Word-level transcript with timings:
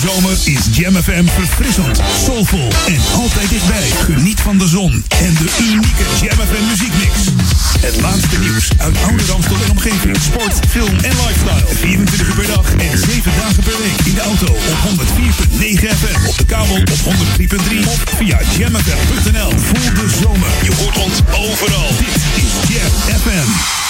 zomer 0.00 0.32
is 0.44 0.66
Jam 0.72 0.94
FM 0.94 1.24
verfrissend, 1.26 2.00
soulvol 2.24 2.68
en 2.86 3.00
altijd 3.14 3.48
dichtbij. 3.48 3.88
Geniet 4.04 4.40
van 4.40 4.58
de 4.58 4.68
zon 4.68 5.04
en 5.08 5.34
de 5.34 5.48
unieke 5.60 6.04
Jam 6.20 6.38
FM 6.46 6.64
muziekmix. 6.68 7.12
Het 7.80 8.00
laatste 8.00 8.38
nieuws 8.38 8.68
uit 8.78 8.96
oude 9.06 9.24
Ramstel 9.24 9.56
en 9.64 9.70
omgeving. 9.70 10.16
Sport, 10.20 10.54
film 10.68 10.96
en 10.98 11.16
lifestyle. 11.26 11.66
24 11.74 12.28
uur 12.28 12.34
per 12.34 12.46
dag 12.46 12.74
en 12.74 12.98
7 12.98 13.32
dagen 13.36 13.62
per 13.62 13.78
week. 13.78 14.00
In 14.04 14.14
de 14.14 14.20
auto 14.20 14.46
op 14.72 14.78
104.9 14.88 15.88
FM. 16.00 16.28
Op 16.28 16.38
de 16.38 16.44
kabel 16.44 16.76
op 16.76 17.00
103.3 17.00 17.88
of 17.92 18.02
via 18.16 18.40
jamfm.nl. 18.58 19.50
Voel 19.50 19.94
de 19.94 20.08
zomer. 20.22 20.50
Je 20.62 20.72
hoort 20.78 20.98
ons 20.98 21.18
overal. 21.32 21.88
Dit 21.98 22.16
is 22.44 22.52
Jam 22.68 23.18
FM. 23.20 23.89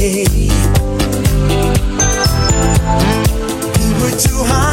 To 0.00 0.08
day. 0.08 0.48
We 3.76 3.88
were 4.00 4.16
too 4.16 4.40
hot 4.48 4.69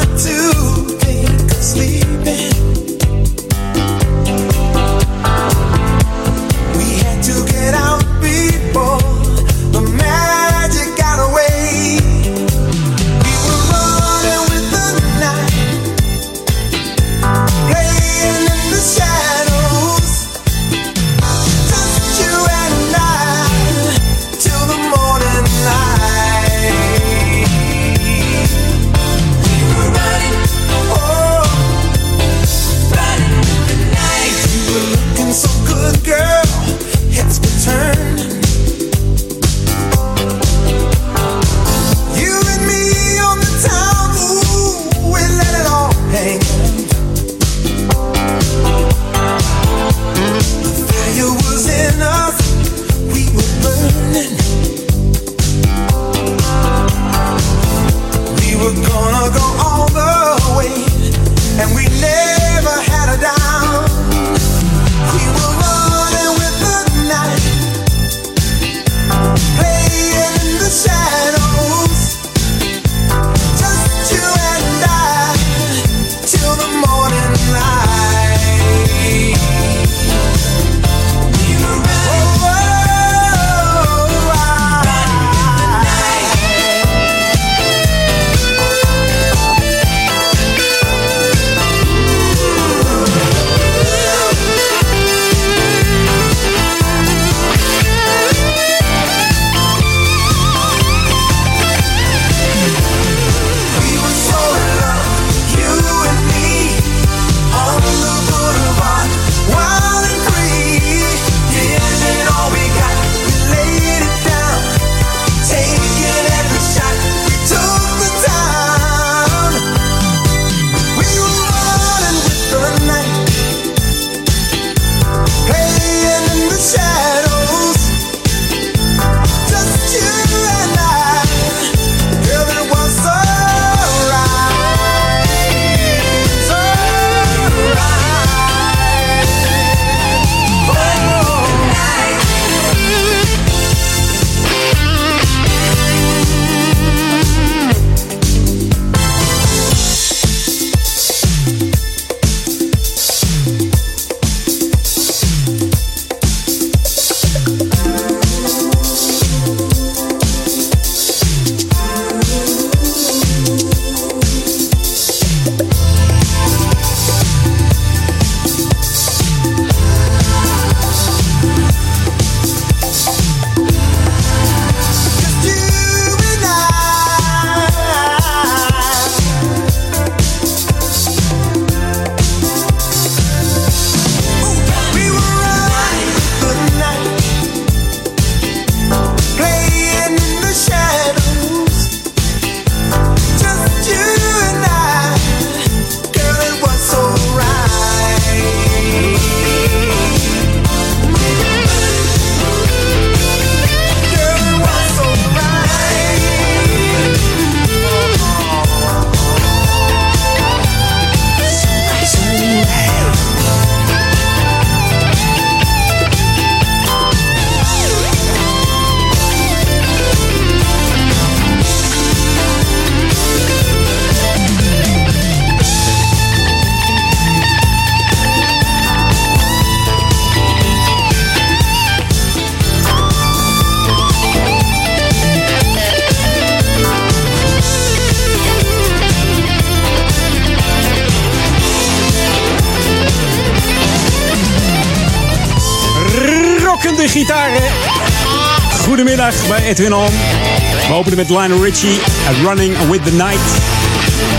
Openen 250.97 251.17
met 251.17 251.29
Lionel 251.29 251.63
Richie, 251.63 251.99
Running 252.43 252.75
With 252.89 253.03
The 253.05 253.11
Night. 253.11 253.39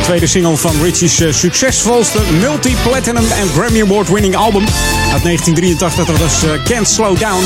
Tweede 0.02 0.26
single 0.26 0.56
van 0.56 0.74
Richie's 0.82 1.20
uh, 1.20 1.32
succesvolste 1.32 2.18
multi-platinum 2.40 3.24
en 3.30 3.48
Grammy 3.54 3.82
Award 3.82 4.08
winning 4.08 4.36
album 4.36 4.64
uit 5.12 5.22
1983. 5.22 6.04
Dat 6.04 6.18
was 6.18 6.44
uh, 6.44 6.50
Can't 6.64 6.88
Slow 6.88 7.18
Down. 7.18 7.42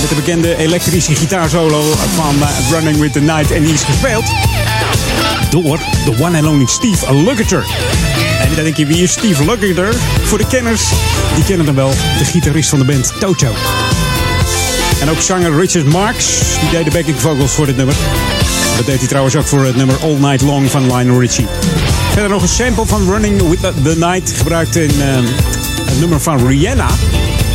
Met 0.00 0.08
de 0.08 0.14
bekende 0.14 0.56
elektrische 0.56 1.14
gitaarsolo 1.14 1.82
van 2.14 2.34
uh, 2.34 2.48
Running 2.70 2.98
With 2.98 3.12
The 3.12 3.20
Night. 3.20 3.50
En 3.50 3.62
die 3.62 3.72
is 3.72 3.82
gespeeld 3.82 4.24
door 5.50 5.78
de 6.04 6.24
one 6.24 6.38
and 6.38 6.46
only 6.46 6.66
Steve 6.66 7.14
Lukather. 7.14 7.64
En 8.40 8.54
dan 8.54 8.64
denk 8.64 8.76
je, 8.76 8.86
wie 8.86 9.02
is 9.02 9.12
Steve 9.12 9.44
Lukather? 9.44 9.94
Voor 10.22 10.38
de 10.38 10.46
kenners, 10.46 10.90
die 11.34 11.44
kennen 11.44 11.66
hem 11.66 11.74
wel. 11.74 11.90
De 12.18 12.24
gitarist 12.24 12.68
van 12.68 12.78
de 12.78 12.84
band 12.84 13.12
Toto. 13.20 13.54
En 15.00 15.10
ook 15.10 15.20
zanger 15.20 15.60
Richard 15.60 15.86
Marks, 15.86 16.26
die 16.60 16.70
deed 16.70 16.84
de 16.84 16.90
backing 16.90 17.20
vocals 17.20 17.52
voor 17.52 17.66
dit 17.66 17.76
nummer. 17.76 17.94
Dat 18.76 18.86
deed 18.86 18.98
hij 18.98 19.08
trouwens 19.08 19.36
ook 19.36 19.46
voor 19.46 19.64
het 19.64 19.76
nummer 19.76 19.96
All 20.02 20.16
Night 20.16 20.40
Long 20.40 20.70
van 20.70 20.82
Lionel 20.82 21.20
Richie. 21.20 21.46
Verder 22.12 22.30
nog 22.30 22.42
een 22.42 22.48
sample 22.48 22.86
van 22.86 23.10
Running 23.10 23.48
With 23.48 23.60
The 23.60 23.94
Night, 23.98 24.32
gebruikt 24.32 24.76
in 24.76 24.90
uh, 24.96 25.14
het 25.84 26.00
nummer 26.00 26.20
van 26.20 26.46
Rihanna. 26.46 26.88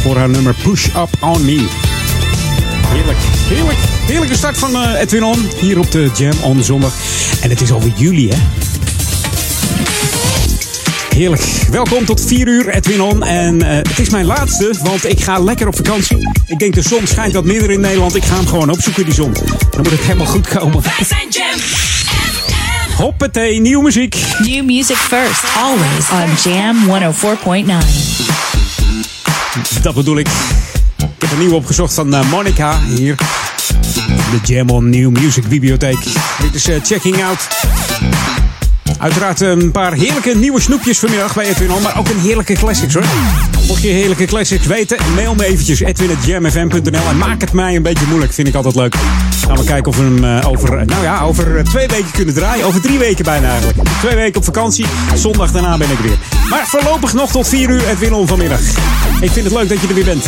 Voor 0.01 0.17
haar 0.17 0.29
nummer 0.29 0.55
Push 0.63 0.85
Up 0.85 1.09
On 1.19 1.45
Me. 1.45 1.67
Heerlijk, 2.87 3.17
heerlijk. 3.47 3.77
Heerlijke 4.07 4.35
start 4.35 4.57
van 4.57 4.71
uh, 4.71 4.99
Edwin 4.99 5.23
On, 5.23 5.49
hier 5.59 5.79
op 5.79 5.91
de 5.91 6.09
Jam 6.17 6.33
on 6.41 6.63
zondag. 6.63 6.93
En 7.41 7.49
het 7.49 7.61
is 7.61 7.71
alweer 7.71 7.93
juli, 7.95 8.29
hè? 8.29 8.37
Heerlijk. 11.15 11.43
Welkom 11.69 12.05
tot 12.05 12.25
4 12.25 12.47
uur, 12.47 12.69
Edwin 12.69 13.01
On. 13.01 13.23
En 13.23 13.55
uh, 13.55 13.67
het 13.67 13.99
is 13.99 14.09
mijn 14.09 14.25
laatste, 14.25 14.73
want 14.83 15.09
ik 15.09 15.23
ga 15.23 15.39
lekker 15.39 15.67
op 15.67 15.75
vakantie. 15.75 16.40
Ik 16.51 16.59
denk 16.59 16.73
de 16.73 16.81
zon 16.81 17.07
schijnt 17.07 17.33
wat 17.33 17.43
minder 17.43 17.71
in 17.71 17.79
Nederland. 17.79 18.15
Ik 18.15 18.23
ga 18.23 18.35
hem 18.35 18.47
gewoon 18.47 18.69
opzoeken, 18.69 19.05
die 19.05 19.13
zon. 19.13 19.33
Dan 19.33 19.81
moet 19.81 19.91
het 19.91 19.99
helemaal 19.99 20.25
goed 20.25 20.47
komen. 20.47 20.81
Wij 20.81 21.05
zijn 21.07 21.29
Jam 21.29 21.59
Hoppatee, 22.95 23.59
nieuwe 23.59 23.83
muziek. 23.83 24.15
New 24.39 24.65
music 24.65 24.95
first, 24.95 25.43
always 25.57 26.09
on 26.11 26.51
Jam 26.51 26.77
104.9. 29.71 29.81
Dat 29.81 29.93
bedoel 29.93 30.17
ik. 30.17 30.27
Ik 30.97 31.05
heb 31.19 31.31
een 31.31 31.39
nieuwe 31.39 31.55
opgezocht 31.55 31.93
van 31.93 32.13
uh, 32.13 32.29
Monica 32.29 32.79
hier. 32.95 33.15
De 34.31 34.39
Jam 34.43 34.69
on 34.69 34.89
New 34.89 35.09
Music 35.09 35.47
Bibliotheek. 35.47 36.03
Dit 36.41 36.53
is 36.53 36.69
uh, 36.69 36.75
Checking 36.83 37.23
Out. 37.23 37.47
Uiteraard 38.99 39.39
een 39.39 39.71
paar 39.71 39.93
heerlijke 39.93 40.35
nieuwe 40.35 40.61
snoepjes 40.61 40.99
vanmiddag 40.99 41.33
bij 41.33 41.45
Edwin 41.45 41.81
maar 41.81 41.97
ook 41.97 42.09
een 42.09 42.19
heerlijke 42.19 42.53
classics 42.53 42.93
hoor. 42.93 43.05
Mocht 43.71 43.83
je 43.83 43.89
heerlijke 43.89 44.25
classics 44.25 44.65
weten, 44.65 44.97
mail 45.15 45.35
me 45.35 45.45
eventjes 45.45 45.79
edwin.jamfm.nl 45.79 47.09
en 47.09 47.17
maak 47.17 47.41
het 47.41 47.53
mij 47.53 47.75
een 47.75 47.81
beetje 47.81 48.05
moeilijk, 48.07 48.33
vind 48.33 48.47
ik 48.47 48.55
altijd 48.55 48.75
leuk. 48.75 48.95
Gaan 49.47 49.57
we 49.57 49.63
kijken 49.63 49.91
of 49.91 49.97
we 49.97 50.03
hem 50.03 50.23
uh, 50.23 50.49
over, 50.49 50.85
nou 50.85 51.03
ja, 51.03 51.21
over 51.21 51.63
twee 51.63 51.87
weken 51.87 52.11
kunnen 52.11 52.33
draaien. 52.33 52.65
Over 52.65 52.81
drie 52.81 52.97
weken 52.97 53.25
bijna 53.25 53.49
eigenlijk. 53.49 53.79
Twee 53.99 54.15
weken 54.15 54.37
op 54.37 54.43
vakantie, 54.43 54.85
zondag 55.15 55.51
daarna 55.51 55.77
ben 55.77 55.91
ik 55.91 55.97
weer. 55.97 56.17
Maar 56.49 56.67
voorlopig 56.67 57.13
nog 57.13 57.31
tot 57.31 57.47
vier 57.47 57.69
uur 57.69 57.87
Edwin 57.87 58.13
On 58.13 58.27
vanmiddag. 58.27 58.59
Ik 59.21 59.31
vind 59.31 59.45
het 59.45 59.53
leuk 59.53 59.69
dat 59.69 59.81
je 59.81 59.87
er 59.87 59.93
weer 59.93 60.05
bent. 60.05 60.25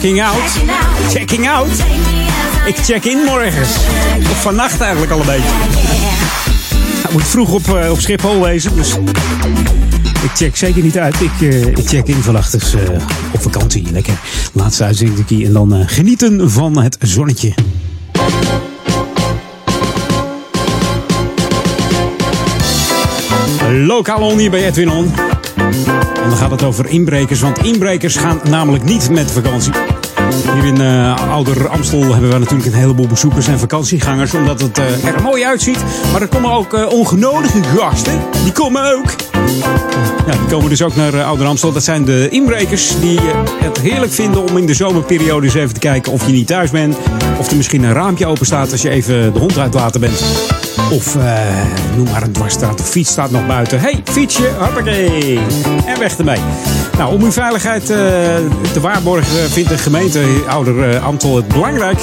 Checking 0.00 0.22
out. 0.22 0.50
Checking 1.08 1.48
out. 1.48 1.68
Ik 2.66 2.76
check 2.76 3.04
in 3.04 3.18
morgen. 3.18 3.62
Of 4.30 4.42
vannacht 4.42 4.80
eigenlijk 4.80 5.12
al 5.12 5.20
een 5.20 5.26
beetje. 5.26 5.50
Hij 7.02 7.12
moet 7.12 7.26
vroeg 7.26 7.52
op, 7.52 7.74
eh, 7.74 7.90
op 7.90 8.00
Schiphol 8.00 8.42
wezen, 8.42 8.74
dus 8.76 8.94
ik 10.22 10.30
check 10.34 10.56
zeker 10.56 10.82
niet 10.82 10.98
uit. 10.98 11.20
Ik, 11.20 11.50
eh, 11.50 11.66
ik 11.66 11.88
check 11.88 12.06
in 12.06 12.22
vannacht 12.22 12.52
dus 12.52 12.74
eh, 12.74 12.80
op 13.32 13.42
vakantie. 13.42 13.86
Lekker. 13.92 14.14
Laatste 14.52 14.84
uitzending 14.84 15.44
en 15.44 15.52
dan 15.52 15.88
genieten 15.88 16.50
van 16.50 16.78
het 16.78 16.96
zonnetje. 17.00 17.54
Lokaal 23.70 24.20
on 24.20 24.38
hier 24.38 24.50
bij 24.50 24.66
Edwin 24.66 24.90
On. 24.90 25.12
En 26.22 26.28
dan 26.28 26.36
gaat 26.36 26.50
het 26.50 26.62
over 26.62 26.86
inbrekers, 26.86 27.40
want 27.40 27.58
inbrekers 27.58 28.16
gaan 28.16 28.40
namelijk 28.44 28.84
niet 28.84 29.10
met 29.10 29.30
vakantie. 29.30 29.89
Hier 30.54 30.64
in 30.64 30.80
eh, 30.80 31.30
Ouder 31.30 31.68
Amstel 31.68 32.12
hebben 32.12 32.30
we 32.30 32.38
natuurlijk 32.38 32.66
een 32.66 32.80
heleboel 32.80 33.06
bezoekers 33.06 33.46
en 33.46 33.58
vakantiegangers, 33.58 34.34
omdat 34.34 34.60
het 34.60 34.78
eh, 34.78 35.04
er 35.04 35.22
mooi 35.22 35.44
uitziet. 35.44 35.84
Maar 36.12 36.22
er 36.22 36.28
komen 36.28 36.50
ook 36.52 36.74
eh, 36.74 36.86
ongenodige 36.86 37.62
gasten, 37.62 38.20
die 38.42 38.52
komen 38.52 38.96
ook. 38.96 39.14
Ja, 40.26 40.32
die 40.32 40.46
komen 40.48 40.68
dus 40.68 40.82
ook 40.82 40.96
naar 40.96 41.22
Ouder 41.22 41.46
Amstel. 41.46 41.72
Dat 41.72 41.84
zijn 41.84 42.04
de 42.04 42.28
inbrekers 42.28 43.00
die 43.00 43.20
het 43.64 43.80
heerlijk 43.80 44.12
vinden 44.12 44.48
om 44.48 44.56
in 44.56 44.66
de 44.66 44.74
zomerperiode 44.74 45.46
eens 45.46 45.54
even 45.54 45.74
te 45.74 45.80
kijken 45.80 46.12
of 46.12 46.26
je 46.26 46.32
niet 46.32 46.46
thuis 46.46 46.70
bent. 46.70 46.96
Of 47.38 47.50
er 47.50 47.56
misschien 47.56 47.82
een 47.82 47.92
raampje 47.92 48.26
open 48.26 48.46
staat 48.46 48.72
als 48.72 48.82
je 48.82 48.90
even 48.90 49.32
de 49.32 49.38
hond 49.38 49.58
uitlaten 49.58 50.00
bent. 50.00 50.22
Of 50.92 51.16
eh, 51.16 51.38
noem 51.96 52.10
maar 52.10 52.22
een 52.22 52.32
dwarsstraat 52.32 52.80
of 52.80 52.88
fiets 52.88 53.10
staat 53.10 53.30
nog 53.30 53.46
buiten. 53.46 53.80
hey, 53.80 54.02
fietsje, 54.04 54.50
hoppakee. 54.58 55.38
En 55.86 55.98
weg 55.98 56.18
ermee. 56.18 56.40
Nou, 56.98 57.14
om 57.14 57.22
uw 57.22 57.32
veiligheid 57.32 57.90
eh, 57.90 57.96
te 58.72 58.80
waarborgen 58.80 59.50
vindt 59.50 59.68
de 59.68 59.78
gemeente 59.78 60.24
Ouder 60.48 60.90
eh, 60.90 61.04
Amstel 61.04 61.36
het 61.36 61.48
belangrijk 61.48 62.00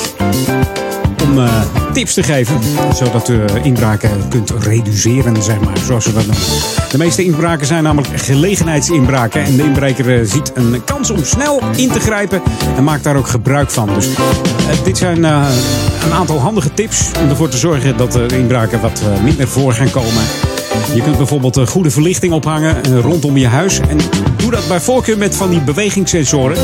om 1.27 1.39
eh, 1.39 1.62
tips 1.93 2.13
te 2.13 2.24
geven. 2.24 2.60
Zodat 2.96 3.29
u 3.29 3.39
inbraken 3.63 4.10
kunt 4.29 4.50
reduceren, 4.60 5.43
zeg 5.43 5.60
maar. 5.60 5.77
Zoals 5.77 6.05
we 6.05 6.13
dat 6.13 6.25
noemen. 6.25 6.43
De 6.91 6.98
meeste 6.98 7.24
inbraken 7.24 7.67
zijn 7.67 7.84
namelijk 7.84 8.22
gelegenheidsinbraken. 8.22 9.43
En 9.43 9.55
de 9.55 9.63
inbreker 9.63 10.19
eh, 10.19 10.25
ziet 10.25 10.51
een 10.53 10.84
kans 10.84 11.10
om 11.10 11.24
snel 11.24 11.62
in 11.75 11.91
te 11.91 12.00
grijpen. 12.00 12.41
En 12.77 12.84
maakt 12.84 13.03
daar 13.03 13.15
ook 13.15 13.27
gebruik 13.27 13.72
van. 13.72 13.89
Dus 13.93 14.07
eh, 14.07 14.84
dit 14.84 14.98
zijn 14.98 15.24
een 15.24 16.13
aantal 16.13 16.39
handige 16.39 16.74
tips 16.74 17.12
om 17.22 17.29
ervoor 17.29 17.50
te 17.50 17.57
zorgen 17.57 17.98
dat 17.98 18.12
de 18.12 18.27
inbraken 18.38 18.81
wat 18.81 19.01
minder 19.24 19.48
voor 19.48 19.74
gaan 19.74 19.89
komen. 19.89 20.24
Je 20.93 21.01
kunt 21.01 21.17
bijvoorbeeld 21.17 21.55
een 21.55 21.67
goede 21.67 21.91
verlichting 21.91 22.34
ophangen 22.34 23.01
rondom 23.01 23.38
je 23.38 23.48
huis. 23.48 23.79
En 23.79 23.98
doe 24.38 24.51
dat 24.51 24.67
bij 24.67 24.79
voorkeur 24.79 25.17
met 25.17 25.36
van 25.36 25.50
die 25.50 25.62
bewegingssensoren. 25.62 26.57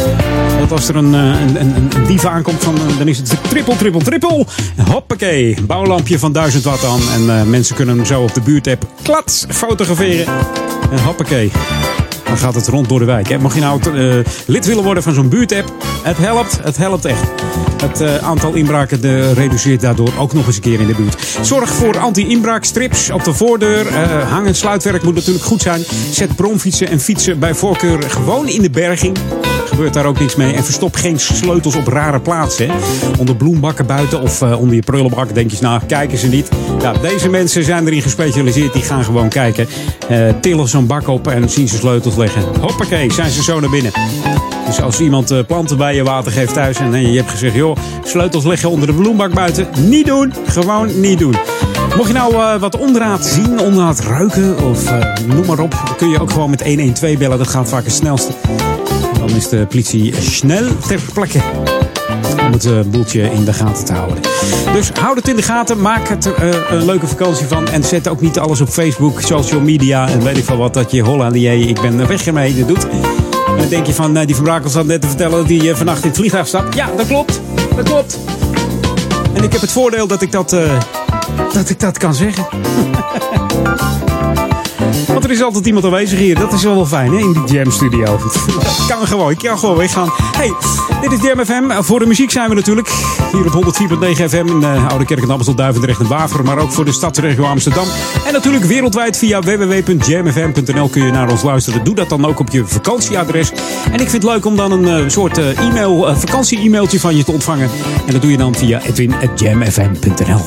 Als 0.74 0.88
er 0.88 0.96
een, 0.96 1.14
eh, 1.14 1.22
een, 1.22 1.56
een, 1.60 1.76
een 1.76 2.06
dief 2.08 2.26
aankomt, 2.26 2.64
van, 2.64 2.76
eh, 2.76 2.98
dan 2.98 3.08
is 3.08 3.18
het 3.18 3.36
trippel, 3.50 3.76
trippel, 3.76 4.02
trippel. 4.02 4.48
Hoppakee, 4.90 5.58
bouwlampje 5.62 6.20
van 6.20 6.32
1000 6.32 6.64
watt 6.64 6.86
aan. 6.86 7.00
En 7.14 7.40
eh, 7.40 7.46
mensen 7.46 7.76
kunnen 7.76 7.98
hem 7.98 8.06
zo 8.06 8.22
op 8.22 8.34
de 8.34 8.42
buurtapp 8.42 8.88
klats 9.02 9.46
fotograferen. 9.50 10.34
En 10.92 11.04
hoppakee. 11.04 11.52
Dan 12.24 12.38
gaat 12.38 12.56
het 12.56 12.68
rond 12.68 12.90
door 12.90 13.00
de 13.00 13.06
wijk. 13.06 13.30
Hè. 13.30 13.38
Mocht 13.38 13.56
je 13.56 13.62
nou 13.62 13.82
lid 14.46 14.66
willen 14.66 14.84
worden 14.84 15.04
van 15.04 15.14
zo'n 15.14 15.30
buurtapp, 15.30 15.74
het 16.04 16.18
helpt. 16.18 16.60
Het 16.62 16.78
helpt 16.78 17.06
echt. 17.06 17.24
Het 17.82 18.22
aantal 18.22 18.54
inbraken 18.54 19.02
de, 19.02 19.34
reduceert 19.34 19.82
daardoor 19.82 20.12
ook 20.18 20.34
nog 20.34 20.46
eens 20.46 20.56
een 20.56 20.62
keer 20.62 20.80
in 20.80 20.88
de 20.88 20.96
buurt. 20.96 21.38
Zorg 21.42 21.70
voor 21.70 21.98
anti-inbraakstrips 21.98 23.10
op 23.10 23.24
de 23.24 23.34
voordeur. 23.34 23.88
Eh, 23.88 24.32
hang- 24.32 24.48
en 24.48 24.56
sluitwerk 24.56 25.04
moet 25.04 25.16
natuurlijk 25.16 25.46
goed 25.46 25.62
zijn. 25.62 25.84
Zet 26.12 26.36
bromfietsen 26.36 26.88
en 26.88 27.00
fietsen 27.00 27.40
bij 27.40 27.56
voorkeur 27.56 28.04
gewoon 28.10 28.48
in 28.48 28.62
de 28.62 28.70
berging. 28.70 29.18
Gebeurt 29.74 29.94
daar 29.94 30.06
ook 30.06 30.20
niks 30.20 30.36
mee. 30.36 30.54
En 30.54 30.64
verstop 30.64 30.96
geen 30.96 31.20
sleutels 31.20 31.76
op 31.76 31.88
rare 31.88 32.20
plaatsen. 32.20 32.70
Onder 33.20 33.36
bloembakken 33.36 33.86
buiten 33.86 34.22
of 34.22 34.42
eh, 34.42 34.60
onder 34.60 34.76
je 34.76 34.82
prullenbak. 34.82 35.34
Denk 35.34 35.52
je, 35.52 35.58
nou, 35.62 35.82
kijken 35.88 36.18
ze 36.18 36.28
niet. 36.28 36.50
Ja, 36.82 36.94
deze 36.94 37.30
mensen 37.30 37.64
zijn 37.64 37.88
erin 37.88 38.02
gespecialiseerd. 38.02 38.74
Die 38.74 38.82
gaan 38.82 39.04
gewoon 39.04 39.30
kijken. 39.30 39.68
Eh, 40.10 40.30
tillen 40.42 40.68
zo'n 40.68 40.88
bak 40.88 41.08
op 41.08 41.28
en 41.28 41.50
zien 41.50 41.68
ze 41.68 41.78
sleutels 41.78 42.16
leggen. 42.16 42.42
Hoppakee, 42.60 43.14
zijn 43.14 43.30
ze 43.30 43.44
zo 43.44 43.60
naar 43.60 43.70
binnen. 43.70 43.92
Dus 44.66 44.82
als 44.82 45.00
iemand 45.00 45.32
eh, 45.32 45.40
planten 45.48 45.78
bij 45.78 45.96
je 45.96 46.04
water 46.04 46.32
geeft 46.32 46.54
thuis 46.54 46.78
en 46.78 47.12
je 47.12 47.18
hebt 47.18 47.32
gezegd, 47.32 47.56
joh, 47.56 47.78
sleutels 48.04 48.44
leggen 48.44 48.70
onder 48.70 48.88
de 48.88 48.94
bloembak 48.94 49.34
buiten. 49.34 49.68
Niet 49.78 50.06
doen. 50.06 50.34
Gewoon 50.48 51.00
niet 51.00 51.20
doen. 51.20 51.36
Mocht 51.96 52.08
je 52.08 52.14
nou 52.14 52.60
wat 52.60 52.78
onderraad 52.78 53.26
zien, 53.26 53.60
onderraad 53.60 54.00
ruiken 54.00 54.58
of 54.64 54.92
noem 55.28 55.46
maar 55.46 55.60
op, 55.60 55.94
kun 55.98 56.10
je 56.10 56.22
ook 56.22 56.32
gewoon 56.32 56.50
met 56.50 56.64
112 56.64 57.18
bellen. 57.18 57.38
Dat 57.38 57.48
gaat 57.48 57.70
vaak 57.70 57.84
het 57.84 57.94
snelste. 57.94 58.32
Dan 59.28 59.36
is 59.36 59.50
de 59.50 59.66
politie 59.70 60.14
snel 60.22 60.68
ter 60.88 61.02
plekke 61.14 61.40
om 62.46 62.52
het 62.52 62.66
eh, 62.66 62.80
boeltje 62.86 63.22
in 63.22 63.46
de 63.46 63.54
gaten 63.54 63.86
te 63.86 63.94
houden. 63.94 64.18
Dus 64.74 64.90
houd 64.90 65.16
het 65.16 65.28
in 65.28 65.36
de 65.36 65.42
gaten, 65.42 65.82
maak 65.82 66.08
het 66.08 66.26
er 66.26 66.34
eh, 66.34 66.60
een 66.70 66.86
leuke 66.86 67.08
vakantie 67.08 67.48
van. 67.48 67.68
En 67.68 67.84
zet 67.84 68.08
ook 68.08 68.22
niet 68.22 68.40
alles 68.40 68.62
op 68.62 68.70
Facebook, 68.70 69.22
social 69.22 69.62
media 69.62 70.10
en 70.10 70.24
weet 70.24 70.38
ik 70.38 70.44
veel 70.44 70.58
wat. 70.58 70.74
Dat 70.74 70.92
je 70.92 71.02
holla 71.02 71.30
die 71.30 71.68
ik 71.68 71.82
ben 71.82 72.08
weg 72.08 72.26
ermee 72.26 72.66
doet. 72.66 72.88
En 73.54 73.60
dan 73.60 73.70
denk 73.70 73.86
je 73.86 73.94
van, 73.94 74.18
eh, 74.18 74.26
die 74.26 74.36
Van 74.36 74.44
Brakel 74.44 74.70
zat 74.70 74.86
net 74.86 75.02
te 75.02 75.08
vertellen 75.08 75.48
dat 75.48 75.68
eh, 75.68 75.76
vannacht 75.76 76.02
in 76.02 76.08
het 76.08 76.18
vliegtuig 76.18 76.48
stapt. 76.48 76.76
Ja, 76.76 76.90
dat 76.98 77.08
klopt. 77.08 77.42
Dat 77.76 77.86
klopt. 77.86 78.20
En 79.34 79.44
ik 79.44 79.52
heb 79.52 79.62
het 79.62 79.72
voordeel 79.72 80.08
dat 80.08 80.22
ik 80.22 80.32
dat, 80.32 80.54
eh, 80.54 80.80
dat, 81.54 81.70
ik 81.70 81.80
dat 81.80 81.98
kan 81.98 82.14
zeggen. 82.14 82.46
Want 85.14 85.26
er 85.26 85.32
is 85.32 85.42
altijd 85.42 85.66
iemand 85.66 85.86
aanwezig 85.86 86.20
hier. 86.20 86.40
Dat 86.40 86.54
is 86.54 86.64
wel 86.64 86.76
wel 86.76 86.86
fijn 86.86 87.12
hè, 87.12 87.20
in 87.20 87.32
die 87.32 87.56
Jam 87.56 87.72
Studio. 87.72 88.20
Kan 88.88 89.08
gewoon. 89.08 89.32
Ik 89.32 89.38
kan 89.38 89.60
gewoon 89.60 89.78
weggaan. 89.78 90.10
Hey, 90.38 90.54
dit 91.02 91.12
is 91.12 91.22
Jam 91.22 91.46
FM. 91.46 91.84
Voor 91.84 92.00
de 92.00 92.06
muziek 92.06 92.32
zijn 92.32 92.50
we 92.50 92.56
natuurlijk 92.56 92.90
hier 93.32 93.56
op 93.56 93.66
104.9 93.66 94.24
FM 94.30 94.48
in 94.48 94.62
uh, 94.62 94.88
Oude 94.88 95.06
Kerk 95.06 95.22
en 95.22 95.30
Amstel, 95.30 95.56
Duivendrecht 95.56 96.00
en 96.00 96.08
Waver. 96.08 96.44
Maar 96.44 96.58
ook 96.58 96.72
voor 96.72 96.86
de 96.86 96.92
stadsregio 96.92 97.44
Amsterdam. 97.44 97.86
En 98.26 98.34
natuurlijk 98.34 98.64
wereldwijd 98.64 99.18
via 99.18 99.42
www.jamfm.nl 99.42 100.88
kun 100.90 101.06
je 101.06 101.12
naar 101.12 101.30
ons 101.30 101.42
luisteren. 101.42 101.84
Doe 101.84 101.96
dat 101.96 102.10
dan 102.10 102.26
ook 102.26 102.40
op 102.40 102.50
je 102.50 102.66
vakantieadres. 102.66 103.52
En 103.92 104.00
ik 104.00 104.10
vind 104.10 104.12
het 104.12 104.24
leuk 104.24 104.46
om 104.46 104.56
dan 104.56 104.72
een 104.72 104.88
eh, 104.88 105.10
soort 105.10 105.38
eh, 105.38 105.60
e-mail, 105.60 106.16
vakantie-e-mailtje 106.16 107.00
van 107.00 107.16
je 107.16 107.24
te 107.24 107.32
ontvangen. 107.32 107.70
En 108.06 108.12
dat 108.12 108.22
doe 108.22 108.32
je 108.32 108.38
dan 108.38 108.56
via 108.56 108.82
edwin.jamfm.nl. 108.82 110.42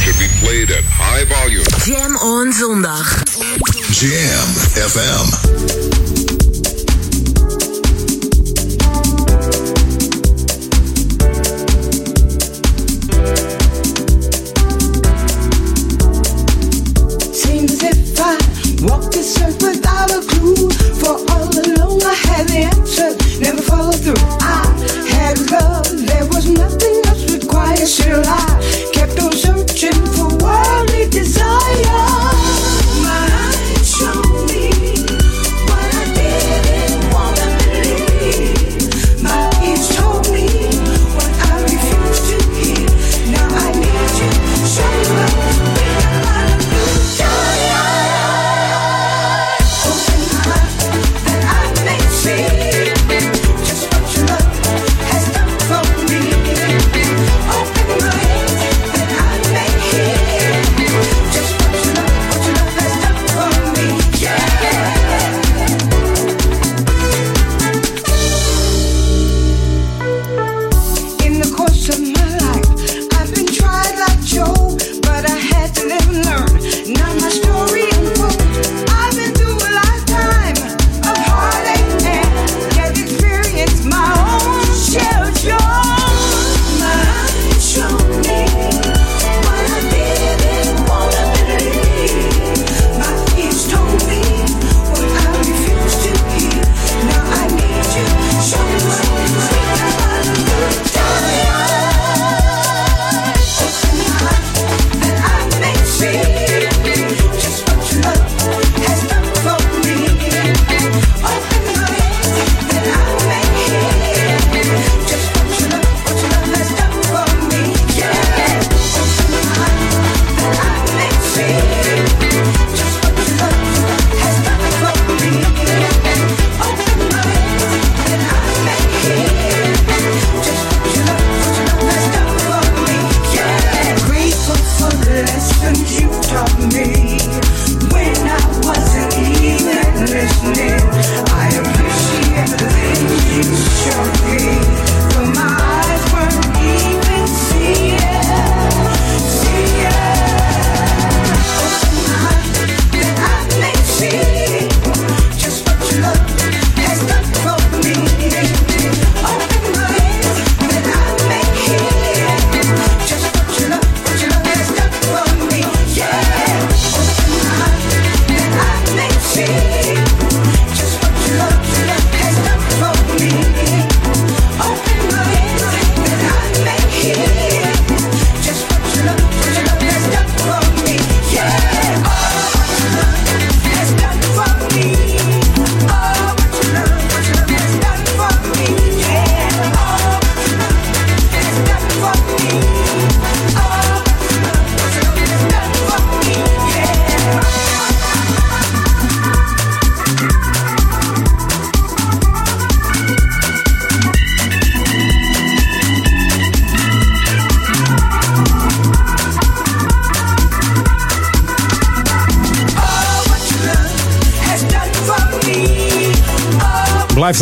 Should 0.00 0.18
be 0.18 0.28
at 0.74 0.84
high. 0.84 1.39
Jam 1.84 2.16
on 2.16 2.52
zondag. 2.52 3.22
Jam 3.90 4.48
FM. 4.88 5.89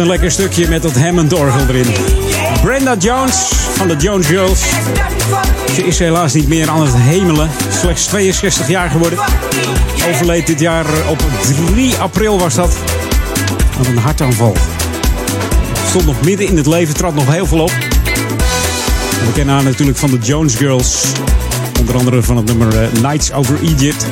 Lekker 0.08 0.30
stukje 0.30 0.68
met 0.68 0.82
dat 0.82 0.96
Hammond-orgel 0.96 1.66
erin. 1.68 1.86
Brenda 2.62 2.96
Jones 2.96 3.34
van 3.74 3.88
de 3.88 3.96
Jones 3.96 4.26
Girls. 4.26 4.60
Ze 5.74 5.86
is 5.86 5.98
helaas 5.98 6.32
niet 6.32 6.48
meer 6.48 6.68
aan 6.68 6.82
het 6.82 6.94
hemelen. 6.96 7.50
Slechts 7.80 8.04
62 8.04 8.68
jaar 8.68 8.90
geworden. 8.90 9.18
Overleed 10.08 10.46
dit 10.46 10.60
jaar 10.60 10.86
op 11.08 11.24
3 11.72 11.94
april 11.94 12.38
was 12.38 12.54
dat. 12.54 12.76
Aan 13.78 13.86
een 13.86 13.98
hartaanval. 13.98 14.56
Stond 15.88 16.06
nog 16.06 16.20
midden 16.20 16.46
in 16.46 16.56
het 16.56 16.66
leven, 16.66 16.94
trad 16.94 17.14
nog 17.14 17.32
heel 17.32 17.46
veel 17.46 17.60
op. 17.60 17.72
We 19.26 19.32
kennen 19.34 19.54
haar 19.54 19.64
natuurlijk 19.64 19.98
van 19.98 20.10
de 20.10 20.18
Jones 20.18 20.54
Girls. 20.54 21.04
Onder 21.80 21.96
andere 21.96 22.22
van 22.22 22.36
het 22.36 22.46
nummer 22.46 22.82
eh, 22.82 23.02
Nights 23.02 23.32
Over 23.32 23.58
Egypt. 23.62 24.06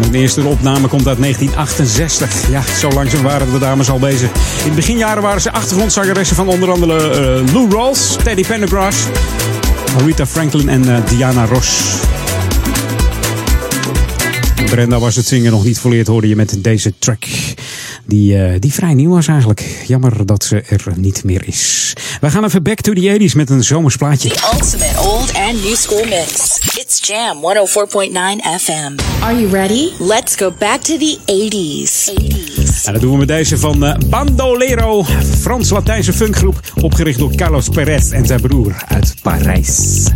De 0.00 0.18
eerste 0.18 0.44
opname 0.44 0.88
komt 0.88 1.06
uit 1.08 1.18
1968. 1.18 2.50
Ja, 2.50 2.62
zo 2.78 2.88
langzaam 2.88 3.22
waren 3.22 3.52
de 3.52 3.58
dames 3.58 3.90
al 3.90 3.98
bezig. 3.98 4.30
In 4.64 4.68
de 4.68 4.74
beginjaren 4.74 5.22
waren 5.22 5.40
ze 5.40 5.52
achtergrondzangeressen 5.52 6.36
van 6.36 6.48
onder 6.48 6.70
andere 6.70 7.10
eh, 7.10 7.52
Lou 7.52 7.70
Rawls, 7.70 8.16
Teddy 8.24 8.44
Pendergrass, 8.46 8.98
Rita 10.04 10.26
Franklin 10.26 10.68
en 10.68 10.96
eh, 10.96 11.08
Diana 11.08 11.46
Ross. 11.46 11.82
Brenda 14.70 14.98
was 14.98 15.16
het 15.16 15.26
zingen 15.26 15.52
nog 15.52 15.64
niet 15.64 15.78
volleerd, 15.78 16.06
hoorde 16.06 16.28
je 16.28 16.36
met 16.36 16.56
deze 16.58 16.92
track. 16.98 17.24
Die, 18.06 18.44
eh, 18.44 18.60
die 18.60 18.72
vrij 18.72 18.94
nieuw 18.94 19.10
was 19.10 19.26
eigenlijk. 19.28 19.84
Jammer 19.86 20.26
dat 20.26 20.44
ze 20.44 20.60
er 20.60 20.84
niet 20.96 21.24
meer 21.24 21.42
is. 21.46 21.92
We 22.20 22.30
gaan 22.30 22.44
even 22.44 22.62
back 22.62 22.80
to 22.80 22.92
the 22.92 23.18
80s 23.18 23.34
met 23.34 23.50
een 23.50 23.64
zomersplaatje. 23.64 24.28
The 24.28 24.50
ultimate 24.54 25.00
old 25.00 25.34
and 25.34 25.64
new 25.64 25.74
school 25.74 26.04
mix. 26.04 26.58
It's 26.78 27.08
Jam 27.08 27.36
104.9 27.36 28.60
FM. 28.60 29.22
Are 29.22 29.40
you 29.40 29.50
ready? 29.50 29.88
Let's 29.98 30.36
go 30.36 30.52
back 30.58 30.80
to 30.80 30.96
the 30.96 31.18
80s. 31.26 32.10
80s. 32.10 32.84
En 32.84 32.92
dat 32.92 33.00
doen 33.00 33.12
we 33.12 33.18
met 33.18 33.28
deze 33.28 33.58
van 33.58 33.84
eh, 33.84 33.94
Bandolero, 34.08 35.04
Frans-Latijnse 35.40 36.12
funkgroep, 36.12 36.60
opgericht 36.80 37.18
door 37.18 37.34
Carlos 37.34 37.68
Perez 37.68 38.10
en 38.10 38.26
zijn 38.26 38.40
broer 38.40 38.84
uit 38.88 39.14
Parijs. 39.22 40.06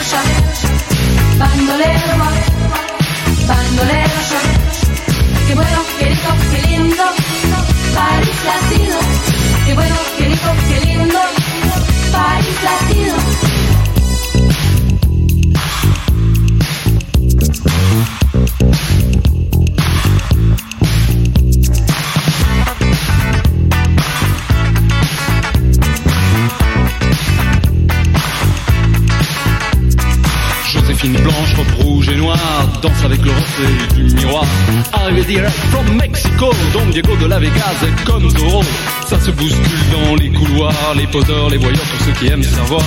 bandolerosa, 0.00 0.22
bandolerosa, 1.38 2.16
bandolerosa. 3.46 4.40
Qué 5.46 5.54
bueno, 5.54 5.84
qué 5.98 6.04
rico, 6.06 6.28
qué 6.50 6.62
lindo, 6.68 7.04
París 7.94 8.44
latino. 8.46 9.09
Danse 32.82 33.04
avec 33.04 33.24
le 33.24 33.30
reflet 33.30 33.94
du 33.96 34.14
miroir. 34.14 34.44
Arrivé 34.92 35.22
direct 35.24 35.54
from 35.70 35.96
Mexico, 35.96 36.50
Don 36.72 36.86
Diego 36.90 37.16
de 37.16 37.26
la 37.26 37.38
Vegas 37.38 37.76
est 37.82 38.04
comme 38.04 38.28
Zorro. 38.30 38.62
Ça 39.08 39.18
se 39.20 39.30
bouscule 39.32 39.90
dans 39.92 40.14
les 40.16 40.30
couloirs, 40.30 40.94
les 40.96 41.06
poseurs, 41.08 41.50
les 41.50 41.56
voyeurs, 41.56 41.80
tous 41.98 42.04
ceux 42.04 42.12
qui 42.12 42.28
aiment 42.32 42.42
savoir. 42.42 42.82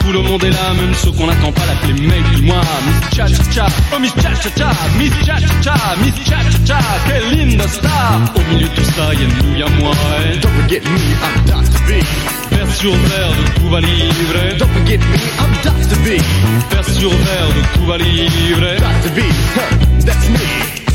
Tout 0.00 0.12
le 0.12 0.22
monde 0.22 0.42
est 0.44 0.50
là, 0.50 0.74
même 0.74 0.92
ceux 0.94 1.12
qu'on 1.12 1.26
n'attend 1.26 1.52
pas 1.52 1.62
l'appeler 1.66 2.00
mec 2.06 2.22
du 2.34 2.42
mois. 2.42 2.60
Miss 2.86 3.16
Cha 3.16 3.26
Cha 3.26 3.42
Cha, 3.52 3.66
oh 3.94 3.98
Miss 4.00 4.12
Cha 4.14 4.34
Cha 4.34 4.50
Cha, 4.56 4.70
Miss 4.98 5.12
Cha 5.24 5.38
Cha 5.38 5.62
Cha, 5.62 5.74
Miss 6.02 6.14
Cha 6.28 6.36
Cha 6.42 6.58
Cha, 6.66 6.78
quelle 7.06 7.38
linda 7.38 7.68
star. 7.68 8.20
Au 8.34 8.52
milieu 8.52 8.68
de 8.68 8.74
tout 8.74 8.84
ça, 8.84 9.12
y'a 9.14 9.26
nous, 9.26 9.56
y'a 9.58 9.68
moi. 9.80 9.92
eh. 10.32 10.38
Don't 10.38 10.50
forget 10.60 10.80
me, 10.80 10.98
I'm 10.98 11.44
Dr. 11.46 11.80
B. 11.86 12.02
Vers 12.50 12.74
sur 12.74 12.92
verre 12.92 13.30
de 13.30 13.60
Cuba 13.60 13.80
Libre. 13.80 14.58
Don't 14.58 14.68
forget 14.72 14.98
me, 14.98 15.18
I'm 15.38 15.52
Dr. 15.62 15.96
B. 16.02 16.20
Vers 16.72 16.84
sur 16.88 17.10
verre 17.10 17.48
de 17.54 17.78
Cuba 17.78 17.98
Libre. 17.98 18.66
Dr. 18.88 19.14
B, 19.14 19.20
huh, 19.22 20.00
that's 20.00 20.30
me. 20.30 20.87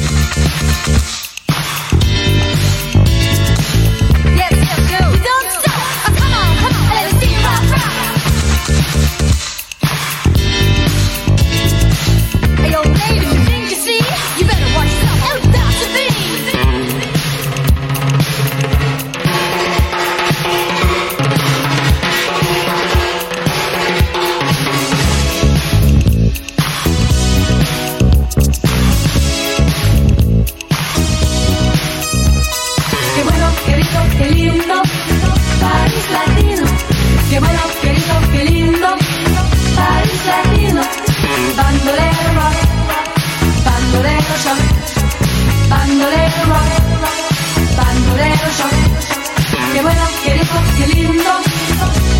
Bandolero 46.03 46.43
rock, 46.49 47.77
bandolero 47.77 48.49
shock. 48.57 49.73
Qué 49.73 49.81
bueno, 49.81 50.01
qué 50.23 50.33
rico, 50.33 50.59
qué 50.77 50.87
lindo, 50.87 51.31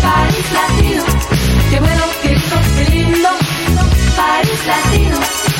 París 0.02 0.52
latino. 0.52 1.04
Qué 1.70 1.80
bueno, 1.80 2.02
qué 2.22 2.28
rico, 2.28 2.56
qué 2.76 2.84
lindo, 2.90 3.28
París 4.16 4.66
latino. 4.66 5.53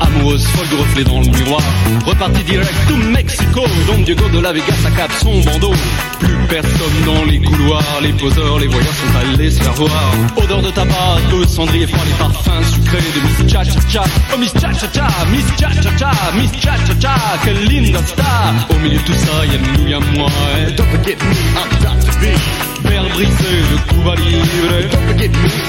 Amoureuse 0.00 0.46
folle 0.46 0.68
du 0.68 0.74
reflet 0.76 1.04
dans 1.04 1.20
le 1.20 1.26
miroir. 1.26 1.62
Reparti 2.06 2.42
direct 2.44 2.74
to 2.88 2.96
Mexico, 2.96 3.64
Don 3.86 3.98
Diego 4.02 4.28
de 4.28 4.40
la 4.40 4.52
Vegas 4.52 4.84
accable 4.86 5.14
son 5.20 5.40
bandeau. 5.40 5.72
Plus 6.20 6.36
personne 6.48 7.04
dans 7.04 7.24
les 7.24 7.38
couloirs, 7.40 8.00
les 8.02 8.12
poseurs, 8.12 8.58
les 8.58 8.66
voyeurs 8.66 8.94
sont 8.94 9.18
allés 9.18 9.50
se 9.50 9.62
faire 9.62 9.74
voir. 9.74 10.12
Odeur 10.36 10.62
de 10.62 10.70
tabac, 10.70 11.18
de 11.32 11.46
cendrier 11.46 11.86
froid, 11.86 12.04
les 12.04 12.12
parfums 12.14 12.64
sucrés 12.74 12.98
de 12.98 13.44
Miss 13.44 13.52
Cha 13.52 13.64
Cha 13.64 13.80
Cha. 13.88 14.04
Oh 14.34 14.38
Miss 14.38 14.52
Cha 14.52 14.72
Cha 14.72 14.88
Cha, 14.92 15.08
Miss 15.30 15.44
Cha 15.58 15.70
Cha 15.82 15.96
Cha, 15.96 16.10
Miss 16.34 16.52
Cha 16.60 16.76
Cha 16.86 16.94
Cha, 17.00 17.14
quelle 17.44 17.64
linda 17.64 18.00
star. 18.06 18.54
Au 18.70 18.78
milieu 18.78 18.98
de 18.98 19.02
tout 19.02 19.12
ça, 19.14 19.46
y'a 19.46 19.58
nous, 19.58 19.88
y'a 19.88 20.00
moi. 20.16 20.30
Don't 20.76 20.86
forget 20.86 21.16
me, 21.22 21.36
I'm 21.56 22.00
Dr. 22.00 22.12
B. 22.20 22.75
Brisé 22.86 23.62
de 23.70 23.76
Cuba 23.88 24.14
Libre. 24.14 24.88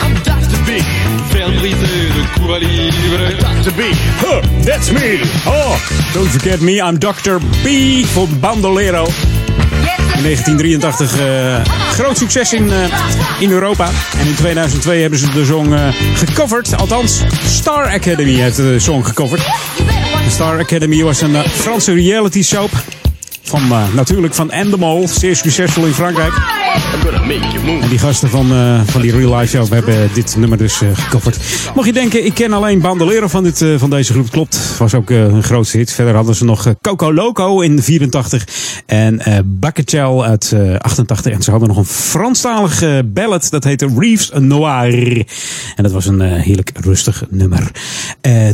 I'm 0.04 0.14
Dr. 0.24 0.58
B. 0.66 0.82
Verre 1.32 1.52
brisé 1.60 2.10
de 2.14 2.24
Cuba 2.36 2.58
Libre. 2.58 3.38
B. 3.76 3.82
Huh, 4.22 4.42
that's 4.66 4.92
me. 4.92 5.20
Oh, 5.46 5.78
don't 6.14 6.30
forget 6.30 6.62
me, 6.62 6.80
I'm 6.82 7.00
Dr. 7.00 7.40
B 7.64 8.06
voor 8.06 8.28
Bandolero. 8.40 9.08
In 10.16 10.24
1983 10.24 11.20
eh, 11.20 11.62
groot 11.94 12.18
succes 12.18 12.54
in, 12.54 12.72
eh, 12.72 12.78
in 13.40 13.52
Europa. 13.52 13.90
En 14.20 14.28
in 14.28 14.36
2002 14.36 15.02
hebben 15.02 15.20
ze 15.20 15.32
de 15.32 15.46
song 15.46 15.74
eh, 15.74 15.88
gecoverd. 16.16 16.78
Althans, 16.78 17.22
Star 17.46 17.88
Academy 17.94 18.34
heeft 18.34 18.56
de 18.56 18.80
song 18.80 19.04
gecoverd. 19.04 19.42
Star 20.30 20.60
Academy 20.60 21.04
was 21.04 21.22
een 21.22 21.36
Franse 21.50 21.94
reality 21.94 22.44
soap. 22.44 22.72
Van, 23.44 23.62
natuurlijk 23.94 24.34
van 24.34 24.52
Endemol, 24.52 25.08
zeer 25.08 25.36
succesvol 25.36 25.86
in 25.86 25.94
Frankrijk. 25.94 26.34
En 27.08 27.90
die 27.90 28.00
gasten 28.00 28.30
van, 28.30 28.52
uh, 28.52 28.82
van 28.86 29.02
die 29.02 29.12
Real 29.12 29.36
Life 29.36 29.58
Show 29.58 29.72
hebben 29.74 30.10
dit 30.14 30.36
nummer 30.38 30.58
dus 30.58 30.82
uh, 30.82 30.90
gecoverd. 30.94 31.38
Mocht 31.76 31.88
je 31.88 31.94
denken, 31.94 32.26
ik 32.26 32.34
ken 32.34 32.54
alleen 32.54 32.82
Bandolero 32.82 33.28
van, 33.28 33.44
dit, 33.44 33.62
uh, 33.62 33.80
van 33.80 33.90
deze 33.90 34.14
groep. 34.14 34.32
Klopt, 34.32 34.78
was 34.78 34.94
ook 34.94 35.10
een 35.10 35.44
grootste 35.44 35.78
hit. 35.78 35.92
Verder 35.92 36.16
hadden 36.16 36.36
ze 36.36 36.46
nog 36.46 36.74
Coco 36.82 37.14
Loco 37.14 37.62
in 37.62 37.84
84 37.84 38.48
en 38.86 39.22
uh, 39.94 40.22
uit 40.22 40.54
88. 40.80 41.32
En 41.34 41.42
ze 41.42 41.52
hadden 41.52 41.70
nog 41.70 41.78
een 41.78 41.86
Franstalige 41.86 43.10
ballad, 43.14 43.48
dat 43.50 43.64
heette 43.64 43.90
Reeves 43.98 44.32
Noir. 44.40 45.26
En 45.76 45.84
dat 45.84 45.92
was 45.92 46.06
een 46.06 46.22
heerlijk 46.22 46.72
rustig 46.74 47.24
nummer. 47.30 47.72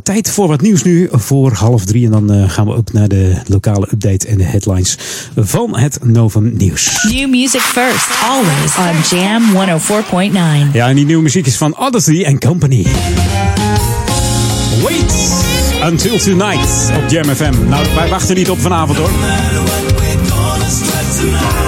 tijd 0.04 0.30
voor 0.30 0.48
wat 0.48 0.62
nieuws 0.62 0.84
nu, 0.84 1.10
voor 1.12 1.52
half 1.52 1.86
drie. 1.86 2.06
En 2.06 2.12
dan 2.12 2.50
gaan 2.50 2.66
we 2.66 2.76
ook 2.76 2.94
naar 2.94 3.08
de 3.08 3.36
lokale 3.48 3.88
update 3.92 4.28
en 4.28 4.38
de 4.38 4.44
headlines 4.44 4.98
van 5.36 5.78
het 5.78 6.00
Novum 6.04 6.54
Nieuws. 6.58 7.04
New 7.04 7.30
music 7.30 7.62
first, 7.62 8.08
always 8.44 8.78
on 8.78 9.18
Jam 9.18 9.42
104.9. 9.54 10.72
Ja, 10.74 10.88
en 10.88 10.96
die 10.96 11.06
nieuwe 11.06 11.24
muziek 11.24 11.46
is 11.46 11.58
van 11.58 11.78
Odyssey 11.78 12.26
and 12.26 12.46
Company. 12.46 12.86
Wait 14.84 15.14
until 15.84 16.18
tonight 16.18 16.92
op 16.98 17.10
Jam 17.10 17.36
FM. 17.36 17.68
Nou, 17.70 17.86
wij 17.96 18.08
wachten 18.10 18.36
niet 18.36 18.50
op 18.50 18.60
vanavond 18.60 18.98
hoor. 18.98 19.10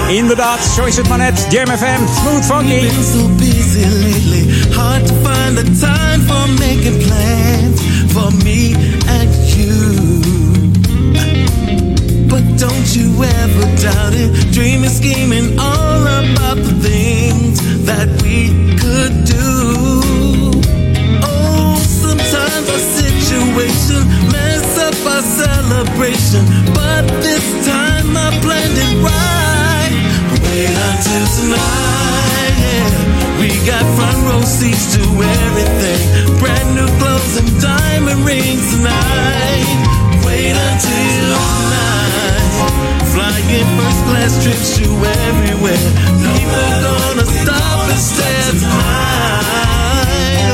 Inderdaad, 0.10 0.60
zo 0.76 0.84
is 0.84 0.98
het 0.98 1.08
maar 1.08 1.18
net. 1.18 1.48
Jam 1.50 1.68
FM, 1.68 2.02
smooth 2.22 2.46
funky. 2.46 2.90
so 3.14 3.28
busy 3.28 3.86
lately, 3.86 4.74
hard 4.74 5.08
to 5.08 5.14
find 5.14 5.58
the 5.58 5.80
time 5.80 6.22
for 6.28 6.50
making 6.50 6.98
plans 7.08 7.82
for 8.12 8.34
me 8.44 8.85
don't 12.58 12.96
you 12.96 13.24
ever 13.24 13.66
doubt 13.82 14.14
it, 14.14 14.30
dreaming, 14.54 14.90
scheming 14.90 15.60
all 15.60 16.02
about 16.02 16.58
the 16.58 16.76
things 16.82 17.60
that 17.86 18.08
we 18.24 18.54
could 18.80 19.14
do. 19.26 20.52
Oh, 21.24 21.76
sometimes 21.82 22.66
our 22.70 22.84
situation 23.02 24.02
mess 24.32 24.66
up 24.88 24.98
our 25.14 25.22
celebration, 25.22 26.44
but 26.74 27.04
this 27.22 27.46
time 27.66 28.16
I 28.16 28.30
planned 28.42 28.78
it 28.78 28.94
right. 29.04 29.94
Wait 30.44 30.72
until 30.72 31.26
tonight, 31.40 32.56
yeah. 32.64 33.40
We 33.40 33.50
got 33.66 33.84
front 33.98 34.20
row 34.28 34.42
seats 34.42 34.96
to 34.96 35.04
everything, 35.04 36.40
brand 36.40 36.70
new 36.76 36.90
clothes 37.00 37.38
and 37.38 37.50
diamond 37.62 38.26
rings 38.26 38.66
tonight. 38.76 40.24
Wait 40.26 40.56
until. 40.56 41.05
Flying 43.46 43.78
first 43.78 44.02
class 44.06 44.44
trips 44.44 44.78
to 44.78 44.84
everywhere. 44.84 45.78
People 46.18 46.70
gonna 46.82 47.26
stop 47.26 47.90
and 47.90 48.00
stare 48.00 48.52
tonight. 48.60 49.76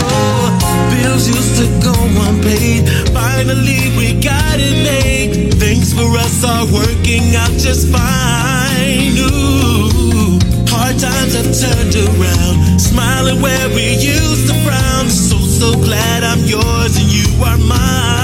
Oh, 0.04 0.52
bills 0.92 1.28
used 1.28 1.56
to 1.62 1.68
go 1.80 1.94
unpaid. 2.28 2.90
Finally, 3.14 3.96
we 3.98 4.20
got 4.20 4.60
it 4.60 4.84
made. 4.84 5.54
Things 5.54 5.94
for 5.94 6.18
us 6.18 6.44
are 6.44 6.66
working 6.66 7.36
out 7.36 7.52
just 7.52 7.88
fine. 7.88 9.16
Ooh, 9.18 10.40
hard 10.68 11.00
times 11.00 11.34
have 11.36 11.48
turned 11.48 11.96
around. 11.96 12.80
Smiling 12.80 13.42
where 13.42 13.70
we 13.70 13.96
used 13.96 14.48
to 14.50 14.54
frown. 14.66 15.10
So, 15.10 15.38
so 15.38 15.74
glad 15.80 16.24
I'm 16.24 16.44
yours 16.44 16.98
and 16.98 17.10
you 17.10 17.42
are 17.44 17.58
mine. 17.58 18.21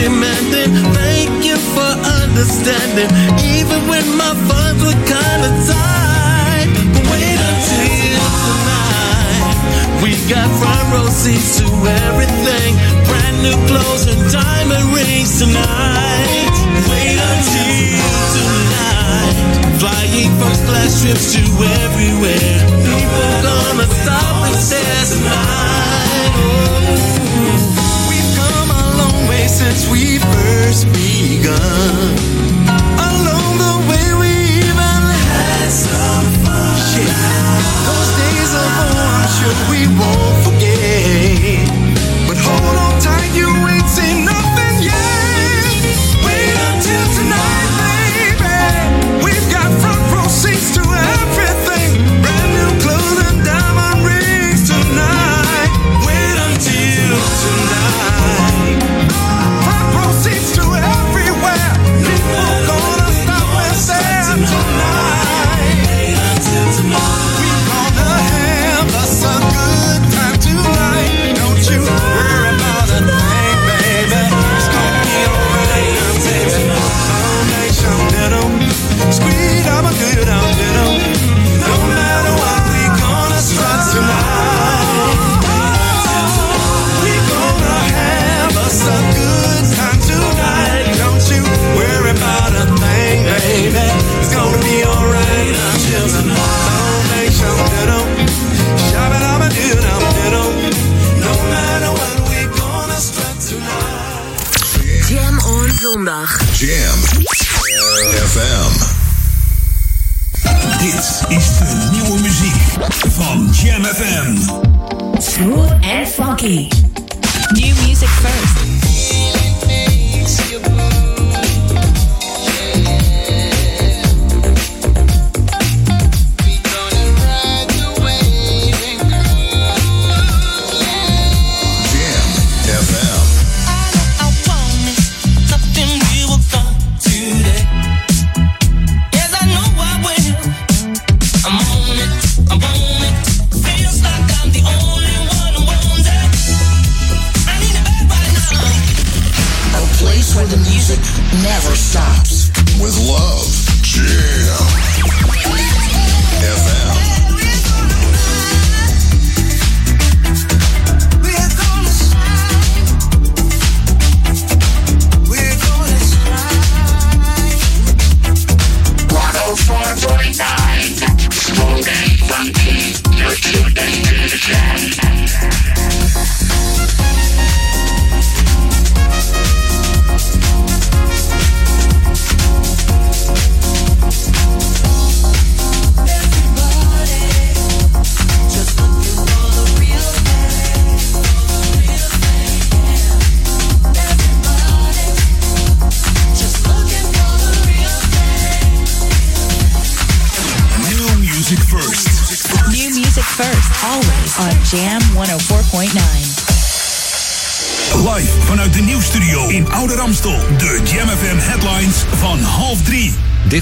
Demanding. 0.00 0.70
Thank 0.96 1.44
you 1.44 1.56
for 1.76 1.90
understanding. 2.22 3.08
Even 3.44 3.78
when 3.88 4.04
my 4.16 4.32
funds 4.48 4.80
were 4.80 5.00
kinda 5.04 5.50
tight. 5.68 6.68
But 6.92 7.04
wait 7.12 7.40
until 7.50 8.24
tonight. 8.48 9.56
We 10.02 10.10
got 10.32 10.48
front 10.60 10.86
row 10.92 11.08
seats 11.22 11.58
to 11.58 11.66
everything. 12.08 12.70
Brand 13.08 13.36
new 13.44 13.56
clothes 13.68 14.04
and 14.12 14.20
diamond 14.32 14.86
rings 14.96 15.32
tonight. 15.40 16.54
Wait 16.90 17.18
until 17.32 18.08
tonight. 18.36 19.36
Flying 19.80 20.32
first 20.40 20.62
class 20.68 20.92
trips 21.00 21.26
to 21.34 21.42
everywhere. 21.84 22.56
People 22.88 23.28
gonna 23.44 23.88
stop 24.00 24.36
and 24.48 24.56
stare 24.66 25.04
tonight. 25.12 26.32
Oh. 26.36 27.09
Since 29.50 29.88
we 29.90 30.18
first 30.18 30.86
begun. 30.92 32.14
Along 33.10 33.58
the 33.58 33.74
way 33.90 34.06
we 34.22 34.30
even 34.62 35.02
had 35.34 35.68
some 35.68 36.26
fun. 36.44 36.78
Yeah. 36.94 37.58
Those 37.90 38.10
days 38.22 38.52
of 38.54 38.70
old, 38.86 38.98
I'm 39.10 39.26
sure 39.36 39.56
we 39.72 39.80
won't 39.98 40.39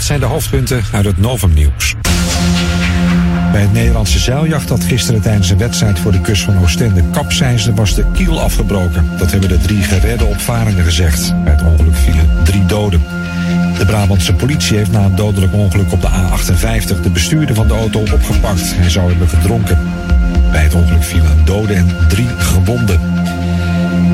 zijn 0.09 0.21
de 0.21 0.27
hoofdpunten 0.27 0.83
uit 0.92 1.05
het 1.05 1.18
Novum 1.18 1.55
Nieuws. 1.55 1.94
Bij 3.53 3.61
het 3.61 3.73
Nederlandse 3.73 4.18
zeiljacht 4.18 4.68
dat 4.68 4.85
gisteren 4.85 5.21
tijdens 5.21 5.51
een 5.51 5.59
wedstrijd 5.59 5.99
voor 5.99 6.12
de 6.12 6.21
kust 6.21 6.42
van 6.42 6.59
Oostende 6.59 7.03
kapseisde 7.12 7.75
was 7.75 7.94
de 7.94 8.05
kiel 8.12 8.40
afgebroken. 8.40 9.11
Dat 9.18 9.31
hebben 9.31 9.49
de 9.49 9.59
drie 9.59 9.83
geredde 9.83 10.25
opvarenden 10.25 10.85
gezegd. 10.85 11.35
Bij 11.44 11.53
het 11.53 11.62
ongeluk 11.62 11.94
vielen 11.94 12.31
drie 12.44 12.66
doden. 12.66 13.03
De 13.79 13.85
Brabantse 13.87 14.35
politie 14.35 14.77
heeft 14.77 14.92
na 14.92 15.05
een 15.05 15.16
dodelijk 15.16 15.53
ongeluk 15.53 15.92
op 15.92 16.01
de 16.01 16.09
A58 16.09 17.01
de 17.03 17.11
bestuurder 17.11 17.55
van 17.55 17.68
de 17.68 17.75
auto 17.75 18.01
opgepakt. 18.01 18.75
Hij 18.77 18.90
zou 18.90 19.09
hebben 19.11 19.29
gedronken. 19.29 19.79
Bij 20.51 20.62
het 20.62 20.75
ongeluk 20.75 21.05
vielen 21.05 21.31
een 21.31 21.44
dode 21.44 21.75
en 21.75 21.97
drie 22.09 22.29
gewonden. 22.29 23.17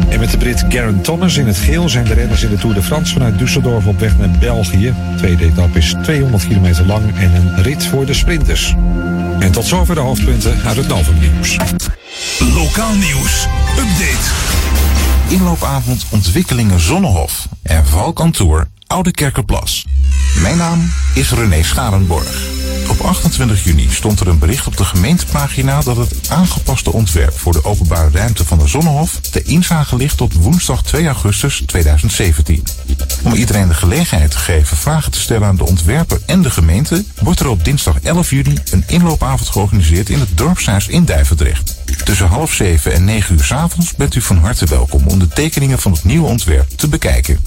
En 0.09 0.21
met 0.21 0.31
de 0.31 0.37
Brit 0.37 0.65
Garen 0.69 1.01
Thomas 1.01 1.37
in 1.37 1.47
het 1.47 1.57
geel 1.57 1.89
zijn 1.89 2.05
de 2.05 2.15
renners 2.15 2.43
in 2.43 2.51
de 2.51 2.57
Tour 2.57 2.75
de 2.75 2.83
France 2.83 3.13
vanuit 3.13 3.35
Düsseldorf 3.39 3.87
op 3.87 3.99
weg 3.99 4.19
naar 4.19 4.31
België. 4.39 4.95
De 5.11 5.17
tweede 5.17 5.45
etappe 5.45 5.79
is 5.79 5.95
200 6.03 6.47
kilometer 6.47 6.87
lang 6.87 7.17
en 7.17 7.35
een 7.35 7.63
rit 7.63 7.87
voor 7.87 8.07
de 8.07 8.15
sprinters. 8.15 8.75
En 9.39 9.53
tot 9.53 9.65
zover 9.65 9.95
de 9.95 10.01
hoofdpunten 10.01 10.57
uit 10.65 10.77
het 10.77 10.89
Novum 10.89 11.19
Nieuws. 11.19 11.57
Lokaal 12.39 12.95
nieuws. 12.95 13.47
Update. 13.79 14.31
Inloopavond 15.29 16.07
Ontwikkelingen 16.11 16.81
Zonnehof 16.81 17.49
en 17.63 17.87
Valkantour 17.87 18.69
Oude 18.87 19.11
Kerkerplas. 19.11 19.87
Mijn 20.43 20.57
naam 20.57 20.91
is 21.15 21.31
René 21.31 21.63
Scharenborg. 21.63 22.44
Op 23.05 23.11
28 23.11 23.65
juni 23.65 23.91
stond 23.91 24.21
er 24.21 24.29
een 24.29 24.39
bericht 24.39 24.67
op 24.67 24.77
de 24.77 24.85
gemeentepagina 24.85 25.81
dat 25.81 25.97
het 25.97 26.31
aangepaste 26.31 26.93
ontwerp 26.93 27.39
voor 27.39 27.53
de 27.53 27.65
openbare 27.65 28.11
ruimte 28.13 28.45
van 28.45 28.59
de 28.59 28.67
Zonnehof 28.67 29.21
te 29.21 29.43
inzage 29.43 29.97
ligt 29.97 30.17
tot 30.17 30.35
woensdag 30.35 30.83
2 30.83 31.07
augustus 31.07 31.63
2017. 31.67 32.63
Om 33.23 33.33
iedereen 33.33 33.69
de 33.69 33.75
gelegenheid 33.75 34.31
te 34.31 34.39
geven 34.39 34.77
vragen 34.77 35.13
te 35.13 35.21
stellen 35.21 35.49
aan 35.49 35.57
de 35.57 35.67
ontwerper 35.67 36.21
en 36.27 36.43
de 36.43 36.51
gemeente, 36.51 37.05
wordt 37.21 37.41
er 37.41 37.49
op 37.49 37.65
dinsdag 37.65 38.01
11 38.01 38.31
juni 38.31 38.55
een 38.71 38.85
inloopavond 38.87 39.49
georganiseerd 39.49 40.09
in 40.09 40.21
het 40.21 40.39
dorpshuis 40.39 40.89
in 40.89 41.05
Duivendrecht. 41.05 41.77
Tussen 42.05 42.29
half 42.29 42.53
zeven 42.53 42.93
en 42.93 43.05
9 43.05 43.35
uur 43.35 43.45
's 43.45 43.53
avonds 43.53 43.95
bent 43.95 44.15
u 44.15 44.21
van 44.21 44.39
harte 44.39 44.67
welkom 44.67 45.07
om 45.07 45.19
de 45.19 45.29
tekeningen 45.29 45.79
van 45.79 45.93
het 45.93 46.05
nieuwe 46.05 46.27
ontwerp 46.27 46.71
te 46.77 46.89
bekijken. 46.89 47.41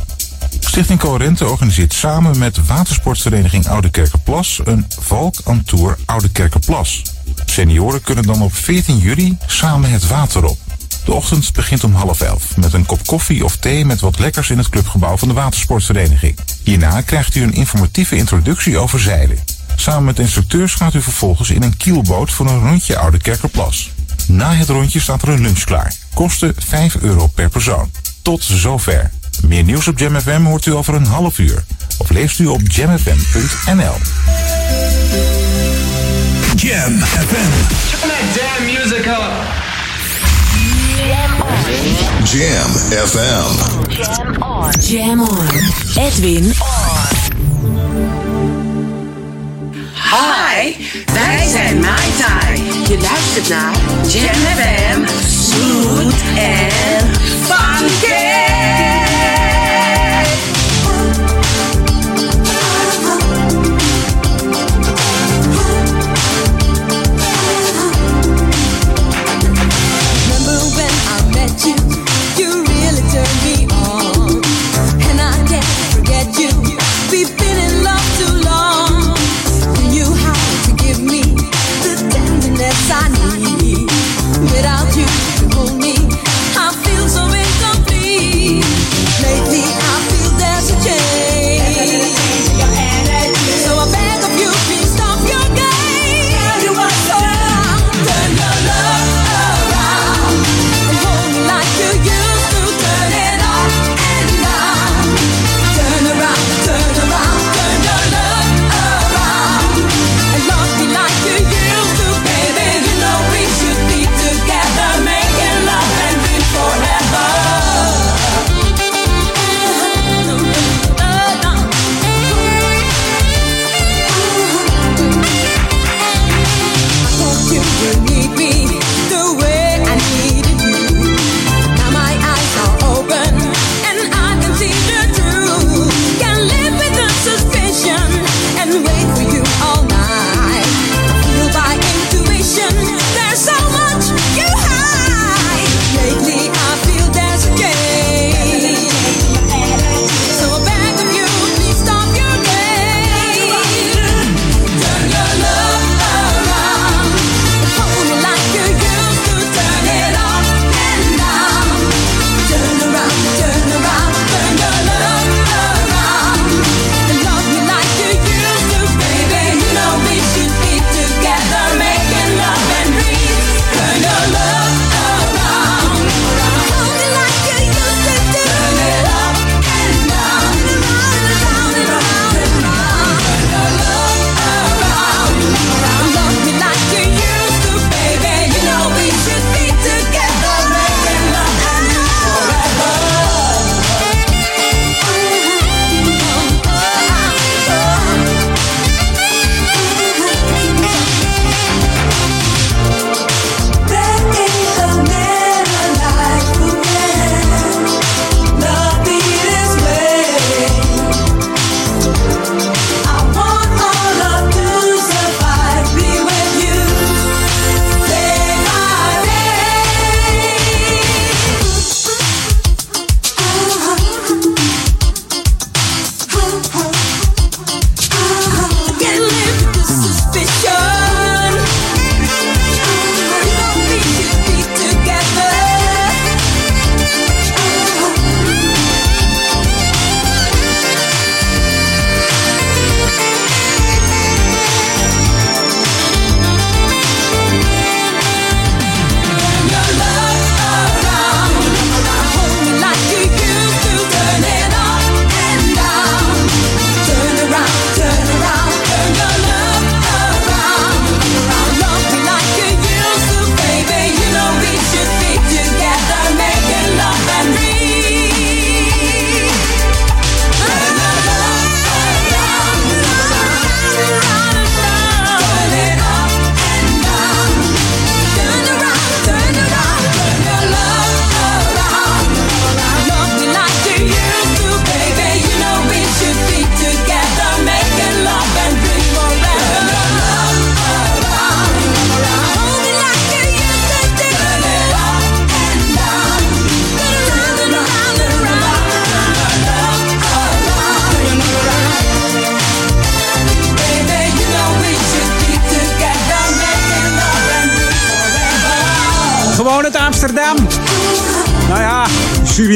Stichting 0.77 0.99
Coherente 0.99 1.47
organiseert 1.47 1.93
samen 1.93 2.37
met 2.37 2.65
watersportvereniging 2.65 3.67
Oude 3.67 3.89
Kerkenplas 3.89 4.61
een 4.63 4.85
Valk 4.99 5.35
aan 5.45 5.63
Tour 5.63 5.97
Oude 6.05 6.29
Kerkenplas. 6.29 7.01
Senioren 7.45 8.01
kunnen 8.01 8.23
dan 8.23 8.41
op 8.41 8.53
14 8.53 8.97
juli 8.97 9.37
samen 9.45 9.89
het 9.89 10.07
water 10.07 10.45
op. 10.45 10.57
De 11.05 11.13
ochtend 11.13 11.53
begint 11.53 11.83
om 11.83 11.93
half 11.93 12.21
elf 12.21 12.57
met 12.57 12.73
een 12.73 12.85
kop 12.85 13.05
koffie 13.05 13.43
of 13.43 13.55
thee 13.55 13.85
met 13.85 13.99
wat 13.99 14.19
lekkers 14.19 14.49
in 14.49 14.57
het 14.57 14.69
clubgebouw 14.69 15.17
van 15.17 15.27
de 15.27 15.33
watersportvereniging. 15.33 16.35
Hierna 16.63 17.01
krijgt 17.01 17.35
u 17.35 17.41
een 17.41 17.53
informatieve 17.53 18.15
introductie 18.15 18.77
over 18.77 18.99
zeilen. 18.99 19.37
Samen 19.75 20.03
met 20.03 20.15
de 20.15 20.21
instructeurs 20.21 20.73
gaat 20.73 20.93
u 20.93 21.01
vervolgens 21.01 21.49
in 21.49 21.63
een 21.63 21.77
kielboot 21.77 22.31
voor 22.31 22.47
een 22.47 22.69
rondje 22.69 22.97
Oude 22.97 23.17
Kerkerplas. 23.17 23.91
Na 24.27 24.53
het 24.53 24.69
rondje 24.69 24.99
staat 24.99 25.21
er 25.21 25.29
een 25.29 25.41
lunch 25.41 25.63
klaar. 25.63 25.93
Kosten 26.13 26.53
5 26.57 26.95
euro 26.95 27.27
per 27.27 27.49
persoon. 27.49 27.91
Tot 28.21 28.43
zover. 28.43 29.11
Meer 29.41 29.63
nieuws 29.63 29.87
op 29.87 29.99
Jam 29.99 30.19
FM 30.21 30.41
hoort 30.41 30.65
u 30.65 30.73
over 30.73 30.93
een 30.93 31.05
half 31.05 31.39
uur. 31.39 31.63
Of 31.97 32.09
leest 32.09 32.39
u 32.39 32.45
op 32.45 32.61
jamfm.nl. 32.63 33.95
Jam 36.55 36.99
FM. 36.99 37.51
Turn 37.89 38.09
that 38.09 38.35
damn 38.35 38.65
music 38.65 39.05
up. 39.05 39.65
Jam 42.23 42.71
FM. 43.07 43.47
Jam 43.89 44.41
on. 44.41 44.71
Jam 44.79 45.19
on. 45.19 45.47
Edwin 45.95 46.53
Hi, 49.93 50.75
wij 51.13 51.47
zijn 51.51 51.79
Mai 51.79 52.11
Tai. 52.19 52.61
Je 52.87 52.97
luistert 53.01 53.49
naar 53.49 53.73
Jam 54.07 54.35
FM, 54.35 55.01
smooth 55.27 56.13
en 56.35 57.09
funky. 57.47 58.26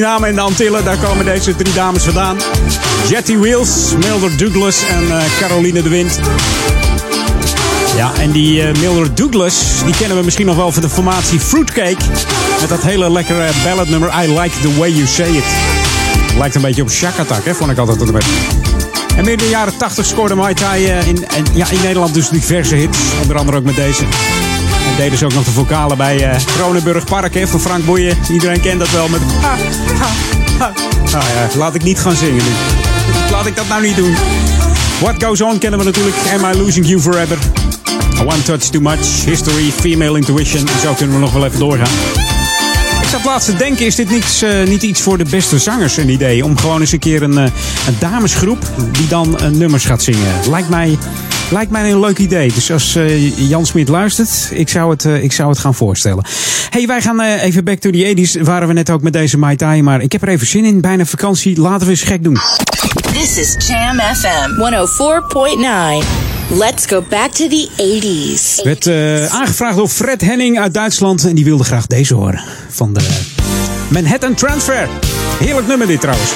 Suriname 0.02 0.28
en 0.28 0.36
de 0.36 0.42
Antillen, 0.42 0.84
daar 0.84 0.98
komen 0.98 1.26
deze 1.26 1.56
drie 1.56 1.74
dames 1.74 2.04
vandaan. 2.04 2.38
Jetty 3.10 3.38
Wheels, 3.38 3.94
Mildred 3.98 4.40
Douglas 4.40 4.84
en 4.90 5.04
uh, 5.04 5.22
Caroline 5.40 5.82
de 5.82 5.90
Wind. 5.90 6.20
Ja, 7.96 8.12
en 8.20 8.32
die 8.32 8.62
uh, 8.62 8.80
Mildred 8.80 9.18
Douglas, 9.18 9.84
die 9.86 9.96
kennen 9.96 10.18
we 10.18 10.24
misschien 10.24 10.46
nog 10.46 10.56
wel 10.56 10.72
van 10.72 10.82
de 10.82 10.90
formatie 10.90 11.40
Fruitcake. 11.40 12.06
Met 12.60 12.70
dat 12.70 12.82
hele 12.82 13.12
lekkere 13.12 13.50
balladnummer 13.64 14.24
I 14.24 14.40
Like 14.40 14.60
The 14.62 14.78
Way 14.78 14.90
You 14.90 15.08
Say 15.08 15.30
It. 15.30 15.44
Lijkt 16.38 16.56
een 16.56 16.62
beetje 16.62 16.82
op 16.82 16.92
Shack 16.92 17.20
Attack, 17.20 17.46
hè? 17.46 17.56
vond 17.56 17.72
ik 17.72 17.78
altijd 17.78 18.02
een 18.02 18.12
beetje. 18.12 18.32
En 19.16 19.26
midden 19.26 19.38
de 19.38 19.50
jaren 19.50 19.78
80 19.78 20.06
scoorde 20.06 20.36
Mai 20.36 20.54
Tai 20.54 20.84
uh, 20.84 21.08
in, 21.08 21.26
ja, 21.54 21.70
in 21.70 21.82
Nederland 21.82 22.14
dus 22.14 22.30
diverse 22.30 22.76
hits. 22.76 22.98
Onder 23.22 23.38
andere 23.38 23.58
ook 23.58 23.64
met 23.64 23.76
deze. 23.76 24.04
En 24.90 24.96
deden 24.98 25.18
ze 25.18 25.26
ook 25.26 25.34
nog 25.34 25.44
de 25.44 25.52
vocalen 25.52 25.98
bij 25.98 26.34
uh, 26.34 26.40
Kronenburg 26.46 27.04
Park 27.04 27.34
hè, 27.34 27.48
van 27.48 27.60
Frank 27.60 27.86
Boeien. 27.86 28.18
Iedereen 28.32 28.62
kent 28.62 28.80
dat 28.80 28.92
wel 28.92 29.08
met 29.08 29.22
ha, 29.42 29.56
ha. 30.58 30.72
Nou 31.12 31.24
ja, 31.24 31.58
laat 31.58 31.76
ik 31.76 31.84
niet 31.84 32.00
gaan 32.00 32.16
zingen 32.16 32.44
nu. 32.44 32.52
Laat 33.32 33.46
ik 33.46 33.56
dat 33.56 33.68
nou 33.68 33.82
niet 33.82 33.96
doen. 33.96 34.16
What 35.00 35.24
Goes 35.24 35.42
On 35.42 35.58
kennen 35.58 35.80
we 35.80 35.86
natuurlijk. 35.86 36.16
Am 36.34 36.52
I 36.52 36.58
Losing 36.58 36.88
You 36.88 37.02
Forever? 37.02 37.38
One 38.26 38.44
Touch 38.44 38.64
Too 38.64 38.82
Much. 38.82 39.26
History, 39.26 39.72
Female 39.80 40.18
Intuition. 40.18 40.68
Zo 40.82 40.94
kunnen 40.94 41.16
we 41.16 41.22
nog 41.22 41.34
wel 41.34 41.46
even 41.46 41.60
doorgaan. 41.60 41.94
Ik 43.02 43.08
zat 43.08 43.26
laatst 43.26 43.46
te 43.46 43.56
denken, 43.56 43.86
is 43.86 43.96
dit 43.96 44.10
niet 44.66 44.84
iets 44.84 45.02
voor 45.02 45.18
de 45.18 45.26
beste 45.30 45.60
zangers 45.60 45.98
een 45.98 46.10
idee? 46.10 46.46
Om 46.46 46.58
gewoon 46.58 46.80
eens 46.82 46.92
een 46.92 47.00
keer 47.00 47.24
een, 47.24 47.38
uh, 47.38 47.44
een 47.88 47.96
damesgroep 48.00 48.70
die 48.92 49.08
dan 49.08 49.38
uh, 49.42 49.48
nummers 49.48 49.86
gaat 49.86 50.04
zingen. 50.04 50.50
Lijkt 50.50 50.70
mij, 50.70 50.98
lijkt 51.52 51.72
mij 51.72 51.92
een 51.92 52.00
leuk 52.00 52.18
idee. 52.18 52.52
Dus 52.54 52.72
als 52.72 52.98
Jan 53.36 53.66
Smit 53.66 53.88
luistert, 53.88 54.50
ik 54.52 54.70
zou, 54.70 54.92
het, 54.92 55.06
ik 55.06 55.32
zou 55.32 55.50
het 55.50 55.60
gaan 55.60 55.76
voorstellen. 55.76 56.24
hey, 56.70 56.88
wij 56.88 57.02
gaan 57.02 57.20
even 57.22 57.64
back 57.64 57.80
to 57.80 57.90
the 57.90 58.16
80s. 58.16 58.42
Waren 58.42 58.68
we 58.68 58.74
net 58.74 58.90
ook 58.90 59.02
met 59.02 59.14
deze 59.14 59.38
Mai 59.38 59.56
Tai, 59.56 59.82
maar 59.82 60.02
ik 60.02 60.12
heb 60.12 60.22
er 60.22 60.28
even 60.28 60.48
zin 60.48 60.66
in. 60.66 60.82
Bijna 60.82 61.06
vakantie, 61.06 61.60
laten 61.60 61.86
we 61.86 61.92
eens 61.92 62.02
gek 62.02 62.24
doen. 62.24 62.38
This 63.14 63.38
is 63.38 63.68
Jam 63.68 64.00
FM 64.00 64.50
104.9. 66.02 66.08
Let's 66.58 66.86
go 66.86 67.04
back 67.10 67.32
to 67.32 67.48
the 67.48 67.70
80s. 67.78 68.64
Werd 68.64 68.88
aangevraagd 69.32 69.76
door 69.76 69.88
Fred 69.88 70.22
Henning 70.22 70.60
uit 70.60 70.74
Duitsland. 70.74 71.26
En 71.26 71.36
die 71.36 71.46
wilde 71.46 71.64
graag 71.64 71.88
deze 71.88 72.14
horen. 72.14 72.44
Van 72.70 72.94
de 72.94 73.02
Manhattan 73.88 74.34
Transfer. 74.34 74.90
Heerlijk 75.40 75.68
nummer 75.68 75.88
dit 75.88 76.02
trouwens. 76.02 76.32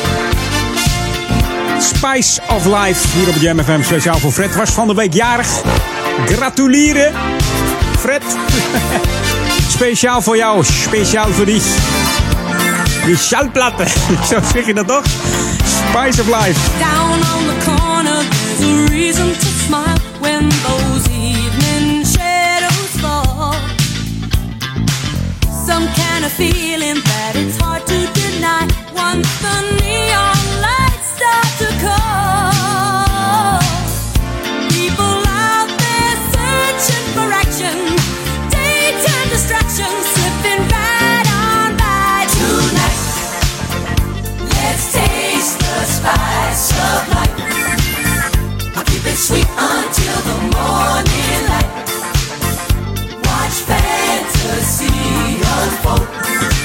Spice 1.79 2.41
of 2.49 2.65
Life. 2.65 3.07
Hier 3.17 3.27
op 3.27 3.35
Jam 3.35 3.63
FM. 3.63 3.83
Speciaal 3.83 4.19
voor 4.19 4.31
Fred. 4.31 4.55
Was 4.55 4.69
van 4.69 4.87
de 4.87 4.93
week 4.93 5.13
jarig. 5.13 5.47
Gratuleren. 6.25 7.13
Fred. 7.99 8.23
Speciaal 9.75 10.21
voor 10.21 10.37
jou. 10.37 10.63
Speciaal 10.63 11.27
voor 11.31 11.45
dich. 11.45 11.63
Die 13.05 13.17
schallplatte. 13.17 13.83
Zo 14.29 14.39
zeg 14.53 14.65
je 14.65 14.73
dat 14.73 14.87
toch? 14.87 15.03
Spice 15.65 16.21
of 16.21 16.27
Life. 16.27 16.59
Down 16.79 17.13
on 17.13 17.45
the 17.45 17.65
corner, 17.65 18.23
a 18.61 18.85
reason 18.89 19.31
to 19.31 19.47
smile 19.65 19.99
when 20.19 20.49
those 20.49 21.09
evening 21.09 22.05
shadows 22.05 22.99
fall. 23.01 23.53
Some 25.67 25.87
kind 25.93 26.25
of 26.25 26.31
feeling 26.31 27.03
that 27.03 27.35
it's 27.35 27.57
hard 27.57 27.85
to 27.85 28.07
deny 28.13 28.65
once 28.93 29.27
the 29.41 29.84
sweet 49.15 49.47
until 49.57 50.21
the 50.27 50.37
morning 50.57 51.41
light. 51.47 51.85
Watch 53.23 53.61
fantasy 53.63 54.91
unfold. 55.39 56.64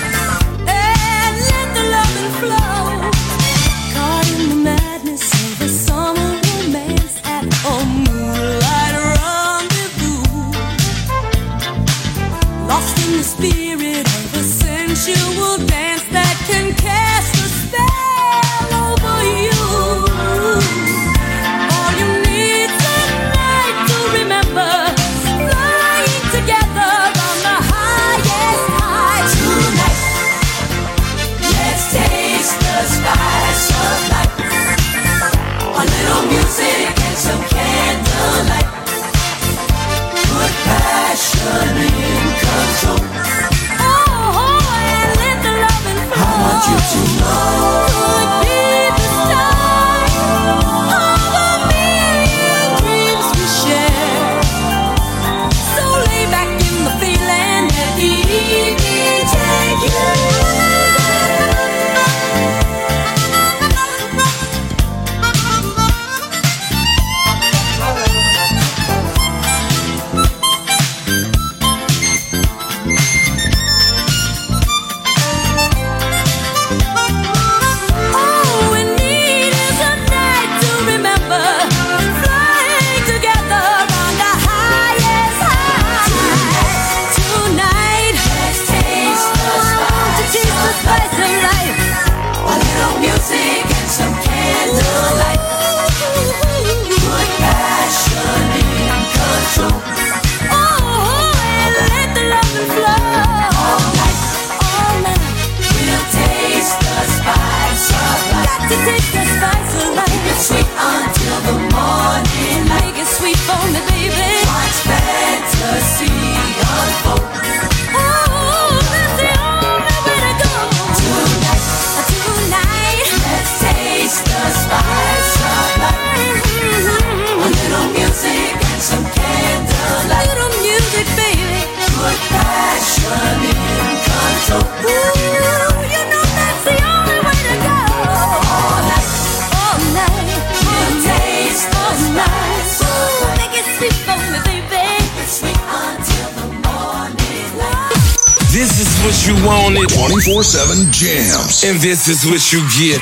This 151.80 152.08
is 152.08 152.26
what 152.26 152.52
you 152.52 152.60
get. 152.78 153.00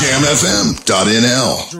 JamFM.nl. 0.00 1.79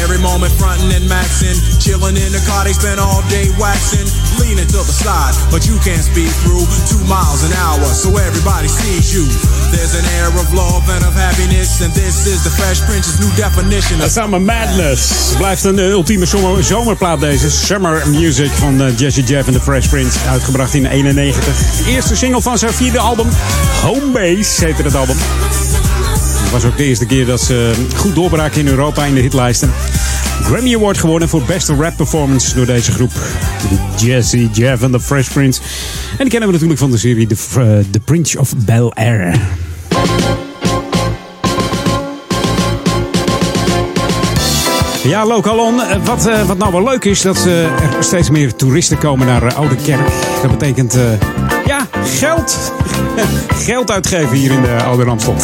Every 0.00 0.18
moment 0.18 0.52
frontin' 0.56 0.90
and 0.92 1.04
maxin', 1.08 1.56
chillin' 1.82 2.16
in 2.16 2.32
the 2.32 2.42
car, 2.48 2.64
they 2.64 2.72
spend 2.72 3.00
all 3.00 3.20
day 3.28 3.52
waxin', 3.60 4.08
leaning 4.40 4.66
to 4.72 4.80
the 4.80 4.96
side, 5.04 5.34
but 5.50 5.66
you 5.68 5.76
can't 5.84 6.02
speed 6.02 6.32
through 6.42 6.64
two 6.88 7.02
miles 7.04 7.44
an 7.44 7.52
hour, 7.60 7.84
so 7.92 8.16
everybody 8.16 8.68
sees 8.68 9.12
you. 9.12 9.24
There's 9.70 9.94
an 9.94 10.06
air 10.20 10.28
of 10.32 10.52
love 10.54 10.88
and 10.88 11.04
of 11.04 11.14
happiness, 11.14 11.80
and 11.80 11.92
this 11.92 12.26
is 12.26 12.42
the 12.44 12.50
Fresh 12.50 12.80
Prince's 12.88 13.20
new 13.20 13.32
definition 13.36 14.00
of 14.00 14.10
Summer 14.10 14.40
Madness. 14.40 15.34
Blijft 15.36 15.64
een 15.64 15.78
eh, 15.78 15.90
ultieme 15.90 16.26
zomer, 16.26 16.64
zomerplaat 16.64 17.20
deze. 17.20 17.50
Summer 17.50 18.08
Music 18.08 18.50
van 18.50 18.80
eh, 18.80 18.98
Jesse 18.98 19.22
Jeff 19.22 19.46
en 19.46 19.52
The 19.52 19.60
Fresh 19.60 19.88
Prince. 19.88 20.18
Uitgebracht 20.28 20.74
in 20.74 20.86
91. 20.86 21.44
De 21.44 21.90
eerste 21.90 22.16
single 22.16 22.42
van 22.42 22.58
zijn 22.58 22.72
vierde 22.72 22.98
album. 22.98 23.28
Homebase 23.82 24.64
heette 24.64 24.82
het 24.82 24.94
album. 24.94 25.16
Was 26.52 26.64
ook 26.64 26.76
de 26.76 26.84
eerste 26.84 27.06
keer 27.06 27.26
dat 27.26 27.40
ze 27.40 27.72
goed 27.96 28.14
doorbraken 28.14 28.60
in 28.60 28.68
Europa 28.68 29.04
in 29.04 29.14
de 29.14 29.20
hitlijsten. 29.20 29.72
Grammy 30.42 30.74
Award 30.74 30.98
gewonnen 30.98 31.28
voor 31.28 31.42
beste 31.42 31.74
rap 31.74 31.96
performance 31.96 32.54
door 32.54 32.66
deze 32.66 32.92
groep. 32.92 33.12
Jesse 33.96 34.48
Jeff 34.50 34.82
en 34.82 34.90
The 34.90 35.00
Fresh 35.00 35.28
Prince. 35.28 35.60
En 36.10 36.18
die 36.18 36.28
kennen 36.28 36.48
we 36.48 36.52
natuurlijk 36.54 36.80
van 36.80 36.90
de 36.90 36.98
serie 36.98 37.26
The, 37.26 37.34
eh, 37.34 37.64
The 37.90 38.00
Prince 38.00 38.38
of 38.38 38.54
Bel 38.56 38.94
Air. 38.94 39.40
Ja, 45.04 45.26
Lokalon. 45.26 45.80
Wat, 46.04 46.26
eh, 46.26 46.46
wat 46.46 46.58
nou 46.58 46.72
wel 46.72 46.84
leuk 46.84 47.04
is, 47.04 47.22
dat 47.22 47.46
eh, 47.46 47.64
er 47.64 47.96
steeds 48.00 48.30
meer 48.30 48.54
toeristen 48.54 48.98
komen 48.98 49.26
naar 49.26 49.54
Oude 49.54 49.76
Kerk. 49.76 50.08
Dat 50.42 50.50
betekent, 50.50 50.96
ja, 51.66 51.86
geld. 52.04 52.72
geld 53.66 53.90
uitgeven 53.90 54.36
hier 54.36 54.50
in 54.50 54.62
de 54.62 54.82
Oude 54.82 55.04
Ramstel. 55.04 55.34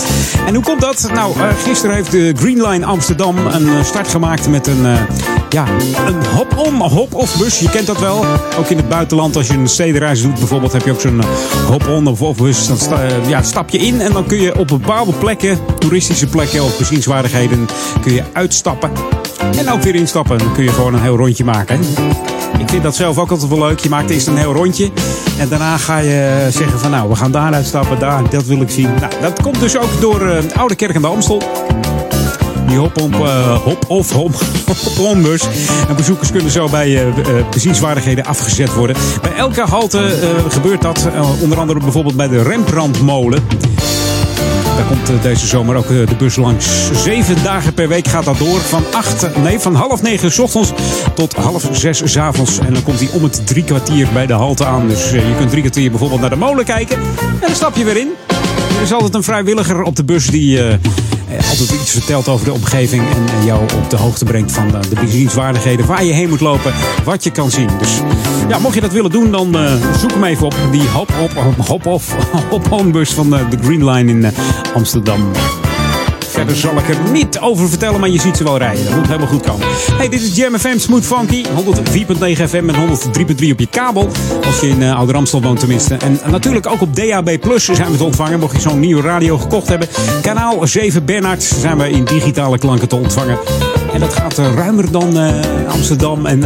En 0.46 0.54
hoe 0.54 0.64
komt 0.64 0.80
dat? 0.80 1.10
Nou, 1.14 1.40
eh, 1.40 1.48
gisteren 1.64 1.94
heeft 1.94 2.10
de 2.10 2.32
Green 2.36 2.68
Line 2.68 2.86
Amsterdam 2.86 3.46
een 3.46 3.68
eh, 3.68 3.84
start 3.84 4.08
gemaakt 4.08 4.48
met 4.48 4.66
een, 4.66 4.86
eh, 4.86 5.00
ja, 5.48 5.66
een 6.06 6.26
hop-on, 6.34 6.74
hop-off 6.74 7.38
bus. 7.38 7.58
Je 7.58 7.70
kent 7.70 7.86
dat 7.86 8.00
wel. 8.00 8.24
Ook 8.58 8.68
in 8.68 8.76
het 8.76 8.88
buitenland, 8.88 9.36
als 9.36 9.46
je 9.46 9.54
een 9.54 9.68
stedenreis 9.68 10.22
doet 10.22 10.38
bijvoorbeeld, 10.38 10.72
heb 10.72 10.84
je 10.84 10.92
ook 10.92 11.00
zo'n 11.00 11.22
hop-on 11.66 12.06
of 12.06 12.22
off 12.22 12.38
bus. 12.38 12.66
Dan 12.66 12.78
ja, 13.26 13.42
stap 13.42 13.70
je 13.70 13.78
in 13.78 14.00
en 14.00 14.12
dan 14.12 14.26
kun 14.26 14.40
je 14.40 14.58
op 14.58 14.68
bepaalde 14.68 15.12
plekken, 15.12 15.58
toeristische 15.78 16.26
plekken 16.26 16.64
of 16.64 16.78
bezienswaardigheden, 16.78 17.68
kun 18.02 18.12
je 18.12 18.22
uitstappen. 18.32 18.90
En 19.56 19.70
ook 19.70 19.82
weer 19.82 19.94
instappen. 19.94 20.38
Dan 20.38 20.52
kun 20.52 20.64
je 20.64 20.72
gewoon 20.72 20.94
een 20.94 21.02
heel 21.02 21.16
rondje 21.16 21.44
maken. 21.44 21.80
Ik 22.59 22.68
vind 22.68 22.82
dat 22.82 22.96
zelf 22.96 23.18
ook 23.18 23.30
altijd 23.30 23.50
wel 23.50 23.59
leuk. 23.59 23.78
Je 23.78 23.88
maakt 23.88 24.11
eerst 24.11 24.26
een 24.26 24.36
heel 24.36 24.52
rondje. 24.52 24.90
En 25.38 25.48
daarna 25.48 25.76
ga 25.76 25.98
je 25.98 26.46
zeggen 26.50 26.80
van 26.80 26.90
nou, 26.90 27.09
we 27.09 27.16
gaan 27.16 27.30
daar 27.30 27.52
uitstappen. 27.52 27.98
Daar, 27.98 28.30
dat 28.30 28.44
wil 28.44 28.61
ik 28.61 28.70
zien. 28.70 28.94
Nou, 29.00 29.12
dat 29.20 29.42
komt 29.42 29.61
dus 29.61 29.78
ook 29.78 30.00
door 30.00 30.28
eh, 30.28 30.56
Oude 30.56 30.74
Kerk 30.74 30.96
aan 30.96 31.02
de 31.02 31.09
Amstel. 31.09 31.42
Die 32.68 32.78
hop-on 32.78 33.12
eh, 33.12 33.56
hop 33.62 33.84
of 33.88 34.12
hop, 34.12 34.34
hop 34.98 35.22
bus. 35.22 35.42
En 35.88 35.96
bezoekers 35.96 36.30
kunnen 36.30 36.50
zo 36.50 36.68
bij 36.68 36.86
eh, 36.86 37.09
eh, 37.09 37.44
bezienswaardigheden 37.50 38.24
afgezet 38.24 38.74
worden. 38.74 38.96
Bij 39.22 39.34
elke 39.34 39.61
halte 39.61 39.98
eh, 39.98 40.28
gebeurt 40.48 40.82
dat. 40.82 41.09
Eh, 41.14 41.42
onder 41.42 41.59
andere 41.59 41.78
bijvoorbeeld 41.78 42.16
bij 42.16 42.28
de 42.28 42.42
Rembrandtmolen. 42.42 43.42
Daar 44.78 44.86
komt 44.86 45.08
eh, 45.08 45.22
deze 45.22 45.46
zomer 45.46 45.76
ook 45.76 45.90
eh, 45.90 46.06
de 46.06 46.14
bus 46.18 46.36
langs. 46.36 46.90
Zeven 47.02 47.42
dagen 47.42 47.74
per 47.74 47.88
week 47.88 48.08
gaat 48.08 48.24
dat 48.24 48.38
door. 48.38 48.60
Van, 48.60 48.84
acht, 48.92 49.36
nee, 49.42 49.58
van 49.58 49.74
half 49.74 50.02
negen 50.02 50.32
's 50.32 50.38
ochtends 50.38 50.72
tot 51.14 51.34
half 51.34 51.68
zes 51.72 52.02
's 52.04 52.16
avonds. 52.16 52.58
En 52.58 52.72
dan 52.74 52.82
komt 52.82 53.00
hij 53.00 53.08
om 53.12 53.22
het 53.22 53.46
drie 53.46 53.64
kwartier 53.64 54.08
bij 54.12 54.26
de 54.26 54.32
halte 54.32 54.64
aan. 54.64 54.88
Dus 54.88 55.12
eh, 55.12 55.28
je 55.28 55.36
kunt 55.36 55.50
drie 55.50 55.62
kwartier 55.62 55.90
bijvoorbeeld 55.90 56.20
naar 56.20 56.30
de 56.30 56.36
molen 56.36 56.64
kijken. 56.64 56.96
En 56.96 57.40
dan 57.40 57.54
stap 57.54 57.76
je 57.76 57.84
weer 57.84 57.96
in. 57.96 58.08
Er 58.76 58.82
is 58.82 58.92
altijd 58.92 59.14
een 59.14 59.22
vrijwilliger 59.22 59.82
op 59.82 59.96
de 59.96 60.04
bus 60.04 60.26
die 60.26 60.60
altijd 61.50 61.70
iets 61.80 61.90
vertelt 61.90 62.28
over 62.28 62.44
de 62.44 62.52
omgeving. 62.52 63.02
En 63.02 63.44
jou 63.44 63.62
op 63.62 63.90
de 63.90 63.96
hoogte 63.96 64.24
brengt 64.24 64.52
van 64.52 64.68
de 64.68 65.00
bezienswaardigheden. 65.00 65.86
Waar 65.86 66.04
je 66.04 66.12
heen 66.12 66.28
moet 66.28 66.40
lopen. 66.40 66.72
Wat 67.04 67.24
je 67.24 67.30
kan 67.30 67.50
zien. 67.50 67.68
Dus 67.78 67.90
ja, 68.49 68.59
mocht 68.59 68.74
je 68.74 68.80
dat 68.80 68.92
willen 68.92 69.11
doen, 69.11 69.30
dan 69.30 69.59
eh, 69.59 69.72
zoek 70.01 70.11
hem 70.11 70.24
even 70.24 70.46
op. 70.46 70.55
Die 70.70 70.88
hop-off, 71.57 72.14
hop-on 72.51 72.92
bus 72.99 73.11
van 73.11 73.36
eh, 73.36 73.51
de 73.51 73.57
Green 73.62 73.90
Line 73.90 74.11
in 74.11 74.24
eh, 74.24 74.32
Amsterdam. 74.74 75.30
Verder 76.28 76.57
zal 76.57 76.76
ik 76.76 76.88
er 76.88 77.11
niet 77.12 77.38
over 77.38 77.68
vertellen, 77.68 78.01
maar 78.01 78.09
je 78.09 78.20
ziet 78.20 78.36
ze 78.36 78.44
wel 78.44 78.59
rijden. 78.59 78.84
Dat 78.84 78.94
moet 78.94 79.07
helemaal 79.07 79.28
goed 79.28 79.42
komen. 79.42 79.66
Hey, 79.92 80.09
dit 80.09 80.22
is 80.22 80.36
Jam 80.36 80.59
FM 80.59 80.78
Smooth 80.78 81.07
Funky. 81.07 81.44
104.9 81.44 81.49
FM 82.49 82.68
en 82.68 82.74
103.3 82.74 83.51
op 83.51 83.59
je 83.59 83.66
kabel. 83.70 84.09
Als 84.46 84.61
je 84.61 84.68
in 84.68 84.82
uh, 84.82 84.96
Oude 84.96 85.12
Ramstel 85.12 85.42
woont 85.42 85.59
tenminste. 85.59 85.94
En 85.94 86.20
natuurlijk 86.30 86.66
ook 86.66 86.80
op 86.80 86.96
DAB 86.96 87.40
Plus 87.40 87.64
zijn 87.64 87.90
we 87.90 87.96
te 87.96 88.05
ontvangen. 88.05 88.38
Mocht 88.38 88.55
je 88.55 88.61
zo'n 88.61 88.80
nieuwe 88.80 89.03
radio 89.03 89.38
gekocht 89.38 89.68
hebben. 89.68 89.88
Kanaal 90.22 90.66
7 90.66 91.05
Bernard 91.05 91.42
zijn 91.42 91.78
we 91.78 91.90
in 91.90 92.05
digitale 92.05 92.59
klanken 92.59 92.88
te 92.88 92.96
ontvangen. 92.96 93.38
En 93.93 94.01
dat 94.01 94.14
gaat 94.14 94.39
uh, 94.39 94.55
ruimer 94.55 94.91
dan 94.91 95.16
uh, 95.16 95.28
Amsterdam 95.68 96.26
en, 96.26 96.45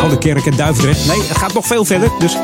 Oude 0.00 0.18
Kerk 0.18 0.46
en 0.46 0.56
Duivendrecht. 0.56 1.06
Nee, 1.06 1.20
het 1.28 1.36
gaat 1.36 1.52
nog 1.52 1.66
veel 1.66 1.84
verder. 1.84 2.10
Dus 2.18 2.36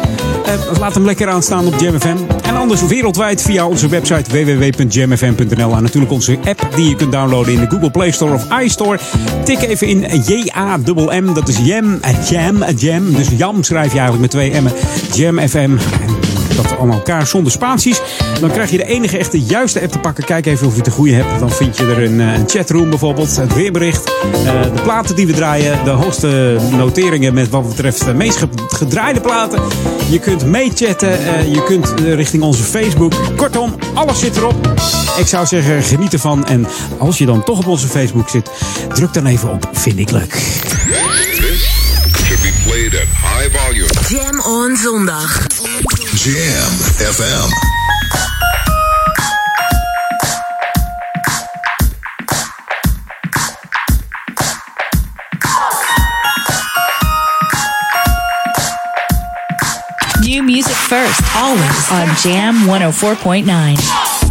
laat 0.78 0.94
hem 0.94 1.04
lekker 1.04 1.28
aanstaan 1.28 1.66
op 1.66 1.80
JamFM. 1.80 2.16
En 2.42 2.56
anders 2.56 2.86
wereldwijd 2.86 3.42
via 3.42 3.66
onze 3.66 3.88
website 3.88 4.30
www.jamfm.nl. 4.30 5.76
En 5.76 5.82
natuurlijk 5.82 6.12
onze 6.12 6.38
app 6.44 6.68
die 6.74 6.88
je 6.88 6.96
kunt 6.96 7.12
downloaden 7.12 7.52
in 7.52 7.60
de 7.60 7.66
Google 7.70 7.90
Play 7.90 8.10
Store 8.10 8.34
of 8.34 8.60
iStore. 8.60 8.98
Tik 9.44 9.62
even 9.62 9.86
in 9.86 10.22
J-A-M-M. 10.26 11.34
Dat 11.34 11.48
is 11.48 11.58
Jam, 11.58 12.00
Jam, 12.30 12.64
Jam. 12.76 13.14
Dus 13.14 13.28
Jam 13.36 13.62
schrijf 13.62 13.92
je 13.92 13.98
eigenlijk 13.98 14.20
met 14.20 14.30
twee 14.30 14.62
M'en. 14.62 14.72
Jam 15.12 15.48
FM. 15.48 15.70
Dat 16.56 16.76
allemaal 16.76 16.96
elkaar 16.96 17.26
zonder 17.26 17.52
spaties. 17.52 18.00
Dan 18.40 18.50
krijg 18.50 18.70
je 18.70 18.76
de 18.76 18.84
enige 18.86 19.18
echte 19.18 19.40
juiste 19.40 19.80
app 19.80 19.92
te 19.92 19.98
pakken. 19.98 20.24
Kijk 20.24 20.46
even 20.46 20.66
of 20.66 20.72
je 20.72 20.76
het 20.76 20.84
de 20.84 20.90
goede 20.90 21.12
hebt. 21.12 21.38
Dan 21.38 21.50
vind 21.50 21.76
je 21.76 21.84
er 21.84 22.02
een, 22.02 22.18
een 22.18 22.48
chatroom 22.48 22.90
bijvoorbeeld. 22.90 23.36
Het 23.36 23.54
weerbericht. 23.54 24.04
de 24.04 24.80
platen 24.82 25.16
die 25.16 25.26
we 25.26 25.32
draaien. 25.32 25.84
De 25.84 25.90
hoogste 25.90 26.56
noteringen 26.70 27.34
met 27.34 27.48
wat 27.48 27.68
betreft 27.68 28.04
de 28.04 28.14
meest 28.14 28.46
gedraaide 28.68 29.20
platen. 29.20 29.62
Je 30.10 30.18
kunt 30.18 30.44
meechatten. 30.46 31.10
je 31.50 31.62
kunt 31.64 31.92
richting 32.00 32.42
onze 32.42 32.62
Facebook. 32.62 33.12
Kortom, 33.36 33.74
alles 33.94 34.18
zit 34.18 34.36
erop. 34.36 34.74
Ik 35.18 35.26
zou 35.26 35.46
zeggen, 35.46 35.82
geniet 35.82 36.12
ervan. 36.12 36.46
En 36.46 36.66
als 36.98 37.18
je 37.18 37.26
dan 37.26 37.44
toch 37.44 37.58
op 37.58 37.66
onze 37.66 37.88
Facebook 37.88 38.28
zit, 38.28 38.50
druk 38.94 39.12
dan 39.12 39.26
even 39.26 39.50
op. 39.50 39.68
Vind 39.72 39.98
ik 39.98 40.10
leuk. 40.10 40.42
should 42.24 42.42
be 42.42 42.52
played 42.64 42.94
at 42.94 43.08
high 43.08 43.48
volume. 43.50 43.88
Jam 44.08 44.40
on 44.40 44.76
zondag. 44.76 45.53
Jam 46.24 46.72
FM. 47.04 47.50
New 60.22 60.42
music 60.42 60.72
first, 60.72 61.20
always 61.36 61.92
on 61.92 62.16
Jam 62.16 62.54
104.9. 62.66 64.23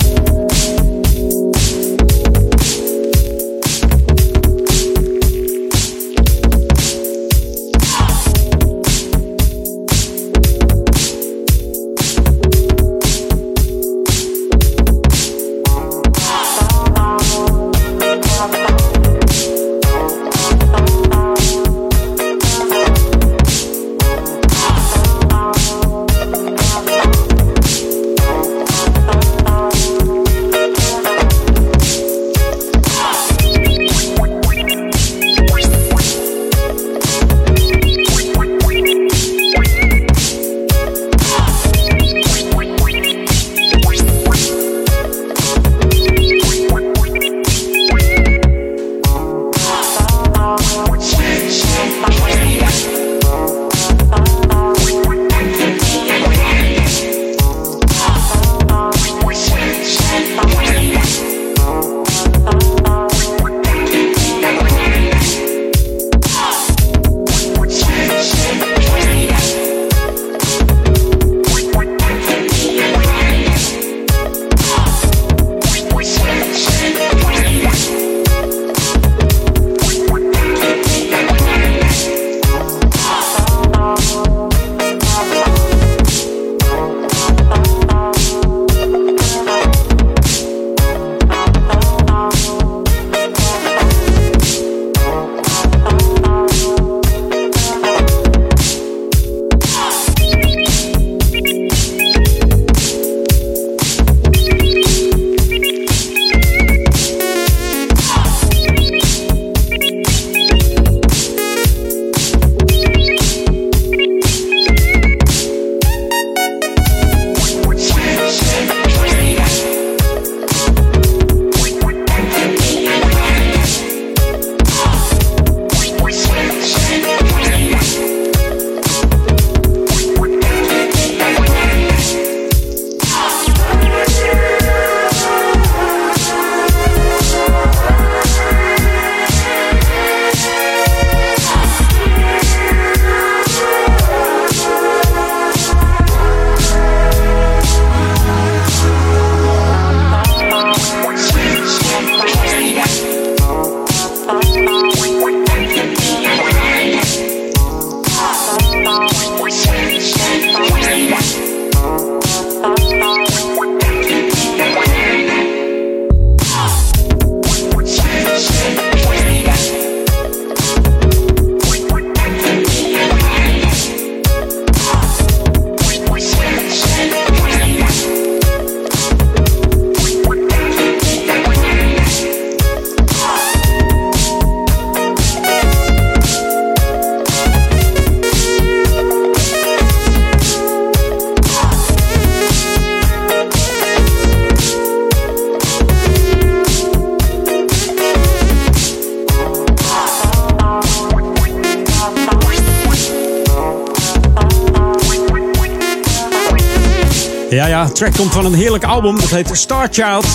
track 208.04 208.18
komt 208.18 208.34
van 208.34 208.46
een 208.46 208.54
heerlijk 208.54 208.84
album. 208.84 209.16
Dat 209.16 209.30
heet 209.30 209.50
Star 209.52 209.88
Child. 209.92 210.26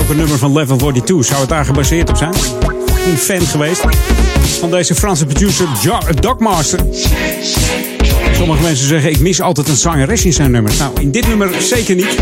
Ook 0.00 0.08
een 0.08 0.16
nummer 0.16 0.38
van 0.38 0.52
Level 0.52 0.76
42. 0.76 1.24
Zou 1.24 1.40
het 1.40 1.48
daar 1.48 1.64
gebaseerd 1.64 2.10
op 2.10 2.16
zijn? 2.16 2.32
Een 3.06 3.16
fan 3.16 3.40
geweest 3.40 3.82
van 4.60 4.70
deze 4.70 4.94
Franse 4.94 5.26
producer 5.26 5.66
Dogmaster. 6.20 6.80
Sommige 8.32 8.62
mensen 8.62 8.86
zeggen, 8.86 9.10
ik 9.10 9.20
mis 9.20 9.40
altijd 9.40 9.68
een 9.68 9.76
zangeres 9.76 10.24
in 10.24 10.32
zijn 10.32 10.50
nummers. 10.50 10.76
Nou, 10.78 11.00
in 11.00 11.10
dit 11.10 11.28
nummer 11.28 11.62
zeker 11.62 11.94
niet. 11.94 12.16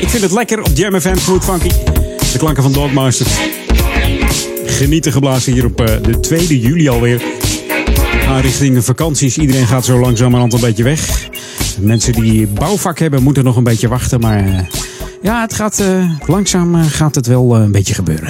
Ik 0.00 0.08
vind 0.08 0.22
het 0.22 0.32
lekker 0.32 0.58
op 0.58 0.70
Jam 0.74 1.00
FM, 1.00 1.16
Smooth 1.16 1.44
Funky. 1.44 1.70
De 2.32 2.38
klanken 2.38 2.62
van 2.62 2.72
Dogmaster. 2.72 3.26
Genieten 4.66 5.12
geblazen 5.12 5.52
hier 5.52 5.64
op 5.64 5.80
uh, 5.80 5.86
de 6.02 6.20
2 6.20 6.60
juli 6.60 6.88
alweer. 6.88 7.22
Gaan 8.24 8.40
richting 8.40 8.74
de 8.74 8.82
vakanties. 8.82 9.38
Iedereen 9.38 9.66
gaat 9.66 9.84
zo 9.84 9.98
langzamerhand 9.98 10.52
een 10.52 10.60
beetje 10.60 10.82
weg. 10.82 11.25
Mensen 11.78 12.12
die 12.12 12.46
bouwvak 12.46 12.98
hebben 12.98 13.22
moeten 13.22 13.44
nog 13.44 13.56
een 13.56 13.64
beetje 13.64 13.88
wachten. 13.88 14.20
Maar 14.20 14.46
uh, 14.48 14.58
ja, 15.22 15.40
het 15.40 15.54
gaat, 15.54 15.80
uh, 15.80 16.10
langzaam 16.26 16.84
gaat 16.84 17.14
het 17.14 17.26
wel 17.26 17.56
een 17.56 17.72
beetje 17.72 17.94
gebeuren. 17.94 18.28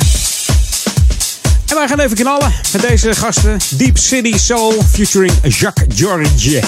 En 1.66 1.74
wij 1.76 1.88
gaan 1.88 2.01
even 2.01 2.16
knallen 2.16 2.53
met 2.72 2.80
deze 2.80 3.14
gasten. 3.14 3.59
Deep 3.76 3.99
City 3.99 4.38
Soul 4.38 4.72
featuring 4.90 5.32
Jacques 5.42 5.99
George. 5.99 6.62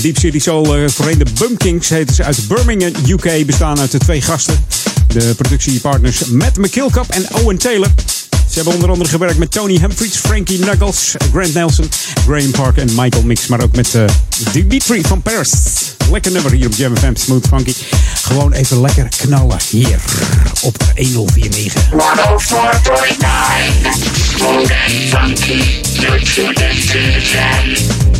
Deep 0.00 0.18
City 0.18 0.38
Soul, 0.38 0.78
uh, 0.78 0.88
voorheen 0.88 1.18
de 1.18 1.26
Bumpkings, 1.38 1.86
ze 1.86 2.24
uit 2.24 2.48
Birmingham, 2.48 2.92
UK. 3.08 3.46
Bestaan 3.46 3.80
uit 3.80 3.90
de 3.90 3.98
twee 3.98 4.22
gasten. 4.22 4.64
De 5.06 5.34
productiepartners 5.36 6.24
Matt 6.24 6.56
McKillcup 6.56 7.08
en 7.08 7.34
Owen 7.34 7.58
Taylor. 7.58 7.88
Ze 8.48 8.54
hebben 8.54 8.74
onder 8.74 8.90
andere 8.90 9.10
gewerkt 9.10 9.38
met 9.38 9.50
Tony 9.50 9.78
Humphries, 9.78 10.16
Frankie 10.16 10.58
Knuckles, 10.58 11.14
Grant 11.32 11.54
Nelson, 11.54 11.88
Graham 12.26 12.50
Park 12.50 12.76
en 12.76 12.88
Michael 12.94 13.22
Mix. 13.22 13.46
Maar 13.46 13.62
ook 13.62 13.76
met 13.76 13.94
uh, 13.94 14.04
Dimitri 14.52 15.02
van 15.02 15.22
Paris. 15.22 15.52
Lekker 16.10 16.32
nummer 16.32 16.52
hier 16.52 16.66
op 16.66 16.74
Jam 16.74 16.96
FM, 16.96 17.14
Smooth 17.14 17.46
Funky. 17.46 17.72
Gewoon 18.22 18.52
even 18.52 18.80
lekker 18.80 19.08
knallen 19.16 19.58
hier 19.70 20.00
op 20.60 20.78
1049. 20.94 21.90
104.9 21.90 21.98
Smooth 24.36 24.70
and 24.70 24.92
funky. 25.10 25.82
You're 26.00 26.18
the 26.54 27.20
jam. 27.20 28.13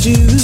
do. 0.00 0.37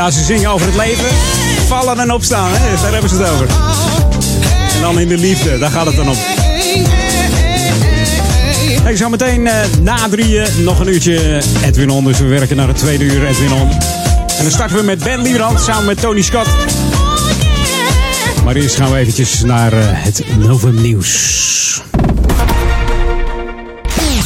Ja, 0.00 0.10
ze 0.10 0.24
zingen 0.24 0.50
over 0.50 0.66
het 0.66 0.76
leven. 0.76 1.04
Vallen 1.66 1.98
en 1.98 2.12
opstaan, 2.12 2.50
hè? 2.52 2.82
daar 2.82 2.92
hebben 2.92 3.10
ze 3.10 3.16
het 3.16 3.30
over. 3.30 3.46
En 4.74 4.80
dan 4.80 4.98
in 4.98 5.08
de 5.08 5.16
liefde, 5.16 5.58
daar 5.58 5.70
gaat 5.70 5.86
het 5.86 5.96
dan 5.96 6.08
om. 6.08 6.16
Hey, 8.82 8.96
zometeen 8.96 9.40
uh, 9.40 9.52
na 9.80 10.08
drieën 10.08 10.46
nog 10.64 10.80
een 10.80 10.88
uurtje 10.88 11.42
Edwin 11.64 11.90
On. 11.90 12.04
Dus 12.04 12.18
we 12.18 12.24
werken 12.24 12.56
naar 12.56 12.68
het 12.68 12.76
tweede 12.76 13.04
uur 13.04 13.26
Edwin 13.26 13.52
On. 13.52 13.70
En 14.36 14.42
dan 14.42 14.50
starten 14.50 14.76
we 14.76 14.82
met 14.82 15.04
Ben 15.04 15.22
Liebrand 15.22 15.60
samen 15.60 15.84
met 15.84 16.00
Tony 16.00 16.22
Scott. 16.22 16.48
Maar 18.44 18.54
eerst 18.54 18.76
gaan 18.76 18.90
we 18.90 18.98
eventjes 18.98 19.42
naar 19.42 19.72
uh, 19.72 19.80
het 19.84 20.24
Novum 20.38 20.80
Nieuws. 20.80 21.82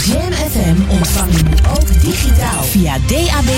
Jam 0.04 0.32
FM 0.32 0.90
ontvang 0.90 1.36
je 1.36 1.42
nu 1.42 1.54
ook 1.78 2.02
digitaal 2.02 2.62
via 2.62 2.98
DAB+. 3.06 3.48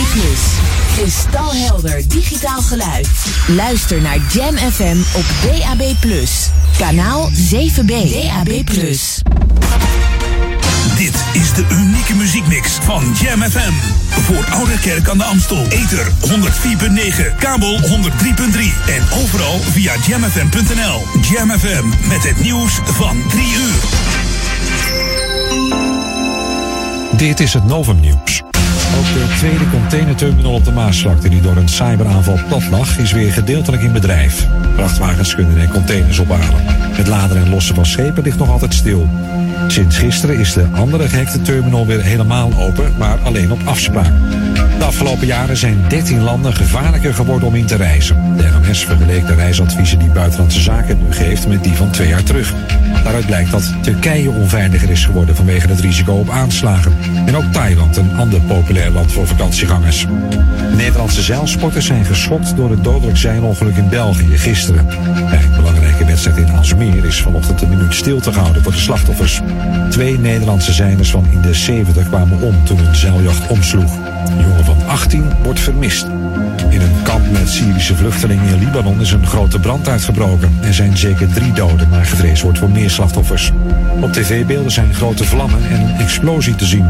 Kristalhelder 0.97 2.09
digitaal 2.09 2.63
geluid. 2.63 3.09
Luister 3.47 4.01
naar 4.01 4.19
Jam 4.33 4.57
FM 4.57 4.97
op 5.13 5.25
DAB+. 5.43 5.83
Kanaal 6.79 7.31
7B. 7.31 7.87
DAB+. 7.87 8.67
Dit 10.97 11.25
is 11.33 11.53
de 11.53 11.67
unieke 11.71 12.15
muziekmix 12.15 12.71
van 12.71 13.17
Jam 13.23 13.43
FM. 13.43 13.73
Voor 14.09 14.47
Oude 14.51 14.79
Kerk 14.79 15.09
aan 15.09 15.19
de 15.19 15.25
Amstel. 15.25 15.67
Ether 15.69 16.07
104.9, 16.07 17.37
kabel 17.39 17.79
103.3 17.79 17.87
en 18.87 19.03
overal 19.23 19.59
via 19.59 19.95
jamfm.nl. 20.07 21.05
Jam 21.31 21.51
FM 21.59 22.09
met 22.09 22.23
het 22.29 22.41
nieuws 22.41 22.81
van 22.85 23.23
3 23.29 23.47
uur. 23.55 23.83
Dit 27.17 27.41
is 27.41 27.55
het 27.55 27.65
Novum 27.65 28.01
Nieuws. 28.01 28.36
Ook 28.99 29.05
de 29.05 29.35
tweede 29.39 29.71
containerterminal 29.71 30.55
op 30.55 30.65
de 30.65 30.73
Maasvlakte, 30.73 31.29
die 31.29 31.41
door 31.41 31.57
een 31.57 31.69
cyberaanval 31.69 32.39
plat 32.49 32.69
lag, 32.71 32.99
is 32.99 33.13
weer 33.13 33.33
gedeeltelijk 33.33 33.83
in 33.83 33.93
bedrijf. 33.93 34.47
Vrachtwagens 34.75 35.35
kunnen 35.35 35.59
er 35.59 35.69
containers 35.69 36.19
ophalen. 36.19 36.65
Het 36.67 37.07
laden 37.07 37.37
en 37.37 37.51
lossen 37.51 37.75
van 37.75 37.87
schepen 37.87 38.23
ligt 38.23 38.39
nog 38.39 38.51
altijd 38.51 38.75
stil. 38.75 39.09
Sinds 39.67 39.99
gisteren 39.99 40.39
is 40.39 40.53
de 40.53 40.67
andere 40.75 41.09
gehackte 41.09 41.43
terminal 41.43 41.87
weer 41.87 42.03
helemaal 42.03 42.53
open, 42.59 42.93
maar 42.99 43.19
alleen 43.25 43.53
op 43.53 43.61
afspraak. 43.65 44.13
De 44.79 44.85
afgelopen 44.85 45.27
jaren 45.27 45.57
zijn 45.57 45.85
13 45.89 46.23
landen 46.23 46.55
gevaarlijker 46.55 47.15
geworden 47.15 47.49
om 47.49 47.55
in 47.55 47.67
te 47.67 47.77
reizen. 47.77 48.37
De 48.37 48.43
NMS 48.43 48.85
vergeleek 48.85 49.27
de 49.27 49.35
reisadviezen 49.35 49.99
die 49.99 50.11
Buitenlandse 50.11 50.61
Zaken 50.61 50.99
nu 50.99 51.13
geeft 51.13 51.49
met 51.49 51.65
die 51.65 51.73
van 51.73 51.91
twee 51.91 52.09
jaar 52.09 52.23
terug. 52.23 52.55
Daaruit 53.03 53.27
blijkt 53.27 53.51
dat 53.51 53.73
Turkije 53.83 54.31
onveiliger 54.31 54.91
is 54.91 55.05
geworden 55.05 55.37
vanwege 55.37 55.69
het 55.69 55.81
risico 55.81 56.13
op 56.13 56.31
aanslagen. 56.31 56.97
En 57.27 57.37
ook 57.37 57.53
Thailand, 57.53 57.97
een 57.97 58.17
ander 58.17 58.41
populair 58.41 58.91
land 58.91 59.13
voor 59.13 59.27
vakantiegangers. 59.27 60.07
Nederlandse 60.77 61.23
zeilsporters 61.23 61.87
zijn 61.87 62.05
geschokt 62.05 62.57
door 62.57 62.71
het 62.71 62.85
dodelijk 62.85 63.19
zeilongeluk 63.19 63.77
in 63.77 63.89
België 63.89 64.39
gisteren. 64.39 64.87
Bij 65.31 65.43
een 65.43 65.57
belangrijke 65.57 65.86
wedstrijd 66.05 66.37
in 66.37 66.57
Alsmeer 66.57 67.05
is 67.05 67.23
vanochtend 67.23 67.63
een 67.63 67.69
minuut 67.69 67.95
stilte 67.95 68.33
gehouden 68.33 68.63
voor 68.63 68.73
de 68.73 68.79
slachtoffers. 68.79 69.41
Twee 69.91 70.19
Nederlandse 70.19 70.73
zeilers 70.73 71.11
van 71.11 71.27
in 71.31 71.41
de 71.41 71.55
70 71.55 72.09
kwamen 72.09 72.41
om 72.41 72.65
toen 72.65 72.79
een 72.79 72.95
zeiljacht 72.95 73.49
omsloeg. 73.49 73.97
Een 74.29 74.41
jongen 74.41 74.65
van 74.65 74.77
18 74.87 75.33
wordt 75.43 75.61
vermist. 75.61 76.07
In 76.71 76.81
een 76.81 77.03
kamp 77.03 77.31
met 77.31 77.49
Syrische 77.49 77.97
vluchtelingen 77.97 78.49
in 78.49 78.59
Libanon 78.59 79.01
is 79.01 79.11
een 79.11 79.27
grote 79.27 79.59
brand 79.59 79.89
uitgebroken. 79.89 80.59
Er 80.63 80.75
zijn 80.75 80.97
zeker 80.97 81.29
drie 81.29 81.53
doden, 81.53 81.89
maar 81.89 82.05
gevreesd 82.05 82.43
wordt 82.43 82.59
voor 82.59 82.71
meer 82.71 82.91
slachtoffers. 82.91 83.53
Op 84.01 84.13
tv-beelden 84.13 84.73
zijn 84.73 84.95
grote 84.95 85.25
vlammen 85.25 85.69
en 85.71 85.81
een 85.81 85.95
explosie 85.95 86.55
te 86.55 86.67
zien. 86.67 86.87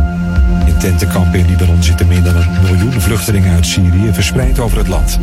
In 0.76 0.82
tentenkampen 0.82 1.38
in 1.38 1.46
Libanon 1.46 1.82
zitten 1.82 2.06
meer 2.06 2.22
dan 2.22 2.36
een 2.36 2.62
miljoen 2.62 3.00
vluchtelingen 3.00 3.54
uit 3.54 3.66
Syrië 3.66 4.12
verspreid 4.12 4.58
over 4.58 4.78
het 4.78 4.88
land. 4.88 5.18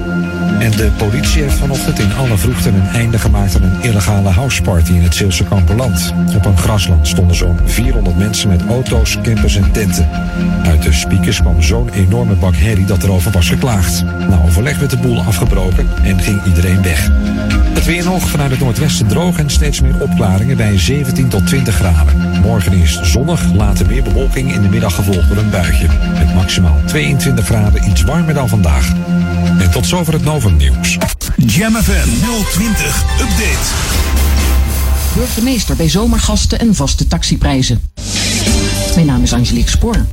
En 0.59 0.71
de 0.71 0.91
politie 0.97 1.41
heeft 1.41 1.57
vanochtend 1.57 1.99
in 1.99 2.13
alle 2.13 2.37
vroegte 2.37 2.69
een 2.69 2.87
einde 2.87 3.19
gemaakt 3.19 3.55
aan 3.55 3.63
een 3.63 3.81
illegale 3.81 4.29
houseparty 4.29 4.91
in 4.91 5.03
het 5.03 5.15
Zeeuwse 5.15 5.43
Kamperland. 5.43 6.13
Op 6.35 6.45
een 6.45 6.57
grasland 6.57 7.07
stonden 7.07 7.35
zo'n 7.35 7.59
400 7.65 8.17
mensen 8.17 8.49
met 8.49 8.65
auto's, 8.65 9.17
campers 9.21 9.55
en 9.55 9.71
tenten. 9.71 10.09
Uit 10.63 10.83
de 10.83 10.93
speakers 10.93 11.39
kwam 11.39 11.61
zo'n 11.61 11.89
enorme 11.89 12.35
bak 12.35 12.55
herrie 12.55 12.85
dat 12.85 13.03
erover 13.03 13.31
was 13.31 13.49
geklaagd. 13.49 14.03
Na 14.03 14.41
overleg 14.45 14.79
werd 14.79 14.91
de 14.91 14.97
boel 14.97 15.21
afgebroken 15.21 15.87
en 16.03 16.19
ging 16.19 16.43
iedereen 16.45 16.81
weg. 16.81 17.09
Het 17.73 17.85
weer 17.85 18.03
nog 18.03 18.29
vanuit 18.29 18.51
het 18.51 18.59
noordwesten 18.59 19.07
droog 19.07 19.37
en 19.37 19.49
steeds 19.49 19.81
meer 19.81 20.01
opklaringen 20.01 20.57
bij 20.57 20.79
17 20.79 21.29
tot 21.29 21.47
20 21.47 21.75
graden. 21.75 22.41
Morgen 22.41 22.73
is 22.73 22.99
zonnig, 23.01 23.53
later 23.53 23.85
meer 23.85 24.03
bewolking 24.03 24.53
in 24.53 24.61
de 24.61 24.69
middag 24.69 24.95
gevolgd 24.95 25.27
door 25.27 25.37
een 25.43 25.49
buitje. 25.49 25.87
Met 26.13 26.33
maximaal 26.33 26.77
22 26.85 27.45
graden 27.45 27.89
iets 27.89 28.01
warmer 28.01 28.33
dan 28.33 28.49
vandaag. 28.49 28.93
En 29.59 29.71
tot 29.71 29.85
zover 29.85 30.13
het 30.13 30.23
Novum 30.23 30.55
nieuws. 30.55 30.97
Jam 31.37 31.75
FM 31.75 32.09
020 32.51 33.03
Update. 33.19 33.71
Burgemeester 35.15 35.75
bij 35.75 35.89
zomergasten 35.89 36.59
en 36.59 36.75
vaste 36.75 37.07
taxiprijzen. 37.07 37.91
Mijn 38.95 39.07
naam 39.07 39.23
is 39.23 39.33
Angelique 39.33 39.69
Spoor. 39.69 40.05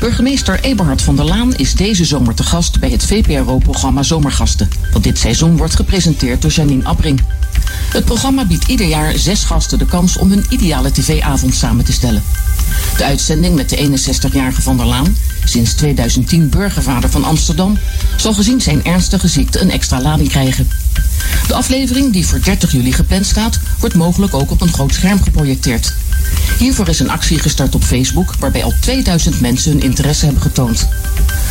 Burgemeester 0.00 0.60
Eberhard 0.60 1.02
van 1.02 1.16
der 1.16 1.24
Laan 1.24 1.54
is 1.54 1.74
deze 1.74 2.04
zomer 2.04 2.34
te 2.34 2.42
gast 2.42 2.80
bij 2.80 2.90
het 2.90 3.04
VPRO-programma 3.04 4.02
Zomergasten, 4.02 4.68
dat 4.92 5.02
dit 5.02 5.18
seizoen 5.18 5.56
wordt 5.56 5.76
gepresenteerd 5.76 6.42
door 6.42 6.50
Janine 6.50 6.84
Abring. 6.84 7.22
Het 7.92 8.04
programma 8.04 8.44
biedt 8.44 8.68
ieder 8.68 8.86
jaar 8.86 9.18
zes 9.18 9.44
gasten 9.44 9.78
de 9.78 9.84
kans 9.84 10.16
om 10.16 10.30
hun 10.30 10.44
ideale 10.48 10.92
tv-avond 10.92 11.54
samen 11.54 11.84
te 11.84 11.92
stellen. 11.92 12.22
De 12.96 13.04
uitzending 13.04 13.54
met 13.54 13.68
de 13.68 13.76
61-jarige 13.76 14.62
Van 14.62 14.76
der 14.76 14.86
Laan, 14.86 15.16
sinds 15.44 15.72
2010 15.72 16.48
burgervader 16.48 17.10
van 17.10 17.24
Amsterdam, 17.24 17.78
zal 18.16 18.32
gezien 18.32 18.60
zijn 18.60 18.84
ernstige 18.84 19.28
ziekte 19.28 19.60
een 19.60 19.70
extra 19.70 20.00
lading 20.00 20.28
krijgen. 20.28 20.68
De 21.46 21.54
aflevering, 21.54 22.12
die 22.12 22.26
voor 22.26 22.40
30 22.42 22.72
juli 22.72 22.92
gepland 22.92 23.26
staat, 23.26 23.60
wordt 23.78 23.94
mogelijk 23.94 24.34
ook 24.34 24.50
op 24.50 24.60
een 24.60 24.72
groot 24.72 24.94
scherm 24.94 25.22
geprojecteerd. 25.22 25.94
Hiervoor 26.58 26.88
is 26.88 27.00
een 27.00 27.10
actie 27.10 27.38
gestart 27.38 27.74
op 27.74 27.84
Facebook, 27.84 28.34
waarbij 28.38 28.64
al 28.64 28.74
2000 28.80 29.40
mensen 29.40 29.72
hun 29.72 29.82
interesse 29.82 30.24
hebben 30.24 30.42
getoond. 30.42 30.88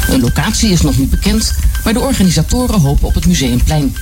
Een 0.10 0.22
locatie 0.22 0.72
is 0.72 0.82
nog 0.82 0.98
niet 0.98 1.10
bekend, 1.10 1.54
maar 1.84 1.94
de 1.94 2.00
organisatoren 2.00 2.82
hopen 2.82 3.08
op 3.08 3.16
het 3.16 3.26
Museumplein. 3.28 3.96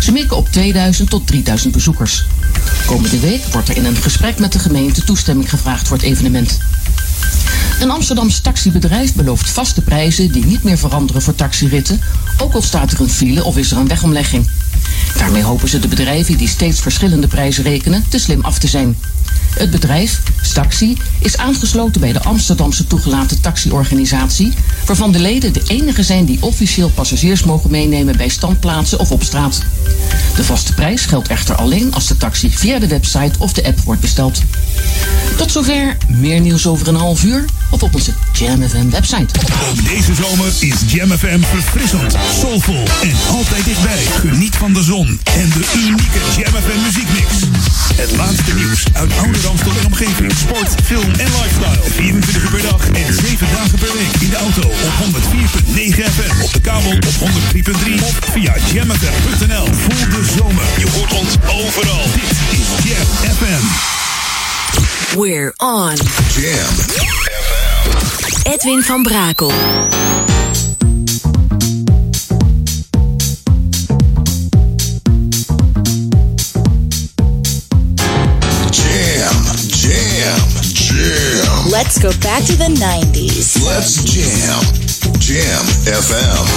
Ze 0.00 0.12
mikken 0.12 0.36
op 0.36 0.48
2000 0.52 1.10
tot 1.10 1.26
3000 1.26 1.72
bezoekers. 1.72 2.24
Komende 2.86 3.18
week 3.18 3.44
wordt 3.52 3.68
er 3.68 3.76
in 3.76 3.84
een 3.84 3.96
gesprek 3.96 4.38
met 4.38 4.52
de 4.52 4.58
gemeente 4.58 5.04
toestemming 5.04 5.50
gevraagd 5.50 5.88
voor 5.88 5.96
het 5.96 6.06
evenement. 6.06 6.58
Een 7.80 7.90
Amsterdams 7.90 8.40
taxibedrijf 8.40 9.14
belooft 9.14 9.50
vaste 9.50 9.82
prijzen 9.82 10.32
die 10.32 10.44
niet 10.44 10.62
meer 10.62 10.78
veranderen 10.78 11.22
voor 11.22 11.34
taxiritten, 11.34 12.00
ook 12.38 12.54
al 12.54 12.62
staat 12.62 12.92
er 12.92 13.00
een 13.00 13.10
file 13.10 13.44
of 13.44 13.56
is 13.56 13.70
er 13.70 13.78
een 13.78 13.88
wegomlegging. 13.88 14.50
Daarmee 15.16 15.42
hopen 15.42 15.68
ze 15.68 15.78
de 15.78 15.88
bedrijven 15.88 16.36
die 16.36 16.48
steeds 16.48 16.80
verschillende 16.80 17.26
prijzen 17.26 17.64
rekenen 17.64 18.04
te 18.08 18.18
slim 18.18 18.44
af 18.44 18.58
te 18.58 18.68
zijn. 18.68 18.96
Het 19.54 19.70
bedrijf, 19.70 20.22
Staxi, 20.42 20.96
is 21.18 21.36
aangesloten 21.36 22.00
bij 22.00 22.12
de 22.12 22.22
Amsterdamse 22.22 22.86
toegelaten 22.86 23.40
taxiorganisatie, 23.40 24.52
waarvan 24.86 25.12
de 25.12 25.18
leden 25.18 25.52
de 25.52 25.62
enige 25.66 26.02
zijn 26.02 26.24
die 26.24 26.42
officieel 26.42 26.90
passagiers 26.90 27.44
mogen 27.44 27.70
meenemen 27.70 28.16
bij 28.16 28.28
standplaatsen 28.28 28.98
of 28.98 29.10
op 29.10 29.22
straat. 29.22 29.62
De 30.36 30.44
vaste 30.44 30.74
prijs 30.74 31.06
geldt 31.06 31.28
echter 31.28 31.54
alleen 31.54 31.94
als 31.94 32.06
de 32.06 32.16
taxi 32.16 32.50
via 32.50 32.78
de 32.78 32.86
website 32.86 33.38
of 33.38 33.52
de 33.52 33.64
app 33.64 33.80
wordt 33.80 34.00
besteld. 34.00 34.42
Tot 35.36 35.52
zover, 35.52 35.96
meer 36.08 36.40
nieuws 36.40 36.66
over 36.66 36.88
een 36.88 36.94
half 36.94 37.24
uur 37.24 37.44
of 37.70 37.82
op 37.82 37.94
onze 37.94 38.12
Jam 38.32 38.68
FM 38.68 38.90
website. 38.90 39.34
Ook 39.70 39.88
deze 39.88 40.14
zomer 40.14 40.52
is 40.60 40.74
Jam 40.86 41.10
FM 41.10 41.40
verfrissend, 41.40 42.16
soulvol 42.40 42.84
en 43.02 43.16
altijd 43.30 43.64
dichtbij. 43.64 44.04
Geniet 44.20 44.56
van 44.56 44.72
de 44.72 44.82
zon 44.82 45.20
en 45.24 45.48
de 45.48 45.64
unieke 45.76 46.20
Jam 46.36 46.52
FM 46.62 46.80
muziekmix. 46.82 47.28
Het 47.94 48.16
laatste 48.16 48.54
nieuws 48.54 48.82
uit 48.92 49.12
oude 49.22 49.40
Ramstel 49.40 49.72
en 49.80 49.86
omgeving. 49.86 50.32
Sport, 50.32 50.74
film 50.84 51.10
en 51.12 51.26
lifestyle. 51.26 51.90
24 51.90 52.42
uur 52.42 52.50
per 52.50 52.62
dag 52.62 52.88
en 52.88 53.14
7 53.14 53.46
dagen 53.54 53.78
per 53.78 53.92
week. 53.92 54.12
In 54.20 54.30
de 54.30 54.36
auto 54.36 54.68
op 54.68 54.94
104.9 55.02 56.04
FM. 56.16 56.42
Op 56.44 56.52
de 56.52 56.60
kabel 56.60 56.90
op 56.90 57.04
103.3 57.04 58.04
of 58.08 58.18
via 58.32 58.54
jamfm.nl. 58.72 59.66
Voel 59.72 60.08
de 60.10 60.32
zomer. 60.36 60.64
Je 60.78 60.88
hoort 60.94 61.12
ons 61.12 61.34
overal. 61.46 62.04
Dit 62.14 62.60
is 62.60 62.68
Jam 62.84 63.06
FM. 63.36 63.64
We're 65.16 65.52
on. 65.56 65.96
Jam 66.36 67.57
Edwin 68.42 68.82
van 68.82 69.02
Brakel. 69.02 69.52
Jam, 78.70 79.36
jam, 79.68 80.40
jam. 80.72 81.70
Let's 81.70 81.98
go 81.98 82.10
back 82.20 82.44
to 82.44 82.56
the 82.56 82.68
90s. 82.68 83.62
Let's 83.64 84.02
jam. 84.04 84.62
Jam 85.18 85.64
FM. 85.84 86.48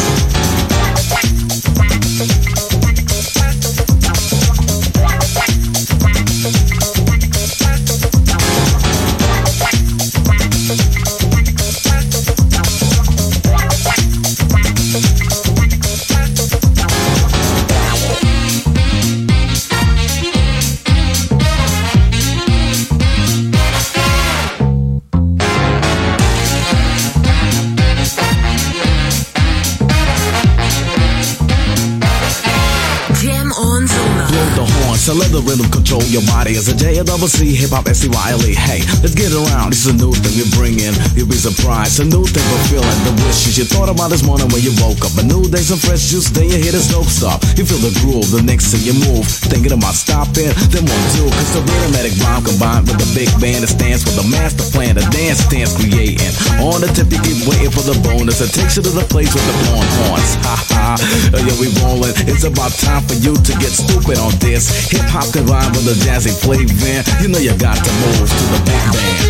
So 35.12 35.20
let 35.20 35.36
the 35.36 35.44
rhythm 35.44 35.68
control 35.68 36.00
your 36.08 36.24
body. 36.24 36.56
As 36.56 36.72
a 36.72 36.76
J 36.76 36.96
A 36.96 37.04
double 37.04 37.28
C 37.28 37.52
hip 37.52 37.76
hop 37.76 37.84
S 37.84 38.00
C 38.00 38.08
Y 38.08 38.28
L 38.32 38.40
E. 38.48 38.56
Hey, 38.56 38.80
let's 39.04 39.12
get 39.12 39.36
around. 39.36 39.76
This 39.76 39.84
is 39.84 39.92
a 39.92 39.98
new 40.00 40.16
thing 40.16 40.32
we 40.40 40.48
bring 40.56 40.80
in. 40.80 40.96
You'll 41.20 41.28
be 41.28 41.36
surprised. 41.36 42.00
A 42.00 42.08
new 42.08 42.24
thing 42.24 42.40
we're 42.48 42.68
feeling. 42.72 43.00
The 43.04 43.12
wishes 43.28 43.60
you 43.60 43.68
thought 43.68 43.92
about 43.92 44.08
this 44.08 44.24
morning 44.24 44.48
when 44.56 44.64
you 44.64 44.72
woke 44.80 45.04
up. 45.04 45.12
A 45.20 45.24
new 45.28 45.44
day, 45.52 45.68
some 45.68 45.84
fresh 45.84 46.08
juice. 46.08 46.32
Then 46.32 46.48
you 46.48 46.64
hear 46.64 46.72
this 46.72 46.88
dope 46.88 47.12
stop. 47.12 47.44
You 47.60 47.68
feel 47.68 47.84
the 47.84 47.92
groove. 48.00 48.32
The 48.32 48.40
next 48.40 48.72
thing 48.72 48.88
you 48.88 48.96
move. 49.04 49.28
Thinking 49.28 49.76
about 49.76 50.00
stopping. 50.00 50.48
Then 50.72 50.88
one 50.88 51.06
two. 51.12 51.28
Cause 51.28 51.60
the 51.60 51.62
rhythmatic 51.68 52.16
rhyme 52.24 52.48
combined 52.48 52.88
with 52.88 53.04
the 53.04 53.10
big 53.12 53.28
band 53.44 53.68
that 53.68 53.72
stands 53.76 54.08
for 54.08 54.16
the 54.16 54.24
master 54.32 54.64
plan. 54.72 54.96
The 54.96 55.04
dance 55.12 55.44
stands 55.44 55.76
creating. 55.76 56.32
On 56.64 56.80
the 56.80 56.88
tip, 56.88 57.12
you 57.12 57.20
keep 57.20 57.44
waiting 57.52 57.68
for 57.68 57.84
the 57.84 58.00
bonus. 58.00 58.40
It 58.40 58.56
takes 58.56 58.80
you 58.80 58.84
to 58.88 58.94
the 58.96 59.04
place 59.12 59.36
with 59.36 59.44
the 59.44 59.56
horn 59.68 59.88
horns. 60.08 60.32
Ha 60.48 60.56
ha. 60.72 60.96
Yeah, 61.36 61.56
we 61.60 61.68
rolling. 61.84 62.16
It's 62.32 62.48
about 62.48 62.72
time 62.80 63.04
for 63.08 63.16
you 63.20 63.36
to 63.36 63.54
get 63.60 63.76
stupid 63.76 64.16
on 64.24 64.32
this. 64.40 64.72
Hip 65.02 65.10
hop 65.10 65.34
combined 65.34 65.76
with 65.76 65.88
a 65.88 65.96
jazzy 66.06 66.30
flavor. 66.30 67.02
You 67.24 67.30
know 67.30 67.40
you 67.40 67.58
got 67.58 67.76
to 67.76 67.92
move 68.06 68.30
to 68.30 68.44
the 68.54 68.62
big 68.66 68.84
band. 68.94 69.26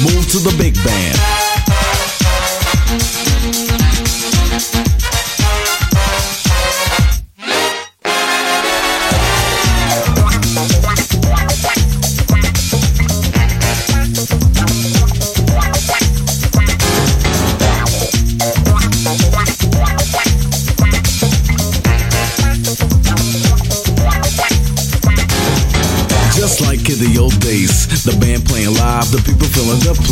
Move 0.00 0.30
to 0.30 0.38
the 0.38 0.54
big 0.58 0.74
band. 0.84 1.35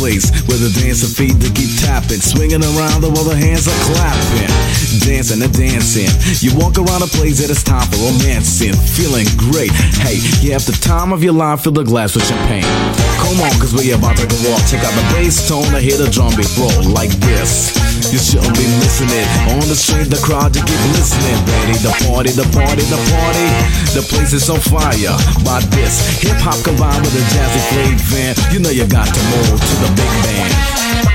Place. 0.05 0.29
With 0.45 0.61
the 0.61 0.69
dancer 0.79 1.09
feet 1.09 1.33
to 1.41 1.49
keep 1.57 1.81
tapping, 1.81 2.21
swinging 2.21 2.61
around 2.61 3.01
while 3.01 3.25
the 3.25 3.35
hands 3.35 3.65
are 3.67 3.81
clapping, 3.89 4.53
dancing 5.01 5.41
and 5.41 5.51
dancing. 5.51 6.09
You 6.45 6.55
walk 6.61 6.77
around 6.77 7.01
a 7.01 7.09
place 7.09 7.41
that 7.41 7.49
it's 7.49 7.63
time 7.63 7.89
for 7.89 7.97
romancing, 8.05 8.77
feeling 8.93 9.25
great. 9.35 9.73
Hey, 10.05 10.21
you 10.45 10.51
have 10.53 10.65
the 10.65 10.77
time 10.79 11.11
of 11.11 11.23
your 11.23 11.33
life, 11.33 11.61
fill 11.61 11.71
the 11.71 11.83
glass 11.83 12.13
with 12.13 12.25
champagne. 12.27 13.04
Come 13.21 13.41
on, 13.41 13.53
cause 13.59 13.73
we 13.73 13.91
about 13.91 14.17
to 14.17 14.27
go 14.27 14.37
off. 14.53 14.63
Check 14.69 14.83
out 14.83 14.93
the 14.93 15.05
bass 15.13 15.47
tone, 15.47 15.67
I 15.75 15.81
hear 15.81 15.97
the 15.97 16.09
drum 16.09 16.31
beat 16.35 16.49
roll 16.57 16.91
like 16.91 17.11
this. 17.23 17.75
You 18.11 18.19
shouldn't 18.19 18.55
be 18.55 18.65
missing 18.79 19.11
it. 19.11 19.27
On 19.51 19.63
the 19.67 19.75
street, 19.75 20.09
the 20.11 20.21
crowd, 20.21 20.55
you 20.55 20.63
keep 20.63 20.83
listening. 20.93 21.37
Ready, 21.47 21.77
the 21.81 21.93
party, 22.07 22.31
the 22.31 22.47
party, 22.53 22.83
the 22.87 22.99
party. 23.11 23.47
The 23.95 24.03
place 24.07 24.33
is 24.33 24.49
on 24.49 24.59
fire 24.59 25.15
by 25.43 25.59
this. 25.75 25.99
Hip 26.21 26.37
hop 26.39 26.59
combined 26.63 27.01
with 27.01 27.15
a 27.15 27.23
jazzy 27.33 27.61
flavor. 27.71 28.53
You 28.53 28.59
know 28.59 28.69
you 28.69 28.85
got 28.87 29.07
to 29.07 29.21
move 29.31 29.59
to 29.59 29.75
the 29.83 29.89
big 29.95 30.11
band. 30.23 31.14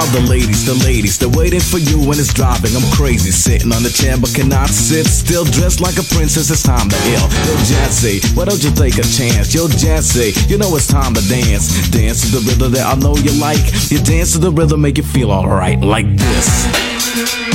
Out 0.00 0.08
the 0.12 0.20
ladies, 0.20 0.64
the 0.64 0.74
ladies. 0.86 1.18
They're 1.18 1.28
waiting 1.28 1.60
for 1.60 1.78
you 1.78 2.00
when 2.00 2.18
it's 2.18 2.32
driving. 2.32 2.72
I'm 2.74 2.88
crazy, 2.96 3.30
sitting 3.30 3.72
on 3.72 3.82
the 3.82 3.90
chair 3.90 4.16
but 4.16 4.32
cannot 4.34 4.70
sit 4.70 5.06
still. 5.06 5.44
Dressed 5.44 5.80
like 5.80 5.98
a 5.98 6.06
princess, 6.14 6.50
it's 6.50 6.62
time 6.62 6.88
to 6.88 6.96
ill. 7.12 7.28
Yo, 7.44 7.54
Jazzy, 7.68 8.24
why 8.36 8.46
don't 8.46 8.62
you 8.64 8.72
take 8.72 8.96
a 8.96 9.04
chance? 9.04 9.52
Yo, 9.52 9.68
Jazzy, 9.68 10.32
you 10.48 10.56
know 10.56 10.74
it's 10.76 10.86
time 10.86 11.12
to 11.14 11.22
dance. 11.28 11.90
Dance 11.90 12.24
to 12.24 12.40
the 12.40 12.42
rhythm 12.48 12.72
that 12.72 12.86
I 12.86 12.94
know 12.98 13.14
you 13.16 13.32
like. 13.40 13.60
You 13.90 13.98
dance 14.00 14.32
to 14.32 14.38
the 14.38 14.50
rhythm, 14.50 14.80
make 14.80 14.96
you 14.96 15.04
feel 15.04 15.30
alright, 15.30 15.80
like 15.80 16.08
this. 16.16 17.49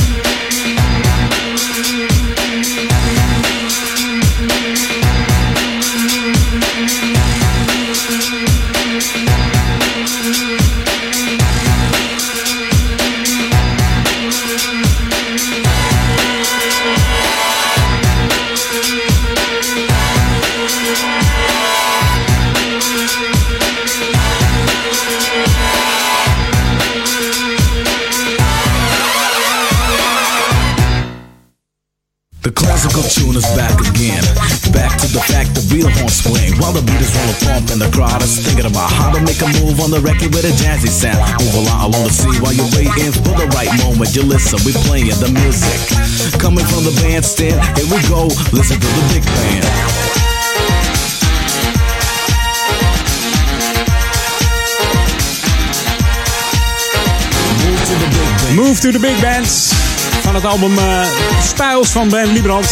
While 36.65 36.73
the 36.73 36.81
beat 36.81 36.97
is 36.97 37.13
the 37.13 37.45
pump 37.45 37.69
and 37.69 37.79
the 37.79 37.85
crowd 37.93 38.23
is 38.23 38.41
thinking 38.41 38.65
about 38.65 38.89
how 38.89 39.13
to 39.13 39.21
make 39.21 39.37
a 39.37 39.45
move 39.61 39.77
on 39.85 39.93
the 39.93 40.01
record 40.01 40.33
with 40.33 40.49
a 40.49 40.53
jazzy 40.57 40.89
sound. 40.89 41.21
Move 41.37 41.61
along 41.61 41.93
along 41.93 42.09
the 42.09 42.09
scene 42.09 42.41
while 42.41 42.57
you're 42.57 42.65
waiting 42.73 43.13
for 43.13 43.37
the 43.37 43.45
right 43.53 43.69
moment. 43.85 44.17
You 44.17 44.25
listen, 44.25 44.57
we 44.65 44.73
playing 44.89 45.13
the 45.21 45.29
music. 45.29 45.77
Coming 46.41 46.65
from 46.65 46.81
the 46.81 46.89
bandstand, 47.05 47.61
here 47.77 47.85
we 47.85 48.01
go. 48.09 48.33
Listen 48.49 48.81
to 48.81 48.89
the 48.97 49.05
big 49.13 49.21
band. 49.29 49.61
Move 58.57 58.81
to 58.81 58.89
the 58.89 58.97
big 58.97 59.21
Bands. 59.21 59.69
Van 60.21 60.35
het 60.35 60.45
album 60.45 60.77
eh, 60.77 61.05
Styles 61.41 61.89
van 61.89 62.09
Ben 62.09 62.33
Liebrand. 62.33 62.65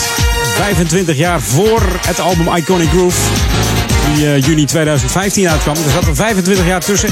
25 0.56 1.18
jaar 1.18 1.42
voor 1.42 1.82
het 2.06 2.20
album 2.20 2.56
Iconic 2.56 2.90
Groove. 2.90 3.22
Die 4.06 4.28
eh, 4.28 4.42
juni 4.42 4.66
2015 4.66 5.50
uitkwam. 5.50 5.76
Er 5.76 5.92
zat 5.92 6.08
er 6.08 6.16
25 6.16 6.66
jaar 6.66 6.82
tussen. 6.82 7.10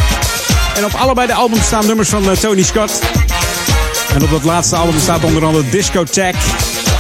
En 0.78 0.86
op 0.86 0.94
allebei 0.94 1.28
de 1.28 1.34
albums 1.34 1.66
staan 1.66 1.86
nummers 1.86 2.10
van 2.10 2.30
eh, 2.30 2.38
Tony 2.38 2.64
Scott. 2.64 3.00
En 4.16 4.24
op 4.24 4.30
dat 4.30 4.44
laatste 4.44 4.76
album 4.76 5.00
staat 5.00 5.24
onder 5.24 5.46
andere 5.46 5.70
Discotheque. 5.70 6.39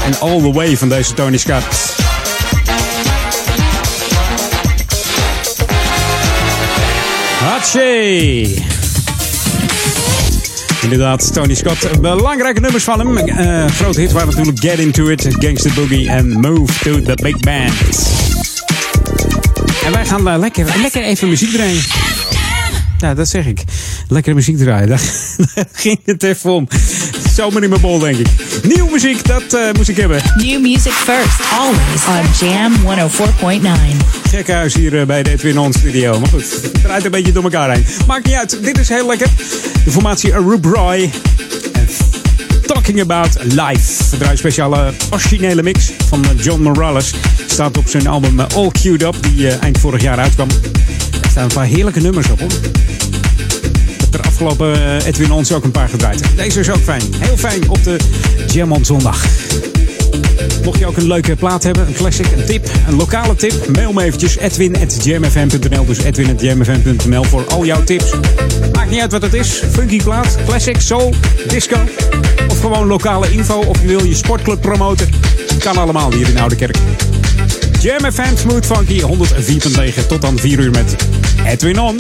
En 0.05 0.19
All 0.19 0.39
The 0.41 0.51
Way 0.51 0.77
van 0.77 0.89
deze 0.89 1.13
Tony 1.13 1.37
Scott. 1.37 1.65
Hatsje! 7.39 8.69
Inderdaad, 10.81 11.33
Tony 11.33 11.55
Scott. 11.55 12.01
Belangrijke 12.01 12.59
nummers 12.59 12.83
van 12.83 12.99
hem. 12.99 13.17
Eh 13.17 13.65
grote 13.65 13.99
hit 13.99 14.11
waren 14.11 14.27
natuurlijk 14.27 14.59
Get 14.59 14.79
Into 14.79 15.07
It, 15.07 15.27
Gangster 15.39 15.71
Boogie 15.73 16.09
en 16.09 16.29
Move 16.29 16.73
to 16.83 17.01
the 17.01 17.17
Big 17.21 17.39
Band. 17.39 18.20
En 19.91 19.97
wij 19.97 20.05
gaan 20.05 20.39
lekker, 20.39 20.65
lekker 20.81 21.03
even 21.03 21.29
muziek 21.29 21.51
draaien. 21.51 21.81
Ja, 22.99 23.13
dat 23.13 23.27
zeg 23.27 23.45
ik. 23.45 23.63
Lekkere 24.07 24.35
muziek 24.35 24.57
draaien. 24.57 24.87
Daar, 24.87 25.01
daar 25.55 25.65
ging 25.71 25.99
het 26.05 26.23
even 26.23 26.51
om. 26.51 26.67
Zomaar 27.33 27.63
in 27.63 27.69
mijn 27.69 27.81
bol, 27.81 27.99
denk 27.99 28.17
ik. 28.17 28.27
Nieuwe 28.63 28.91
muziek, 28.91 29.27
dat 29.27 29.53
eh, 29.53 29.73
moest 29.73 29.89
ik 29.89 29.97
hebben. 29.97 30.21
New 30.35 30.61
music 30.61 30.91
first, 30.91 31.39
always 31.59 32.05
on 32.07 32.47
Jam 32.47 32.73
104.9. 33.99 34.05
Gekke 34.29 34.51
huis 34.51 34.73
hier 34.73 34.99
eh, 34.99 35.05
bij 35.05 35.23
de 35.23 35.29
Edwin 35.29 35.59
On 35.59 35.73
Studio. 35.73 36.19
Maar 36.19 36.29
goed, 36.29 36.61
het 36.61 36.83
draait 36.83 37.05
een 37.05 37.11
beetje 37.11 37.31
door 37.31 37.43
elkaar 37.43 37.71
heen. 37.71 37.85
Maakt 38.07 38.25
niet 38.25 38.35
uit, 38.35 38.57
dit 38.61 38.79
is 38.79 38.89
heel 38.89 39.07
lekker. 39.07 39.27
De 39.85 39.91
formatie 39.91 40.35
Arup 40.35 40.65
Roy. 40.65 41.09
Talking 42.65 43.01
About 43.01 43.43
Life. 43.43 44.17
Een 44.29 44.37
speciale 44.37 44.93
originele 45.09 45.63
mix 45.63 45.91
van 46.07 46.23
eh, 46.23 46.29
John 46.43 46.61
Morales. 46.61 47.13
Staat 47.51 47.77
op 47.77 47.89
zijn 47.89 48.07
album 48.07 48.39
eh, 48.39 48.45
All 48.55 48.69
Queued 48.71 49.01
Up, 49.01 49.15
die 49.21 49.47
eh, 49.47 49.63
eind 49.63 49.77
vorig 49.77 50.01
jaar 50.01 50.17
uitkwam. 50.17 50.47
Er 51.23 51.29
staan 51.29 51.43
een 51.43 51.53
paar 51.53 51.65
heerlijke 51.65 51.99
nummers 51.99 52.29
op, 52.29 52.39
hoor. 52.39 52.51
Heb 54.01 54.13
er 54.13 54.21
afgelopen 54.21 54.73
eh, 54.73 55.05
Edwin 55.05 55.31
Ons 55.31 55.51
ook 55.51 55.63
een 55.63 55.71
paar 55.71 55.89
gedraaid. 55.89 56.23
Deze 56.35 56.59
is 56.59 56.69
ook 56.69 56.81
fijn. 56.83 57.01
Heel 57.17 57.37
fijn 57.37 57.69
op 57.69 57.83
de 57.83 57.97
Jam 58.47 58.71
on 58.71 58.85
Zondag. 58.85 59.25
Mocht 60.63 60.79
je 60.79 60.85
ook 60.85 60.97
een 60.97 61.07
leuke 61.07 61.35
plaat 61.35 61.63
hebben, 61.63 61.87
een 61.87 61.93
classic, 61.93 62.25
een 62.35 62.45
tip, 62.45 62.69
een 62.87 62.95
lokale 62.95 63.35
tip, 63.35 63.67
mail 63.75 63.93
me 63.93 64.03
eventjes 64.03 64.37
edwin.jamfm.nl. 64.37 65.85
Dus 65.85 65.97
edwin.jamfm.nl 65.97 67.23
voor 67.23 67.45
al 67.47 67.65
jouw 67.65 67.83
tips. 67.83 68.13
Maakt 68.73 68.89
niet 68.89 69.01
uit 69.01 69.11
wat 69.11 69.21
het 69.21 69.33
is. 69.33 69.63
Funky 69.71 70.03
plaat, 70.03 70.37
classic, 70.45 70.81
soul, 70.81 71.13
disco. 71.47 71.77
Of 72.49 72.59
gewoon 72.59 72.87
lokale 72.87 73.31
info. 73.31 73.59
Of 73.59 73.81
je 73.81 73.87
wil 73.87 74.03
je 74.03 74.15
sportclub 74.15 74.61
promoten. 74.61 75.09
Kan 75.59 75.77
allemaal 75.77 76.13
hier 76.13 76.29
in 76.29 76.39
Oude 76.39 76.55
Kerk. 76.55 76.77
Jam 77.81 78.11
FM 78.11 78.37
Smooth 78.37 78.65
Funky 78.65 79.01
104.9 79.01 80.07
tot 80.07 80.21
dan 80.21 80.39
4 80.39 80.59
uur 80.59 80.71
met 80.71 80.95
Edwin 81.45 81.79
On. 81.79 81.95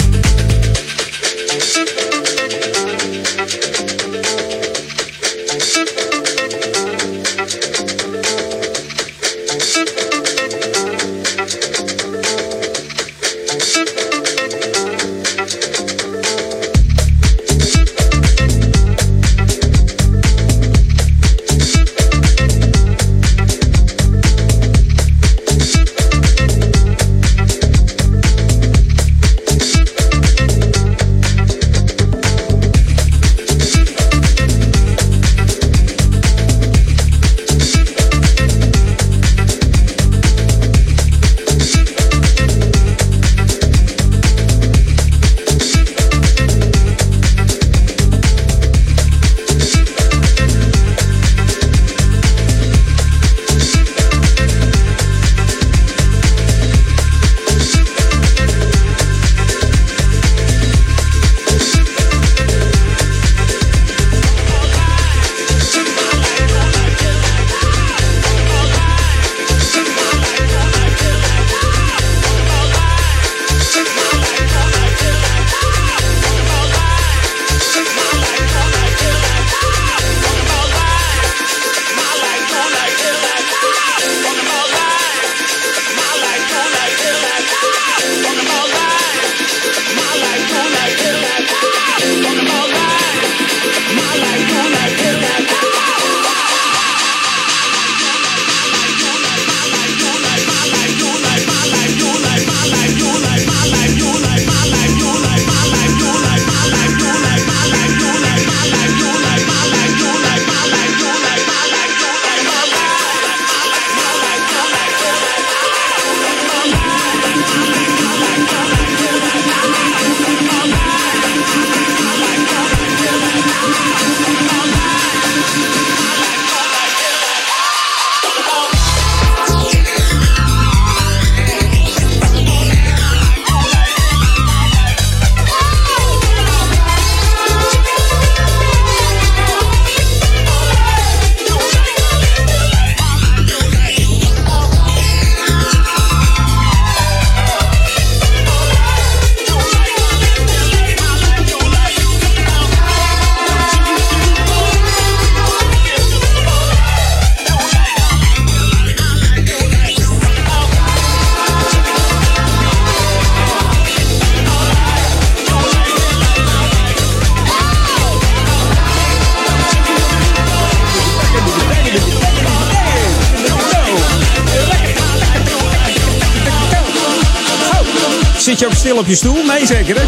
Op 179.01 179.07
je 179.07 179.15
stoel? 179.15 179.45
Nee, 179.45 179.65
zeker 179.65 179.95
hè? 179.95 180.01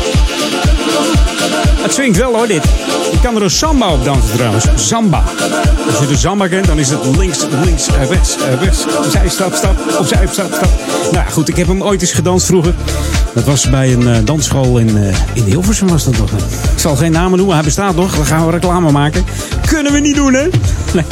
Het 1.82 1.94
swingt 1.94 2.18
wel 2.18 2.36
hoor, 2.36 2.48
dit. 2.48 2.64
Je 3.12 3.20
kan 3.22 3.36
er 3.36 3.42
een 3.42 3.50
samba 3.50 3.94
op 3.94 4.04
dansen 4.04 4.36
trouwens. 4.36 4.66
Samba. 4.76 5.24
Als 5.88 6.00
je 6.00 6.08
de 6.08 6.18
samba 6.18 6.48
kent, 6.48 6.66
dan 6.68 6.80
is 6.80 6.90
het 6.90 7.18
links, 7.18 7.46
links, 7.64 7.88
eh, 7.88 8.10
rechts, 8.10 8.36
eh, 8.38 8.62
rechts. 8.62 8.86
Opzij, 8.98 9.30
stap, 9.30 9.54
stap. 9.54 9.76
Opzij, 10.00 10.28
stap, 10.32 10.54
stap. 10.54 10.70
Nou 11.12 11.30
goed, 11.30 11.50
ik 11.50 11.56
heb 11.56 11.68
hem 11.68 11.84
ooit 11.84 12.02
eens 12.02 12.12
gedanst 12.12 12.46
vroeger. 12.46 12.74
Dat 13.34 13.44
was 13.44 13.70
bij 13.70 13.94
een 13.94 14.08
eh, 14.08 14.18
dansschool 14.24 14.78
in, 14.78 14.98
eh, 14.98 15.16
in 15.34 15.44
Hilversum 15.44 15.88
was 15.88 16.04
dat 16.04 16.16
toch. 16.16 16.32
Ik 16.74 16.80
zal 16.80 16.96
geen 16.96 17.12
namen 17.12 17.38
noemen, 17.38 17.56
hij 17.56 17.64
bestaat 17.64 17.96
nog. 17.96 18.16
Dan 18.16 18.26
gaan 18.26 18.46
we 18.46 18.52
reclame 18.52 18.92
maken. 18.92 19.26
Kunnen 19.68 19.92
we 19.92 20.00
niet 20.00 20.16
doen, 20.16 20.34
hè? 20.34 20.48
Nee. 20.94 21.06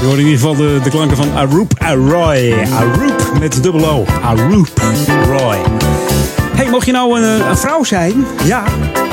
Je 0.00 0.06
hoort 0.06 0.18
in 0.18 0.24
ieder 0.24 0.40
geval 0.40 0.56
de, 0.56 0.90
klanken 0.90 1.16
van 1.16 1.36
Aroop 1.36 1.72
Aroy. 1.78 2.66
Aroop 2.72 3.32
met 3.40 3.62
dubbel 3.62 3.88
O. 3.88 4.04
Aroop 4.22 4.68
Roy. 5.26 5.56
Hey, 6.54 6.70
mocht 6.70 6.86
je 6.86 6.92
nou 6.92 7.20
een, 7.20 7.48
een 7.48 7.56
vrouw 7.56 7.84
zijn? 7.84 8.26
Ja, 8.44 8.64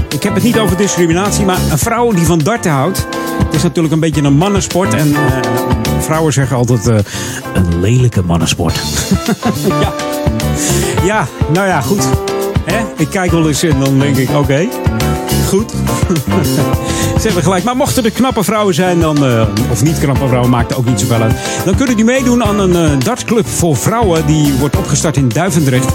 ik 0.09 0.23
heb 0.23 0.33
het 0.33 0.43
niet 0.43 0.59
over 0.59 0.77
discriminatie, 0.77 1.45
maar 1.45 1.59
een 1.71 1.77
vrouw 1.77 2.11
die 2.11 2.25
van 2.25 2.39
darten 2.39 2.71
houdt. 2.71 3.07
Is 3.51 3.63
natuurlijk 3.63 3.93
een 3.93 3.99
beetje 3.99 4.21
een 4.21 4.33
mannensport. 4.33 4.93
En 4.93 5.15
eh, 5.15 5.21
vrouwen 5.99 6.33
zeggen 6.33 6.57
altijd 6.57 6.87
eh, 6.87 6.97
een 7.53 7.79
lelijke 7.79 8.21
mannensport. 8.21 8.79
ja. 9.81 9.93
ja, 11.03 11.27
nou 11.53 11.67
ja, 11.67 11.81
goed. 11.81 12.07
Ik 12.97 13.09
kijk 13.09 13.31
wel 13.31 13.47
eens 13.47 13.63
en 13.63 13.79
dan 13.79 13.99
denk 13.99 14.17
ik, 14.17 14.29
oké, 14.29 14.67
goed. 15.47 15.71
Ze 17.21 17.23
hebben 17.23 17.43
gelijk. 17.43 17.63
Maar 17.63 17.75
mochten 17.75 18.03
er 18.03 18.11
knappe 18.11 18.43
vrouwen 18.43 18.73
zijn, 18.73 18.99
dan, 18.99 19.25
eh, 19.25 19.47
of 19.71 19.83
niet 19.83 19.99
knappe 19.99 20.27
vrouwen, 20.27 20.49
maakt 20.49 20.75
ook 20.75 20.85
niet 20.85 20.99
zoveel 20.99 21.21
uit. 21.21 21.35
Dan 21.65 21.75
kunnen 21.75 21.95
die 21.95 22.05
meedoen 22.05 22.43
aan 22.43 22.59
een 22.59 22.75
eh, 22.75 22.99
dartsclub 22.99 23.47
voor 23.47 23.75
vrouwen. 23.75 24.25
Die 24.25 24.53
wordt 24.53 24.75
opgestart 24.75 25.17
in 25.17 25.27
Duivendrecht. 25.27 25.93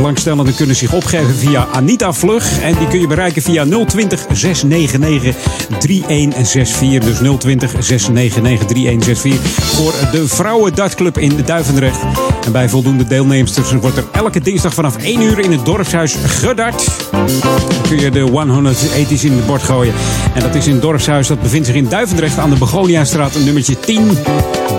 Belangstellenden 0.00 0.54
kunnen 0.54 0.76
zich 0.76 0.92
opgeven 0.92 1.34
via 1.34 1.66
Anita 1.72 2.12
Vlug. 2.12 2.60
En 2.60 2.74
die 2.78 2.88
kun 2.88 3.00
je 3.00 3.06
bereiken 3.06 3.42
via 3.42 3.64
020 3.86 4.26
699 4.32 5.36
3164. 5.78 7.18
Dus 7.18 7.38
020 7.38 7.70
699 7.78 8.66
3164. 8.66 9.64
Voor 9.64 9.92
de 10.12 10.28
Vrouwen 10.28 10.74
Dartclub 10.74 11.18
in 11.18 11.32
Duivendrecht. 11.44 11.98
En 12.44 12.52
bij 12.52 12.68
voldoende 12.68 13.04
deelnemsters 13.04 13.72
wordt 13.72 13.96
er 13.96 14.04
elke 14.12 14.40
dinsdag 14.40 14.74
vanaf 14.74 14.96
1 14.96 15.20
uur 15.22 15.38
in 15.38 15.52
het 15.52 15.64
dorpshuis 15.64 16.16
gedart. 16.24 16.86
Dan 17.10 17.82
kun 17.88 18.00
je 18.00 18.10
de 18.10 18.28
180's 18.28 19.24
in 19.24 19.32
het 19.32 19.46
bord 19.46 19.62
gooien. 19.62 19.94
En 20.34 20.42
dat 20.42 20.54
is 20.54 20.66
in 20.66 20.72
het 20.72 20.82
dorpshuis. 20.82 21.26
Dat 21.26 21.42
bevindt 21.42 21.66
zich 21.66 21.76
in 21.76 21.88
Duivendrecht 21.88 22.38
aan 22.38 22.50
de 22.50 22.56
Begoniastraat, 22.56 23.38
nummertje 23.44 23.80
10. 23.80 24.18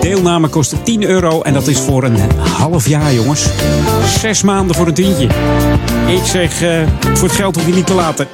Deelname 0.02 0.48
kost 0.48 0.76
10 0.84 1.04
euro. 1.04 1.42
En 1.42 1.54
dat 1.54 1.68
is 1.68 1.80
voor 1.80 2.04
een 2.04 2.18
half 2.40 2.88
jaar, 2.88 3.14
jongens. 3.14 3.50
Zes 4.20 4.42
maanden 4.42 4.76
voor 4.76 4.88
een 4.88 4.94
tientje. 4.94 5.28
Ik 6.08 6.26
zeg, 6.26 6.62
eh, 6.62 6.88
voor 7.14 7.28
het 7.28 7.38
geld 7.38 7.56
hoef 7.56 7.66
je 7.66 7.74
niet 7.74 7.86
te 7.86 7.94
laten. 7.94 8.28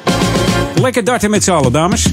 Lekker 0.82 1.04
darten 1.04 1.30
met 1.30 1.44
z'n 1.44 1.52
allen, 1.52 1.72
dames. 1.72 2.06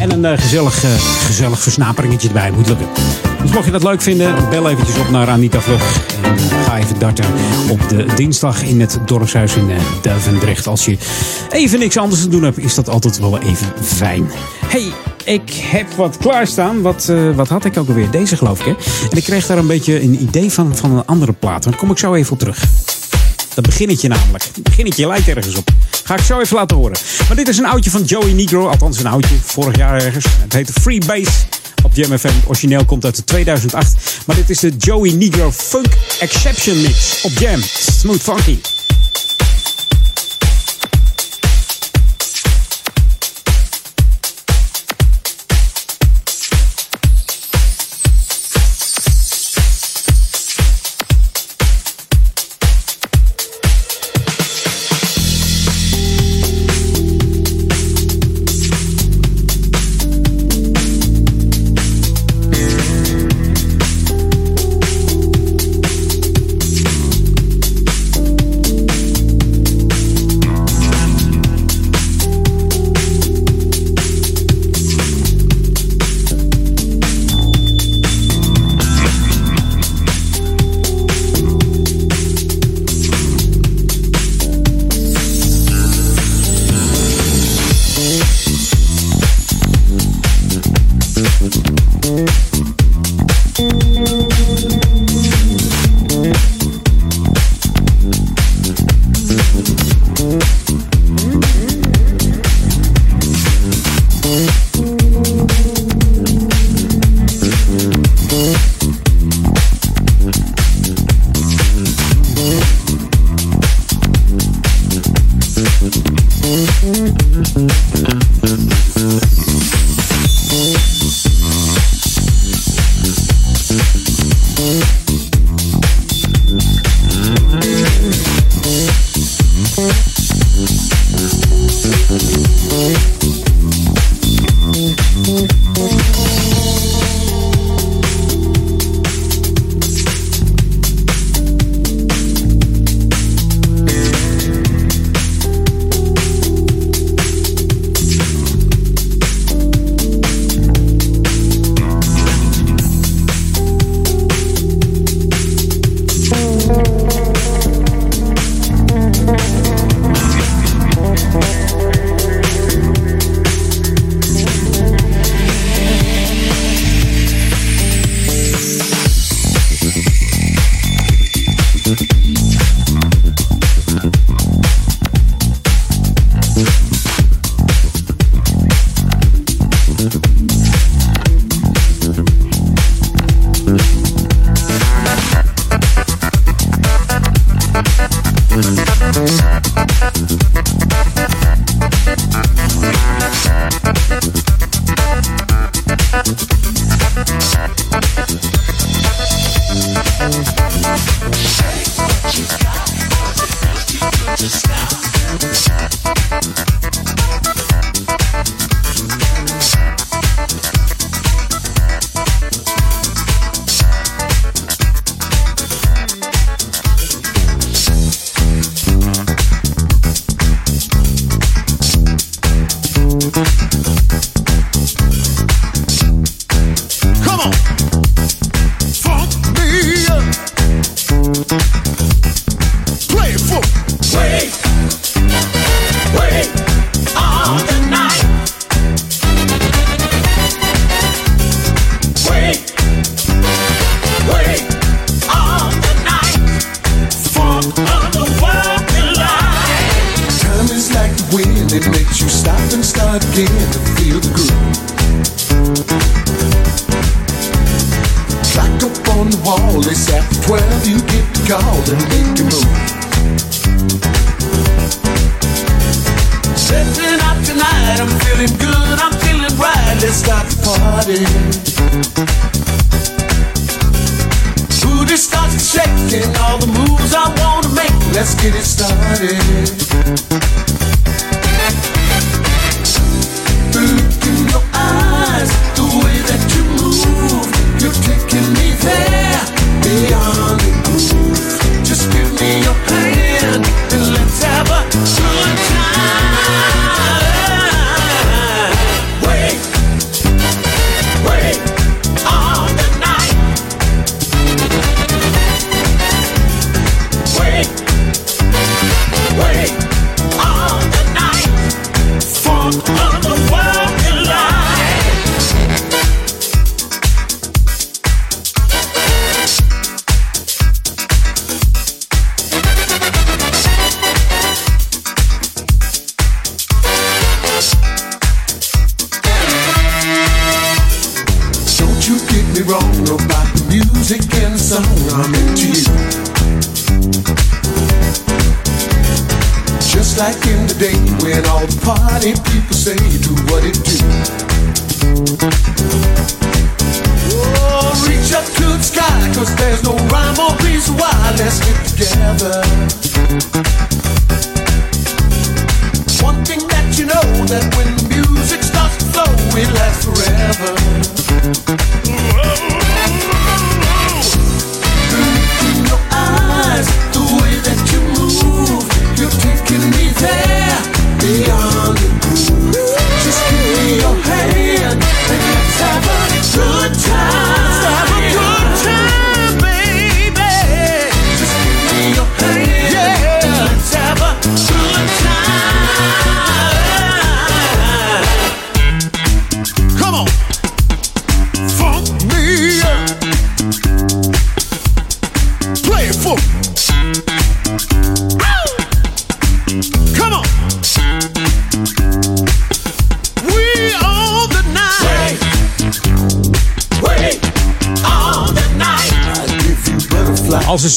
En 0.00 0.12
een 0.12 0.24
eh, 0.24 0.38
gezellig, 0.38 0.84
eh, 0.84 0.90
gezellig 1.26 1.60
versnaperingetje 1.60 2.28
erbij 2.28 2.50
moet 2.50 2.68
lukken. 2.68 2.86
Dus 3.42 3.50
mocht 3.50 3.64
je 3.64 3.70
dat 3.70 3.82
leuk 3.82 4.02
vinden, 4.02 4.34
bel 4.50 4.70
eventjes 4.70 4.98
op 4.98 5.10
naar 5.10 5.28
Anita 5.28 5.60
Vlug. 5.60 6.00
En 6.22 6.38
ga 6.64 6.78
even 6.78 6.98
darten 6.98 7.24
op 7.70 7.88
de 7.88 8.06
dinsdag 8.14 8.62
in 8.62 8.80
het 8.80 8.98
dorpshuis 9.04 9.54
in 9.54 9.70
Duivendrecht. 10.02 10.66
Als 10.66 10.84
je 10.84 10.98
even 11.50 11.78
niks 11.78 11.96
anders 11.96 12.20
te 12.20 12.28
doen 12.28 12.42
hebt, 12.42 12.58
is 12.58 12.74
dat 12.74 12.88
altijd 12.88 13.18
wel 13.18 13.38
even 13.38 13.72
fijn. 13.82 14.30
Hey, 14.66 14.92
ik 15.28 15.52
heb 15.52 15.92
wat 15.92 16.16
klaarstaan. 16.16 16.82
Wat, 16.82 17.08
eh, 17.08 17.34
wat 17.34 17.48
had 17.48 17.64
ik 17.64 17.76
ook 17.78 17.88
alweer? 17.88 18.10
Deze 18.10 18.36
geloof 18.36 18.60
ik, 18.60 18.64
hè? 18.64 18.72
En 19.10 19.16
ik 19.16 19.24
kreeg 19.24 19.46
daar 19.46 19.58
een 19.58 19.66
beetje 19.66 20.02
een 20.02 20.22
idee 20.22 20.52
van, 20.52 20.76
van 20.76 20.90
een 20.90 21.06
andere 21.06 21.32
plaat. 21.32 21.62
Daar 21.62 21.76
kom 21.76 21.90
ik 21.90 21.98
zo 21.98 22.14
even 22.14 22.32
op 22.32 22.38
terug. 22.38 22.64
Dat 23.54 23.64
beginnetje 23.64 24.08
namelijk. 24.08 24.44
Het 24.44 24.62
beginnetje 24.62 25.06
lijkt 25.06 25.28
ergens 25.28 25.54
op. 25.54 25.68
Ga 26.04 26.14
ik 26.14 26.20
zo 26.20 26.40
even 26.40 26.56
laten 26.56 26.76
horen. 26.76 26.98
Maar 27.26 27.36
dit 27.36 27.48
is 27.48 27.58
een 27.58 27.66
oudje 27.66 27.90
van 27.90 28.02
Joey 28.02 28.32
Negro. 28.32 28.68
Althans 28.68 28.98
een 28.98 29.06
oudje. 29.06 29.34
Vorig 29.42 29.76
jaar 29.76 30.02
ergens. 30.02 30.24
Het 30.40 30.52
heet 30.52 30.70
Free 30.70 31.02
Bass 31.06 31.46
op 31.84 31.94
Jam 31.94 32.18
FM. 32.18 32.46
Origineel 32.46 32.84
komt 32.84 33.04
uit 33.04 33.26
2008. 33.26 34.22
Maar 34.26 34.36
dit 34.36 34.50
is 34.50 34.58
de 34.58 34.72
Joey 34.78 35.12
Negro 35.12 35.50
Funk 35.52 35.96
Exception 36.20 36.80
Mix 36.80 37.20
op 37.22 37.32
Jam. 37.32 37.60
Smooth 37.62 38.22
Funky. 38.22 38.77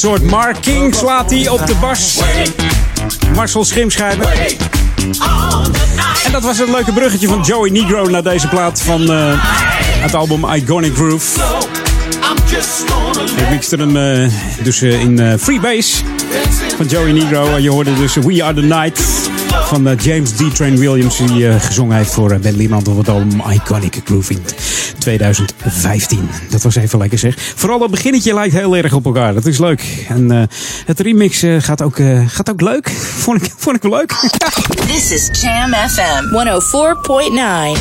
Soort 0.08 0.22
Mark 0.22 0.60
King 0.60 0.94
slaat 0.94 1.30
hij 1.30 1.48
op 1.48 1.66
de 1.66 1.74
bas. 1.80 2.20
Marcel 3.34 3.64
Schimschijver. 3.64 4.26
En 6.24 6.32
dat 6.32 6.42
was 6.42 6.58
het 6.58 6.68
leuke 6.68 6.92
bruggetje 6.92 7.28
van 7.28 7.40
Joey 7.40 7.70
Negro 7.70 8.06
naar 8.06 8.22
deze 8.22 8.48
plaat 8.48 8.82
van 8.82 9.12
eh, 9.12 9.32
het 10.00 10.14
album 10.14 10.54
Iconic 10.54 10.94
Groove. 10.94 11.40
Ik 13.36 13.50
mixte 13.50 13.76
hem 13.76 13.96
eh, 13.96 14.32
dus 14.62 14.82
eh, 14.82 15.00
in 15.00 15.38
Freebase 15.38 15.96
van 16.76 16.86
Joey 16.86 17.12
Negro. 17.12 17.54
En 17.54 17.62
je 17.62 17.70
hoorde 17.70 17.94
dus 17.94 18.14
We 18.14 18.44
Are 18.44 18.54
The 18.54 18.60
Night 18.60 19.00
van 19.64 19.94
James 20.00 20.30
D. 20.30 20.54
Train 20.54 20.78
Williams. 20.78 21.16
Die 21.16 21.60
gezongen 21.60 21.96
heeft 21.96 22.12
voor 22.12 22.38
Ben 22.38 22.56
Liemann 22.56 22.86
op 22.86 22.96
het 22.96 23.08
album 23.08 23.42
Iconic 23.50 24.00
Groove 24.04 24.34
2015. 25.02 26.28
Dat 26.50 26.62
was 26.62 26.74
even 26.74 26.98
lekker 26.98 27.18
zeg. 27.18 27.34
Vooral 27.38 27.78
dat 27.78 27.90
beginnetje 27.90 28.34
lijkt 28.34 28.54
heel 28.54 28.76
erg 28.76 28.92
op 28.92 29.04
elkaar. 29.04 29.34
Dat 29.34 29.46
is 29.46 29.58
leuk. 29.58 30.06
En 30.08 30.30
eh, 30.30 30.42
het 30.86 31.00
remix 31.00 31.42
eh, 31.42 31.56
gaat, 31.60 31.82
ook, 31.82 31.98
eh, 31.98 32.20
gaat 32.26 32.50
ook 32.50 32.60
leuk. 32.60 32.90
Vond 33.24 33.44
ik, 33.44 33.52
vond 33.56 33.76
ik 33.76 33.82
wel 33.82 33.90
leuk. 33.90 34.14
This 34.92 35.10
is 35.10 35.40
Jam 35.40 35.74
FM 35.74 36.24
104.9. 37.74 37.80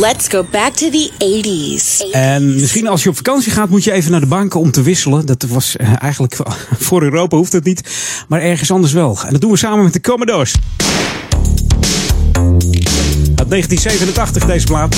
Let's 0.00 0.28
go 0.28 0.46
back 0.50 0.72
to 0.72 0.90
the 0.90 1.10
80s. 1.18 2.10
En 2.12 2.54
misschien 2.54 2.88
als 2.88 3.02
je 3.02 3.08
op 3.08 3.16
vakantie 3.16 3.52
gaat, 3.52 3.68
moet 3.68 3.84
je 3.84 3.92
even 3.92 4.10
naar 4.10 4.20
de 4.20 4.26
banken 4.26 4.60
om 4.60 4.70
te 4.70 4.82
wisselen. 4.82 5.26
Dat 5.26 5.42
was 5.48 5.76
eigenlijk 5.76 6.36
voor 6.86 7.02
Europa 7.02 7.36
hoeft 7.36 7.52
het 7.52 7.64
niet, 7.64 7.90
maar 8.28 8.40
ergens 8.40 8.70
anders 8.70 8.92
wel. 8.92 9.18
En 9.24 9.32
dat 9.32 9.40
doen 9.40 9.50
we 9.50 9.56
samen 9.56 9.84
met 9.84 9.92
de 9.92 10.00
Commodores. 10.00 10.54
Uit 13.34 13.50
1987 13.50 14.46
deze 14.46 14.66
plaat. 14.66 14.96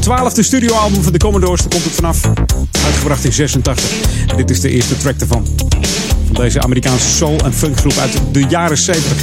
Twaalfde 0.00 0.42
studioalbum 0.42 1.02
van 1.02 1.12
de 1.12 1.18
Commodores, 1.18 1.60
daar 1.60 1.68
komt 1.68 1.84
het 1.84 1.94
vanaf. 1.94 2.20
Uitgebracht 2.84 3.24
in 3.24 3.32
86. 3.32 3.84
En 4.26 4.36
dit 4.36 4.50
is 4.50 4.60
de 4.60 4.70
eerste 4.70 4.96
track 4.96 5.20
ervan. 5.20 5.46
Van 6.26 6.34
deze 6.34 6.60
Amerikaanse 6.60 7.08
soul- 7.08 7.40
en 7.44 7.54
funkgroep 7.54 7.96
uit 7.98 8.12
de 8.32 8.44
jaren 8.48 8.78
70. 8.78 9.16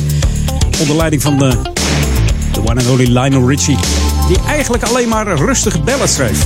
Onder 0.80 0.96
leiding 0.96 1.22
van 1.22 1.38
de, 1.38 1.58
de 2.52 2.60
one 2.60 2.82
and 2.82 2.90
only 2.90 3.06
Lionel 3.06 3.50
Richie. 3.50 3.78
Die 4.28 4.38
eigenlijk 4.48 4.84
alleen 4.84 5.10
maar 5.10 5.38
rustige 5.38 5.80
ballads 5.80 6.14
schreef. 6.14 6.46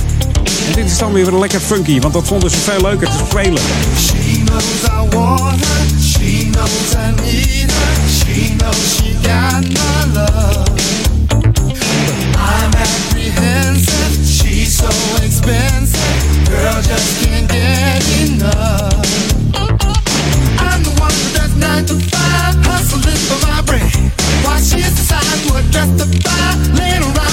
En 0.68 0.72
dit 0.74 0.84
is 0.90 0.98
dan 0.98 1.12
weer 1.12 1.32
lekker 1.32 1.60
funky, 1.60 2.00
want 2.00 2.12
dat 2.14 2.26
vonden 2.26 2.50
ze 2.50 2.56
veel 2.56 2.80
leuker 2.80 3.06
te 3.08 3.24
spelen. 3.28 3.62
She 3.98 4.42
knows 4.44 4.64
I 4.84 5.16
want 5.16 5.60
her. 5.66 6.00
She 6.00 6.48
knows 6.50 6.92
I 6.94 7.22
need 7.22 7.70
her. 7.72 8.08
She 8.08 8.54
knows 8.56 8.96
she 8.96 9.14
got 9.22 9.72
love. 10.14 10.70
I'm 12.34 12.70
apprehensive. 12.74 14.01
so 14.82 15.24
expensive. 15.24 16.48
Girl, 16.50 16.82
just 16.82 17.24
can't 17.24 17.48
get 17.48 18.02
enough. 18.26 19.06
I'm 20.58 20.82
the 20.82 20.94
one 20.98 21.12
who 21.12 21.26
does 21.38 21.54
nine 21.56 21.84
to 21.86 21.94
five, 22.10 22.54
hustling 22.66 23.22
for 23.28 23.38
my 23.46 23.62
bread. 23.62 23.94
Why 24.44 24.58
she's 24.58 24.92
to 24.98 25.02
side 25.10 25.38
the 25.46 25.62
justify 25.70 26.54
laying 26.78 27.02
around. 27.02 27.31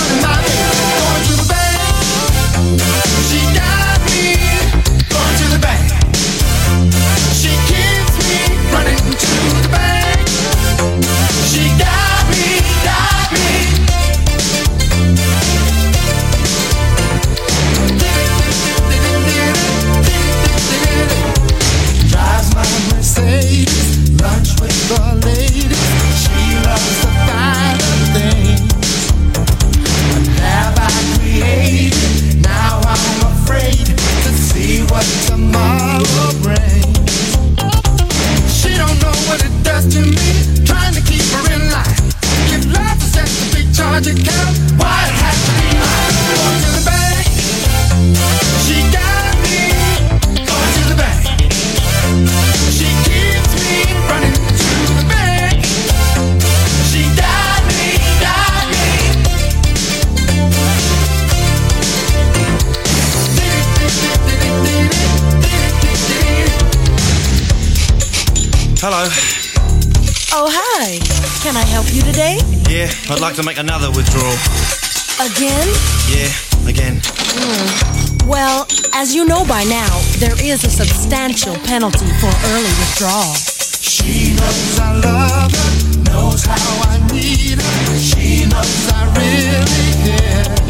Yeah, 72.89 73.13
I'd 73.13 73.19
like 73.19 73.35
to 73.35 73.43
make 73.43 73.57
another 73.57 73.91
withdrawal. 73.91 74.33
Again? 75.21 75.67
Yeah, 76.09 76.31
again. 76.67 77.01
Hmm. 77.05 78.27
Well, 78.27 78.65
as 78.93 79.13
you 79.13 79.25
know 79.25 79.45
by 79.45 79.63
now, 79.63 80.01
there 80.17 80.33
is 80.43 80.63
a 80.63 80.69
substantial 80.69 81.55
penalty 81.57 82.07
for 82.19 82.31
early 82.49 82.73
withdrawal. 82.81 83.33
She 83.81 84.33
knows 84.33 84.79
I 84.79 84.93
love 85.01 85.51
her, 85.51 86.01
knows 86.11 86.45
how 86.45 86.89
I 86.89 86.97
need 87.13 87.61
her. 87.61 87.97
She 87.99 88.45
knows 88.45 88.91
I 88.91 89.05
really 89.13 90.17
care. 90.17 90.68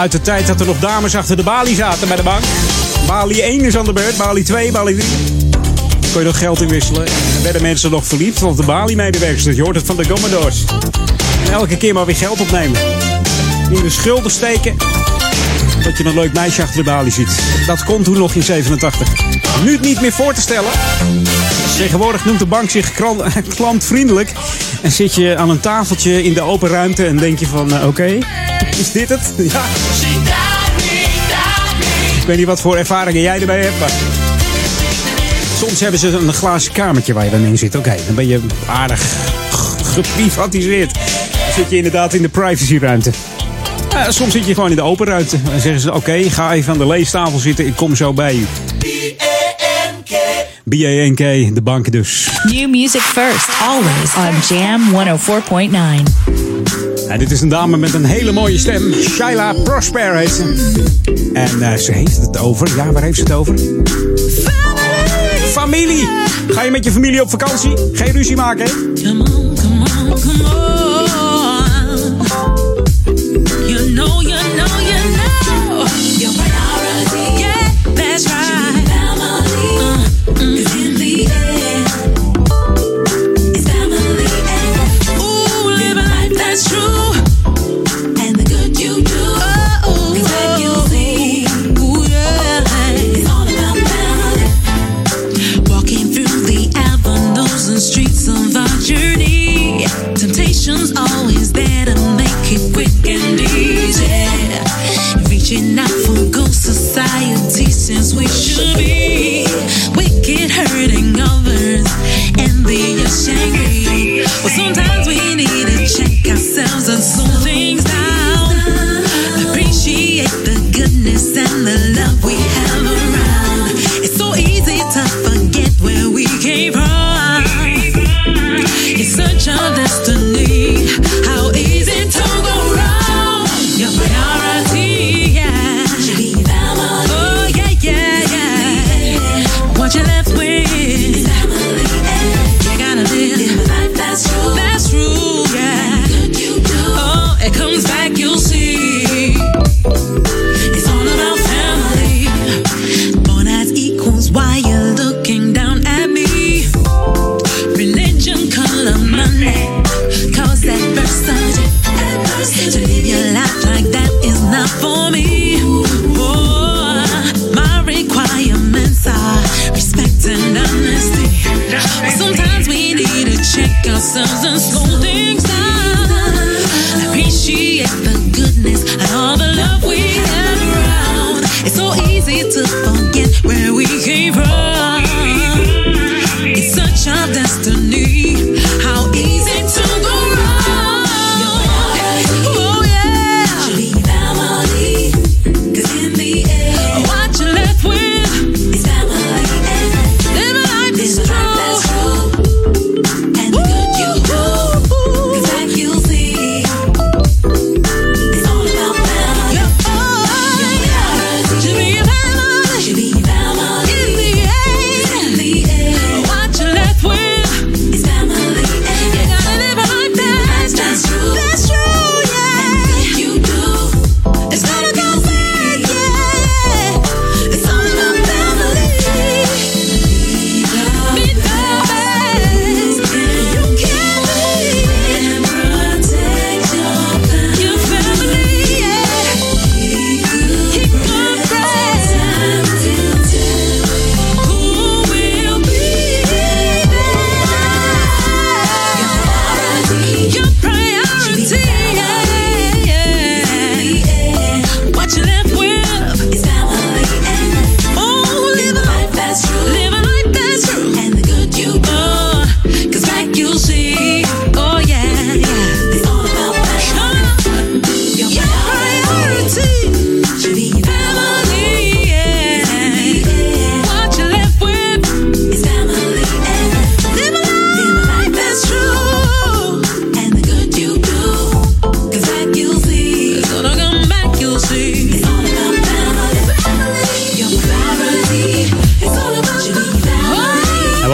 Uit 0.00 0.12
de 0.12 0.20
tijd 0.20 0.46
dat 0.46 0.60
er 0.60 0.66
nog 0.66 0.78
dames 0.78 1.14
achter 1.16 1.36
de 1.36 1.42
balie 1.42 1.74
zaten 1.74 2.08
bij 2.08 2.16
de 2.16 2.22
bank. 2.22 2.42
Balie 3.06 3.42
1 3.42 3.60
is 3.60 3.76
aan 3.76 3.84
de 3.84 3.92
beurt, 3.92 4.16
balie 4.16 4.44
2, 4.44 4.72
balie 4.72 4.96
3. 4.96 5.08
Dan 6.00 6.10
kon 6.12 6.20
je 6.20 6.26
nog 6.26 6.38
geld 6.38 6.60
inwisselen. 6.60 7.06
En 7.06 7.42
werden 7.42 7.62
mensen 7.62 7.90
nog 7.90 8.06
verliefd 8.06 8.42
op 8.42 8.56
de 8.56 8.62
balie-medewerkster. 8.62 9.54
Je 9.54 9.62
hoort 9.62 9.76
het 9.76 9.86
van 9.86 9.96
de 9.96 10.06
Commodores. 10.06 10.64
En 11.46 11.52
elke 11.52 11.76
keer 11.76 11.94
maar 11.94 12.06
weer 12.06 12.16
geld 12.16 12.40
opnemen. 12.40 12.80
In 13.70 13.82
de 13.82 13.90
schulden 13.90 14.30
steken. 14.30 14.76
Dat 15.82 15.98
je 15.98 16.04
een 16.04 16.14
leuk 16.14 16.32
meisje 16.32 16.62
achter 16.62 16.76
de 16.76 16.90
balie 16.90 17.12
ziet. 17.12 17.42
Dat 17.66 17.84
kon 17.84 18.02
toen 18.02 18.18
nog 18.18 18.34
in 18.34 18.42
87. 18.42 19.08
Nu 19.64 19.78
niet 19.80 20.00
meer 20.00 20.12
voor 20.12 20.34
te 20.34 20.40
stellen. 20.40 20.70
Tegenwoordig 21.76 22.24
noemt 22.24 22.38
de 22.38 22.46
bank 22.46 22.70
zich 22.70 22.92
klantvriendelijk. 23.56 24.32
En 24.82 24.92
zit 24.92 25.14
je 25.14 25.36
aan 25.36 25.50
een 25.50 25.60
tafeltje 25.60 26.22
in 26.22 26.34
de 26.34 26.42
open 26.42 26.68
ruimte 26.68 27.06
en 27.06 27.16
denk 27.16 27.38
je 27.38 27.46
van 27.46 27.72
eh, 27.72 27.86
oké, 27.86 28.18
is 28.78 28.92
dit 28.92 29.08
het? 29.08 29.32
Ja. 29.52 29.62
Ik 32.20 32.26
weet 32.26 32.36
niet 32.36 32.46
wat 32.46 32.60
voor 32.60 32.76
ervaringen 32.76 33.22
jij 33.22 33.40
erbij 33.40 33.60
hebt. 33.60 33.92
Soms 35.58 35.80
hebben 35.80 36.00
ze 36.00 36.08
een 36.08 36.32
glazen 36.32 36.72
kamertje 36.72 37.12
waar 37.12 37.24
je 37.24 37.30
dan 37.30 37.40
in 37.40 37.58
zit. 37.58 37.74
Oké, 37.74 37.94
dan 38.06 38.14
ben 38.14 38.28
je 38.28 38.40
aardig 38.66 39.02
geprivatiseerd. 39.84 40.94
Dan 40.94 41.52
zit 41.54 41.70
je 41.70 41.76
inderdaad 41.76 42.14
in 42.14 42.22
de 42.22 42.28
privacyruimte. 42.28 43.10
Ja, 43.90 44.10
soms 44.10 44.32
zit 44.32 44.46
je 44.46 44.54
gewoon 44.54 44.70
in 44.70 44.76
de 44.76 44.82
open 44.82 45.06
ruimte. 45.06 45.36
En 45.52 45.60
zeggen 45.60 45.80
ze, 45.80 45.94
oké, 45.94 46.30
ga 46.30 46.52
even 46.52 46.72
aan 46.72 46.78
de 46.78 46.86
leestafel 46.86 47.38
zitten. 47.38 47.66
Ik 47.66 47.76
kom 47.76 47.96
zo 47.96 48.12
bij 48.12 48.34
u. 48.34 48.46
B-A-N-K, 50.64 51.54
de 51.54 51.60
bank 51.62 51.92
dus. 51.92 52.28
New 52.42 52.68
music 52.70 53.00
first, 53.00 53.48
always 53.62 54.14
on 54.16 54.56
Jam 54.56 54.80
104.9. 54.90 55.76
Ja, 57.08 57.16
dit 57.16 57.30
is 57.30 57.40
een 57.40 57.48
dame 57.48 57.76
met 57.76 57.94
een 57.94 58.04
hele 58.04 58.32
mooie 58.32 58.58
stem. 58.58 58.92
Shaila 58.92 59.52
Prosper 59.52 60.16
heet 60.16 60.30
ze. 60.30 60.72
En 61.32 61.62
eh, 61.62 61.74
ze 61.78 61.92
heeft 61.92 62.16
het 62.16 62.38
over. 62.38 62.68
Ja, 62.76 62.92
waar 62.92 63.02
heeft 63.02 63.16
ze 63.16 63.22
het 63.22 63.32
over? 63.32 63.54
Familie! 65.52 66.08
Ga 66.48 66.62
je 66.62 66.70
met 66.70 66.84
je 66.84 66.90
familie 66.90 67.22
op 67.22 67.30
vakantie? 67.30 67.72
Geen 67.92 68.12
ruzie 68.12 68.36
maken, 68.36 68.64
hè? 68.64 68.70
Come 69.02 69.22
on, 69.22 69.54
come 69.54 70.10
on, 70.10 70.20
come 70.20 70.44
on. 70.44 70.99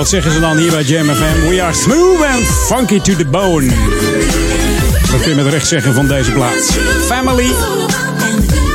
Zeggen 0.07 0.33
ze 0.33 0.41
dan 0.41 0.57
hier 0.57 0.71
bij 0.71 0.83
Jam 0.83 1.07
FM? 1.07 1.49
We 1.49 1.63
are 1.63 1.73
smooth 1.75 2.23
and 2.25 2.47
funky 2.47 3.01
to 3.01 3.17
the 3.17 3.25
bone. 3.25 3.67
Dat 5.11 5.21
kun 5.21 5.29
je 5.29 5.35
met 5.35 5.47
recht 5.47 5.67
zeggen 5.67 5.95
van 5.95 6.07
deze 6.07 6.33
plaat. 6.33 6.79
Family. 7.07 7.51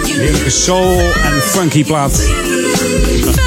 Heerlijke 0.07 0.49
soul 0.49 0.99
en 1.23 1.41
funky 1.41 1.83
plaat. 1.83 2.23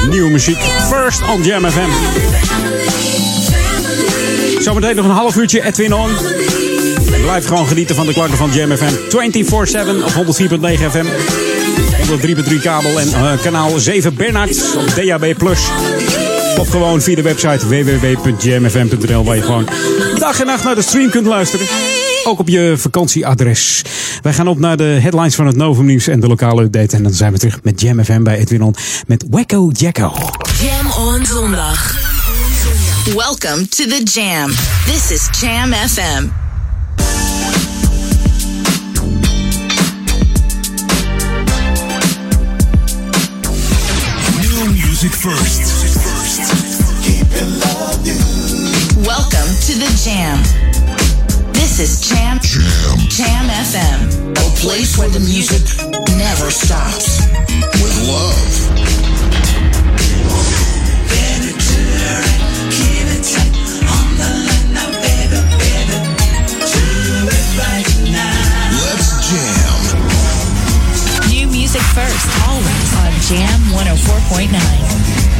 Nieuwe 0.09 0.29
muziek. 0.29 0.57
First 0.89 1.21
on 1.33 1.43
Jam 1.43 1.65
FM. 1.69 1.89
Zometeen 4.61 4.95
nog 4.95 5.05
een 5.05 5.11
half 5.11 5.35
uurtje 5.35 5.63
Edwin 5.63 5.93
On. 5.93 6.09
Blijf 7.21 7.47
gewoon 7.47 7.67
genieten 7.67 7.95
van 7.95 8.05
de 8.05 8.13
klanken 8.13 8.37
van 8.37 8.51
Jam 8.53 8.77
FM. 8.77 8.93
24-7 9.43 10.03
op 10.03 10.11
104.9 10.11 10.17
FM. 10.91 11.05
103.3 12.49 12.61
kabel 12.61 12.99
en 12.99 13.07
uh, 13.07 13.31
kanaal 13.41 13.79
7 13.79 14.15
Bernard 14.15 14.75
op 14.77 14.95
DAB+. 14.95 15.33
Of 16.59 16.69
gewoon 16.69 17.01
via 17.01 17.15
de 17.15 17.21
website 17.21 17.67
www.jamfm.nl 17.67 19.23
waar 19.23 19.35
je 19.35 19.41
gewoon 19.41 19.67
dag 20.19 20.39
en 20.39 20.45
nacht 20.45 20.63
naar 20.63 20.75
de 20.75 20.81
stream 20.81 21.09
kunt 21.09 21.25
luisteren. 21.25 21.67
Ook 22.23 22.39
op 22.39 22.47
je 22.47 22.73
vakantieadres. 22.77 23.81
Wij 24.21 24.33
gaan 24.33 24.47
op 24.47 24.59
naar 24.59 24.77
de 24.77 24.83
headlines 24.83 25.35
van 25.35 25.45
het 25.45 25.55
Novum 25.55 25.85
Nieuws 25.85 26.07
en 26.07 26.19
de 26.19 26.27
lokale 26.27 26.63
update. 26.63 26.95
En 26.95 27.03
dan 27.03 27.13
zijn 27.13 27.31
we 27.31 27.37
terug 27.37 27.59
met 27.63 27.81
Jam 27.81 28.03
FM 28.03 28.23
bij 28.23 28.37
Edwin 28.37 28.61
On 28.61 28.75
met 29.07 29.25
Wacko 29.29 29.69
Jacko. 29.73 30.13
Jam 30.61 30.91
on 31.07 31.25
zondag. 31.25 31.95
Welcome 33.05 33.67
to 33.67 33.85
the 33.85 34.01
Jam. 34.03 34.51
This 34.85 35.11
is 35.11 35.39
Jam 35.39 35.73
FM. 35.73 36.27
New 44.41 44.71
music 44.71 45.11
first. 45.11 45.74
Welcome 47.35 47.51
to 49.67 49.75
the 49.75 49.91
Jam. 49.99 50.39
This 51.51 51.79
is 51.81 51.99
Jam 52.07 52.39
Jam, 52.41 52.97
Jam 53.09 53.49
FM. 53.49 54.31
A 54.31 54.55
place 54.55 54.97
where 54.97 55.09
the 55.09 55.19
music 55.19 55.59
never 56.15 56.49
stops. 56.49 57.19
With 57.51 58.07
love. 58.07 58.39
Let's 68.79 69.11
jam. 69.27 69.81
New 71.27 71.47
music 71.47 71.81
first, 71.91 72.27
always 72.47 72.95
on 72.95 73.11
Jam 73.27 73.59
104.9. 73.75 75.34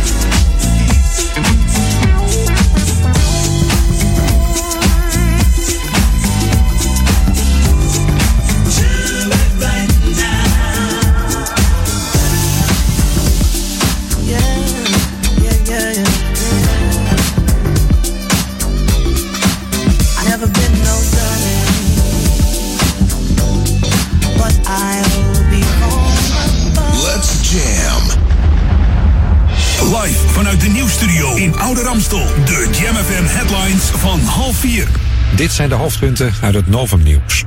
vanuit 30.35 30.61
de 30.61 30.67
nieuwsstudio 30.67 31.35
in 31.35 31.55
Oude 31.55 31.81
Ramstel. 31.81 32.25
De 32.45 32.69
Jam 32.71 32.95
FM 32.95 33.23
headlines 33.25 33.83
van 33.83 34.19
half 34.19 34.55
vier. 34.55 34.87
Dit 35.35 35.51
zijn 35.51 35.69
de 35.69 35.75
hoofdpunten 35.75 36.33
uit 36.41 36.53
het 36.53 36.67
Novum 36.67 37.03
Nieuws. 37.03 37.43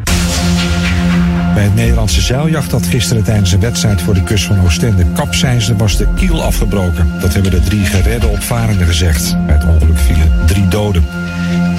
Bij 1.55 1.63
het 1.63 1.75
Nederlandse 1.75 2.21
zeiljacht 2.21 2.71
dat 2.71 2.87
gisteren 2.87 3.23
tijdens 3.23 3.53
een 3.53 3.61
wedstrijd 3.61 4.03
voor 4.03 4.15
de 4.15 4.23
kust 4.23 4.45
van 4.45 4.61
Oostende 4.61 5.05
kapseisde 5.15 5.77
was 5.77 5.97
de 5.97 6.07
kiel 6.17 6.43
afgebroken. 6.43 7.13
Dat 7.21 7.35
hebben 7.35 7.51
de 7.51 7.61
drie 7.61 7.85
geredde 7.85 8.27
opvarenden 8.27 8.87
gezegd. 8.87 9.37
Bij 9.47 9.55
het 9.55 9.65
ongeluk 9.65 9.99
vielen 9.99 10.33
drie 10.47 10.69
doden. 10.69 11.07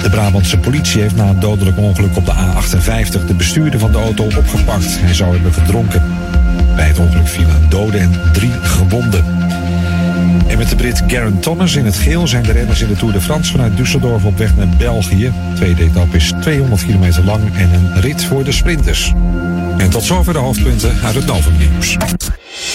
De 0.02 0.10
Brabantse 0.10 0.58
politie 0.58 1.00
heeft 1.00 1.16
na 1.16 1.28
een 1.28 1.40
dodelijk 1.40 1.78
ongeluk 1.78 2.16
op 2.16 2.26
de 2.26 2.32
A58 2.32 3.26
de 3.26 3.34
bestuurder 3.34 3.80
van 3.80 3.92
de 3.92 3.98
auto 3.98 4.24
opgepakt. 4.24 5.00
Hij 5.00 5.14
zou 5.14 5.32
hebben 5.32 5.52
verdronken. 5.52 6.02
Bij 6.74 6.86
het 6.86 6.98
ongeluk 6.98 7.28
vielen 7.28 7.54
een 7.54 7.68
dode 7.68 7.98
en 7.98 8.20
drie 8.32 8.52
gewonden. 8.62 9.24
En 10.46 10.58
met 10.58 10.68
de 10.68 10.76
Brit 10.76 11.02
Garen 11.06 11.40
Thomas 11.40 11.74
in 11.74 11.84
het 11.84 11.96
geel 11.96 12.26
zijn 12.26 12.42
de 12.42 12.52
renners 12.52 12.80
in 12.80 12.88
de 12.88 12.96
Tour 12.96 13.12
de 13.12 13.20
France 13.20 13.52
vanuit 13.52 13.72
Düsseldorf 13.72 14.24
op 14.24 14.38
weg 14.38 14.56
naar 14.56 14.68
België. 14.68 15.24
De 15.24 15.54
tweede 15.54 15.82
etappe 15.82 16.16
is 16.16 16.32
200 16.40 16.84
kilometer 16.84 17.24
lang 17.24 17.54
en 17.56 17.72
een 17.72 18.00
rit 18.00 18.24
voor 18.24 18.44
de 18.44 18.52
sprinters. 18.52 19.12
En 19.78 19.90
tot 19.90 20.02
zover 20.02 20.32
de 20.32 20.38
hoofdpunten 20.38 20.94
uit 21.04 21.14
het 21.14 21.26
Novum 21.26 21.56
Nieuws. 21.56 21.96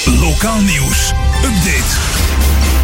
Lokaal 0.06 0.62
nieuws. 0.62 1.14
Update. 1.44 2.24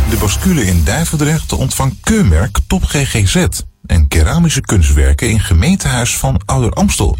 De 0.09 0.17
bascule 0.19 0.65
in 0.65 0.81
Duivendrecht 0.83 1.53
ontvangt 1.53 1.95
keurmerk 2.01 2.57
Top 2.67 2.83
GGZ 2.83 3.45
en 3.85 4.07
keramische 4.07 4.61
kunstwerken 4.61 5.29
in 5.29 5.39
gemeentehuis 5.39 6.17
van 6.17 6.41
Ouder 6.45 6.71
Amstel. 6.71 7.17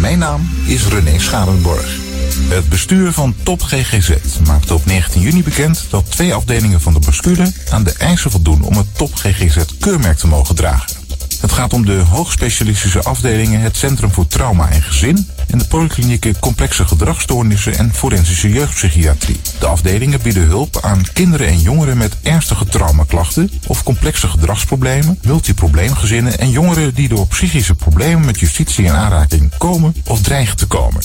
Mijn 0.00 0.18
naam 0.18 0.50
is 0.66 0.86
René 0.86 1.18
Scharenborg. 1.18 2.07
Het 2.48 2.68
bestuur 2.68 3.12
van 3.12 3.34
Top 3.42 3.62
GGZ 3.62 4.10
maakte 4.46 4.74
op 4.74 4.86
19 4.86 5.20
juni 5.20 5.42
bekend 5.42 5.86
dat 5.90 6.10
twee 6.10 6.34
afdelingen 6.34 6.80
van 6.80 6.92
de 6.92 6.98
bascule 6.98 7.52
aan 7.70 7.84
de 7.84 7.92
eisen 7.92 8.30
voldoen 8.30 8.62
om 8.62 8.76
het 8.76 8.86
Top 8.96 9.14
GGZ 9.14 9.58
keurmerk 9.80 10.18
te 10.18 10.26
mogen 10.26 10.54
dragen. 10.54 10.96
Het 11.40 11.52
gaat 11.52 11.72
om 11.72 11.84
de 11.84 11.96
hoogspecialistische 11.96 13.02
afdelingen 13.02 13.60
het 13.60 13.76
Centrum 13.76 14.10
voor 14.10 14.26
Trauma 14.26 14.70
en 14.70 14.82
Gezin 14.82 15.28
en 15.48 15.58
de 15.58 15.66
polyklinieken 15.66 16.38
Complexe 16.38 16.84
Gedragsstoornissen 16.84 17.78
en 17.78 17.94
Forensische 17.94 18.48
Jeugdpsychiatrie. 18.48 19.40
De 19.58 19.66
afdelingen 19.66 20.22
bieden 20.22 20.46
hulp 20.46 20.78
aan 20.80 21.02
kinderen 21.12 21.46
en 21.46 21.60
jongeren 21.60 21.96
met 21.96 22.16
ernstige 22.22 22.64
traumaklachten 22.64 23.50
of 23.66 23.82
complexe 23.82 24.28
gedragsproblemen, 24.28 25.18
multiprobleemgezinnen 25.22 26.38
en 26.38 26.50
jongeren 26.50 26.94
die 26.94 27.08
door 27.08 27.26
psychische 27.26 27.74
problemen 27.74 28.26
met 28.26 28.40
justitie 28.40 28.84
in 28.84 28.92
aanraking 28.92 29.50
komen 29.58 29.94
of 30.04 30.22
dreigen 30.22 30.56
te 30.56 30.66
komen. 30.66 31.02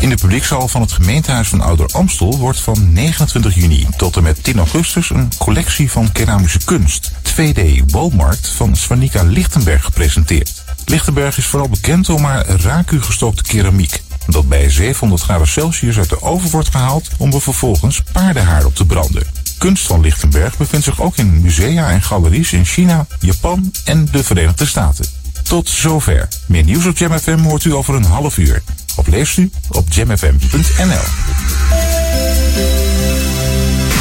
In 0.00 0.08
de 0.08 0.16
publiekzaal 0.16 0.68
van 0.68 0.80
het 0.80 0.92
gemeentehuis 0.92 1.48
van 1.48 1.60
Ouder 1.60 1.86
Amstel 1.92 2.38
wordt 2.38 2.60
van 2.60 2.92
29 2.92 3.54
juni 3.54 3.86
tot 3.96 4.16
en 4.16 4.22
met 4.22 4.44
10 4.44 4.58
augustus 4.58 5.10
een 5.10 5.30
collectie 5.38 5.90
van 5.90 6.12
keramische 6.12 6.64
kunst, 6.64 7.10
2D 7.10 7.60
Woonmarkt 7.86 8.48
van 8.48 8.76
Swanika 8.76 9.22
Lichtenberg 9.22 9.84
gepresenteerd. 9.84 10.64
Lichtenberg 10.84 11.38
is 11.38 11.46
vooral 11.46 11.68
bekend 11.68 12.08
om 12.08 12.24
haar 12.24 12.46
raku 12.46 13.02
gestookte 13.02 13.42
keramiek, 13.42 14.02
dat 14.26 14.48
bij 14.48 14.70
700 14.70 15.22
graden 15.22 15.48
Celsius 15.48 15.98
uit 15.98 16.08
de 16.08 16.22
oven 16.22 16.50
wordt 16.50 16.70
gehaald 16.70 17.08
om 17.18 17.32
er 17.32 17.40
vervolgens 17.40 18.02
paardenhaar 18.12 18.64
op 18.64 18.74
te 18.74 18.86
branden. 18.86 19.26
Kunst 19.58 19.86
van 19.86 20.00
Lichtenberg 20.00 20.56
bevindt 20.56 20.84
zich 20.84 21.00
ook 21.00 21.16
in 21.16 21.40
musea 21.40 21.90
en 21.90 22.02
galeries 22.02 22.52
in 22.52 22.64
China, 22.64 23.06
Japan 23.20 23.72
en 23.84 24.08
de 24.10 24.24
Verenigde 24.24 24.66
Staten. 24.66 25.06
Tot 25.42 25.68
zover. 25.68 26.28
Meer 26.46 26.64
nieuws 26.64 26.86
op 26.86 26.98
Jam 26.98 27.18
FM 27.18 27.38
hoort 27.38 27.64
u 27.64 27.74
over 27.74 27.94
een 27.94 28.04
half 28.04 28.38
uur. 28.38 28.62
Of 28.98 29.06
leest 29.06 29.36
u 29.36 29.50
op 29.70 29.84
jamfm.nl. 29.92 31.06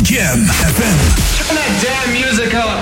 Jam 0.03 0.45
FM. 0.45 0.98
Turn 1.38 1.56
that 1.56 1.72
damn 1.82 2.11
music 2.11 2.53
up. 2.53 2.80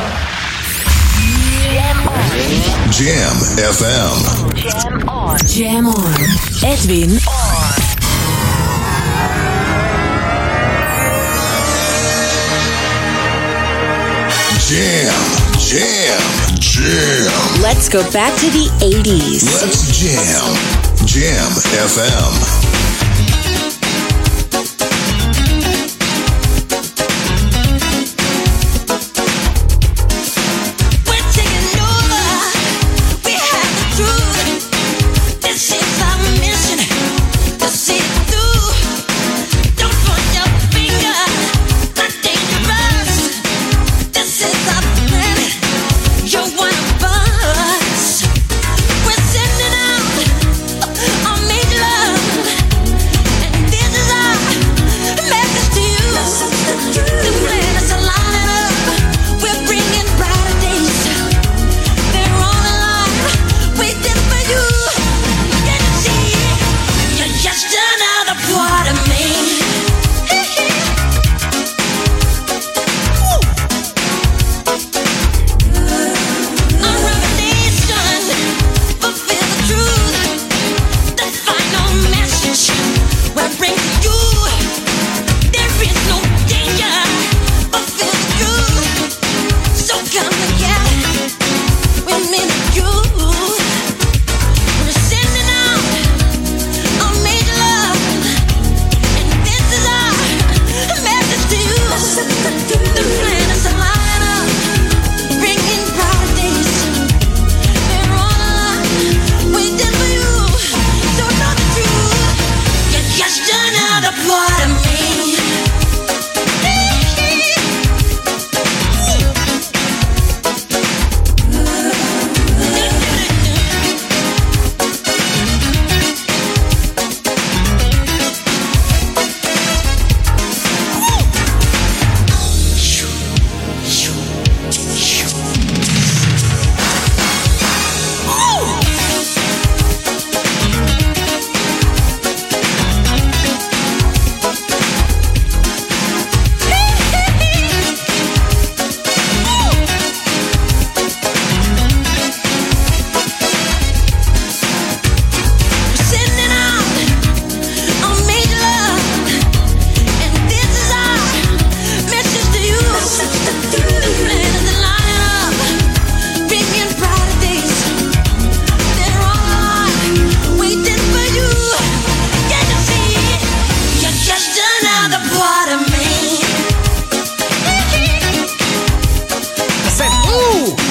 Jam 2.90 3.38
FM. 3.74 4.16
Jam 4.68 5.08
on. 5.08 5.38
Jam 5.48 5.86
on. 5.88 6.14
Edwin 6.64 7.12
on. 7.12 7.84
Jam. 14.68 15.14
Jam. 15.60 16.60
Jam. 16.60 17.62
Let's 17.62 17.90
go 17.90 18.02
back 18.12 18.34
to 18.40 18.50
the 18.50 18.70
80s. 18.82 19.46
Let's 19.62 19.98
jam. 20.00 20.85
Jam 21.03 21.51
FM. 21.88 22.85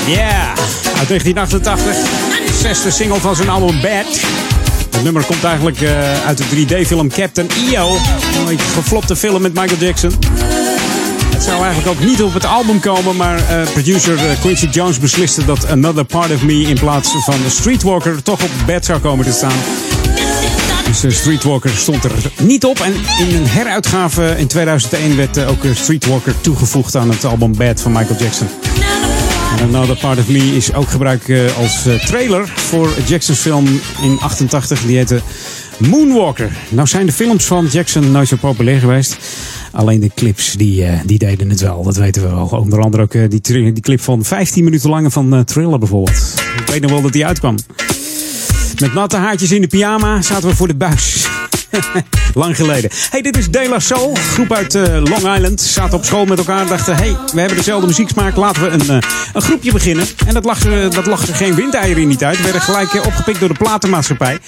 Uit 0.05 1.09
1988. 1.09 1.97
Zesde 2.60 2.90
single 2.90 3.20
van 3.20 3.36
zijn 3.36 3.48
album 3.48 3.81
Bad. 3.81 4.20
Het 4.90 5.02
nummer 5.02 5.24
komt 5.24 5.44
eigenlijk 5.44 5.81
eh, 5.81 6.26
uit 6.26 6.39
de 6.39 6.44
3D-film 6.44 7.09
Captain 7.09 7.48
EO. 7.72 7.97
Een 8.39 8.44
beetje 8.47 8.66
geflopte 8.66 9.16
film 9.16 9.43
met 9.43 9.55
Michael 9.55 9.81
Jackson. 9.81 10.10
Het 11.35 11.43
zou 11.43 11.64
eigenlijk 11.64 11.98
ook 11.98 12.05
niet 12.05 12.22
op 12.22 12.35
het 12.35 12.44
album 12.44 12.81
komen, 12.81 13.16
maar 13.16 13.36
eh, 13.39 13.62
producer 13.72 14.16
eh, 14.16 14.40
Quincy 14.40 14.66
Jones 14.66 14.98
besliste 14.98 15.44
dat 15.44 15.68
Another 15.68 16.05
Part 16.05 16.31
of 16.31 16.43
Me 16.43 16.60
in 16.60 16.78
plaats 16.78 17.09
van 17.18 17.35
Streetwalker 17.48 18.22
toch 18.22 18.43
op 18.43 18.51
Bad 18.66 18.85
zou 18.85 19.01
komen 19.01 19.24
te 19.24 19.32
staan. 19.32 19.59
Dus 21.01 21.16
Streetwalker 21.16 21.70
stond 21.70 22.05
er 22.05 22.12
niet 22.39 22.64
op. 22.64 22.78
En 22.78 22.93
in 23.18 23.35
een 23.35 23.48
heruitgave 23.48 24.35
in 24.39 24.47
2001 24.47 25.16
werd 25.16 25.44
ook 25.44 25.64
Streetwalker 25.74 26.40
toegevoegd 26.40 26.97
aan 26.97 27.10
het 27.10 27.24
album 27.24 27.56
Bad 27.56 27.81
van 27.81 27.93
Michael 27.93 28.18
Jackson. 28.18 28.48
Another 29.62 29.97
Part 29.97 30.18
of 30.18 30.28
Me 30.28 30.56
is 30.56 30.74
ook 30.74 30.89
gebruikt 30.89 31.28
eh, 31.28 31.56
als 31.56 31.86
eh, 31.86 31.94
trailer 31.94 32.48
voor 32.48 32.89
Jackson's 33.06 33.39
film 33.39 33.81
in 34.02 34.18
88. 34.20 34.82
Die 34.82 34.97
heette 34.97 35.20
Moonwalker. 35.78 36.52
Nou 36.68 36.89
zijn 36.89 37.06
de 37.06 37.12
films 37.12 37.44
van 37.44 37.66
Jackson 37.66 38.10
nooit 38.10 38.28
zo 38.28 38.36
populair 38.36 38.81
geweest. 38.81 39.16
Alleen 39.72 40.01
de 40.01 40.10
clips 40.14 40.52
die, 40.52 40.85
eh, 40.85 41.01
die 41.05 41.18
deden 41.18 41.51
het 41.51 41.60
wel, 41.60 41.82
dat 41.82 41.97
weten 41.97 42.22
we 42.22 42.28
wel. 42.28 42.47
Onder 42.47 42.81
andere 42.81 43.02
ook 43.02 43.12
die, 43.12 43.40
die 43.72 43.81
clip 43.81 44.01
van 44.01 44.24
15 44.24 44.64
minuten 44.64 44.90
lang 44.90 45.12
van 45.12 45.44
Thriller 45.44 45.78
bijvoorbeeld. 45.78 46.35
Ik 46.56 46.66
weet 46.66 46.81
nog 46.81 46.90
wel 46.90 47.02
dat 47.02 47.12
die 47.12 47.26
uitkwam. 47.26 47.56
Met 48.81 48.94
natte 48.94 49.16
haartjes 49.16 49.52
in 49.52 49.60
de 49.60 49.66
pyjama 49.66 50.22
zaten 50.22 50.48
we 50.48 50.56
voor 50.56 50.68
de 50.68 50.74
buis. 50.74 51.14
Lang 52.35 52.57
geleden. 52.57 52.91
Hey, 53.11 53.23
dit 53.23 53.37
is 53.37 53.51
De 53.51 53.67
La 53.69 53.79
Soul. 53.79 54.17
Groep 54.33 54.53
uit 54.53 54.75
eh, 54.75 54.83
Long 54.83 55.35
Island. 55.37 55.61
Zaten 55.61 55.99
op 55.99 56.05
school 56.05 56.25
met 56.25 56.39
elkaar. 56.39 56.67
Dachten, 56.67 56.97
hey, 56.97 57.17
we 57.33 57.39
hebben 57.41 57.57
dezelfde 57.57 57.87
muzieksmaak. 57.87 58.37
Laten 58.37 58.63
we 58.63 58.69
een, 58.69 58.89
eh, 59.03 59.09
een 59.33 59.43
groepje 59.43 59.73
beginnen. 59.73 60.07
En 60.27 60.35
dat 60.35 60.45
lag, 60.45 60.65
er- 60.65 60.91
dat 60.95 61.07
lag 61.07 61.37
geen 61.37 61.55
windeieren 61.55 62.03
in 62.03 62.09
die 62.09 62.19
tijd. 62.19 62.43
Werden 62.43 62.61
gelijk 62.61 62.93
eh, 62.95 63.07
opgepikt 63.07 63.41
door 63.41 63.49
de 63.49 63.55
platenmaatschappij. 63.55 64.39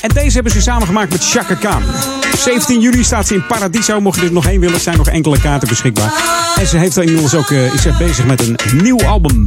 En 0.00 0.08
deze 0.08 0.34
hebben 0.34 0.52
ze 0.52 0.60
samengemaakt 0.60 1.10
met 1.12 1.28
Chaka 1.30 1.54
Khan. 1.54 1.82
17 2.38 2.80
juli 2.80 3.04
staat 3.04 3.26
ze 3.26 3.34
in 3.34 3.46
Paradiso. 3.46 4.00
Mocht 4.00 4.20
je 4.20 4.26
er 4.26 4.32
nog 4.32 4.44
heen 4.46 4.60
willen, 4.60 4.80
zijn 4.80 4.96
nog 4.96 5.08
enkele 5.08 5.40
kaarten 5.40 5.68
beschikbaar. 5.68 6.12
En 6.56 6.66
ze 6.66 6.76
heeft 6.76 6.96
inmiddels 6.96 7.34
ook, 7.34 7.50
eh, 7.50 7.74
is 7.74 7.82
ze 7.82 7.92
bezig 7.98 8.24
met 8.24 8.40
een 8.40 8.56
nieuw 8.82 9.06
album. 9.06 9.46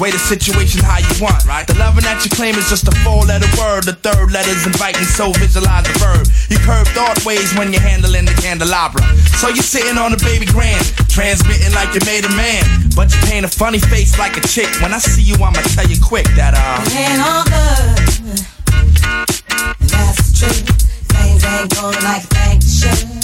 Way 0.00 0.10
the 0.10 0.18
situation 0.18 0.82
how 0.82 0.98
you 0.98 1.22
want, 1.22 1.46
right? 1.46 1.64
The 1.66 1.78
loving 1.78 2.02
that 2.02 2.24
you 2.26 2.30
claim 2.30 2.58
is 2.58 2.68
just 2.68 2.88
a 2.88 2.94
four 3.06 3.22
letter 3.24 3.46
word. 3.54 3.86
The 3.86 3.94
third 3.94 4.32
letter's 4.34 4.66
inviting, 4.66 5.06
so 5.06 5.30
visualize 5.38 5.86
the 5.86 5.94
verb. 6.02 6.26
You 6.50 6.58
curve 6.58 6.88
thought 6.98 7.24
ways 7.24 7.54
when 7.54 7.70
you're 7.72 7.80
handling 7.80 8.26
the 8.26 8.34
candelabra. 8.42 9.06
So 9.38 9.48
you're 9.48 9.62
sitting 9.62 9.96
on 9.96 10.12
a 10.12 10.18
baby 10.18 10.46
grand, 10.50 10.82
transmitting 11.06 11.72
like 11.78 11.94
you 11.94 12.02
made 12.04 12.26
a 12.26 12.32
man. 12.34 12.66
But 12.98 13.14
you 13.14 13.20
paint 13.30 13.46
a 13.46 13.48
funny 13.48 13.78
face 13.78 14.18
like 14.18 14.36
a 14.36 14.42
chick. 14.42 14.68
When 14.82 14.92
I 14.92 14.98
see 14.98 15.22
you, 15.22 15.38
I'ma 15.38 15.62
tell 15.78 15.86
you 15.86 15.96
quick 16.02 16.26
that, 16.34 16.58
uh. 16.58 16.82
It 16.90 16.98
ain't 16.98 17.22
all 17.22 17.46
good. 17.46 18.42
That's 19.94 20.18
the 20.18 20.34
truth. 20.42 20.66
Things 21.14 21.44
ain't 21.46 21.70
going 21.70 22.02
like 22.02 22.26
they 22.34 22.58
should. 22.58 23.23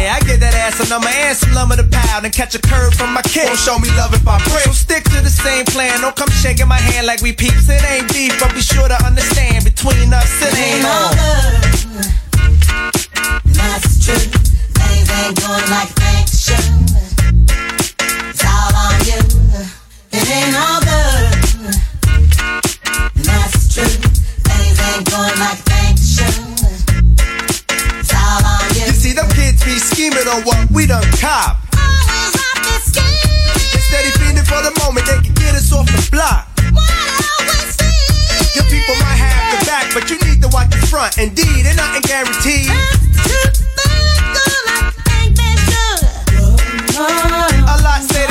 I 0.09 0.19
get 0.21 0.39
that 0.39 0.53
ass 0.55 0.79
a 0.79 0.89
number 0.89 1.09
and 1.09 1.37
some 1.37 1.53
lumber 1.53 1.75
to 1.75 1.83
pound 1.83 2.25
and 2.25 2.33
catch 2.33 2.55
a 2.55 2.61
curve 2.61 2.93
from 2.93 3.13
my 3.13 3.21
kid. 3.21 3.45
Won't 3.45 3.59
show 3.59 3.77
me 3.77 3.89
love 3.97 4.13
if 4.13 4.27
I 4.27 4.37
break. 4.49 4.65
So 4.65 4.71
stick 4.71 5.03
to 5.05 5.21
the 5.21 5.29
same 5.29 5.65
plan. 5.65 6.01
Don't 6.01 6.15
come 6.15 6.29
shaking 6.29 6.67
my 6.67 6.79
hand 6.79 7.05
like 7.07 7.21
we 7.21 7.33
peeps. 7.33 7.69
It 7.69 7.83
ain't 7.85 8.09
deep, 8.09 8.33
but 8.39 8.53
be 8.53 8.61
sure 8.61 8.87
to 8.87 8.97
understand 9.05 9.63
between 9.65 10.13
us 10.13 10.31
it 10.41 10.53
ain't 10.57 10.85
all. 10.85 11.11
good. 11.13 12.05
And 13.45 13.55
that's 13.55 13.87
the 13.91 13.99
truth. 14.05 14.31
Things 14.79 15.09
ain't 15.11 15.35
going 15.37 15.67
like 15.69 15.89
you 15.91 16.01
think 16.01 16.25
they 16.29 16.39
should. 16.39 16.65
It's 18.31 18.43
all 18.47 18.73
on 18.73 18.97
you. 19.05 19.21
It 20.15 20.25
ain't 20.29 20.55
all 20.55 20.79
good. 20.81 21.75
And 23.17 23.25
that's 23.25 23.53
the 23.59 23.81
truth. 23.81 24.01
Things 24.47 24.77
ain't 24.79 25.05
going 25.09 25.37
like 25.37 25.61
you 25.69 25.80
see, 29.01 29.13
them 29.13 29.25
kids 29.33 29.65
be 29.65 29.81
scheming 29.81 30.27
on 30.29 30.45
what 30.45 30.61
we 30.69 30.85
done 30.85 31.01
cop. 31.17 31.57
Instead 33.73 34.05
of 34.05 34.13
feeding 34.21 34.45
for 34.45 34.61
the 34.61 34.69
moment, 34.77 35.09
they 35.09 35.17
can 35.25 35.33
get 35.33 35.55
us 35.57 35.73
off 35.73 35.89
the 35.89 35.97
block. 36.13 36.45
What 36.69 36.85
Your 38.53 38.65
people 38.69 38.93
might 39.01 39.17
have 39.17 39.57
the 39.57 39.65
back, 39.65 39.89
but 39.97 40.05
you 40.05 40.21
need 40.29 40.39
to 40.45 40.49
watch 40.53 40.69
the 40.69 40.85
front. 40.85 41.17
Indeed, 41.17 41.65
and 41.65 41.77
nothing 41.77 42.05
guaranteed. 42.05 42.69
A 47.65 47.77
lot 47.81 48.05
say 48.05 48.21
they 48.29 48.30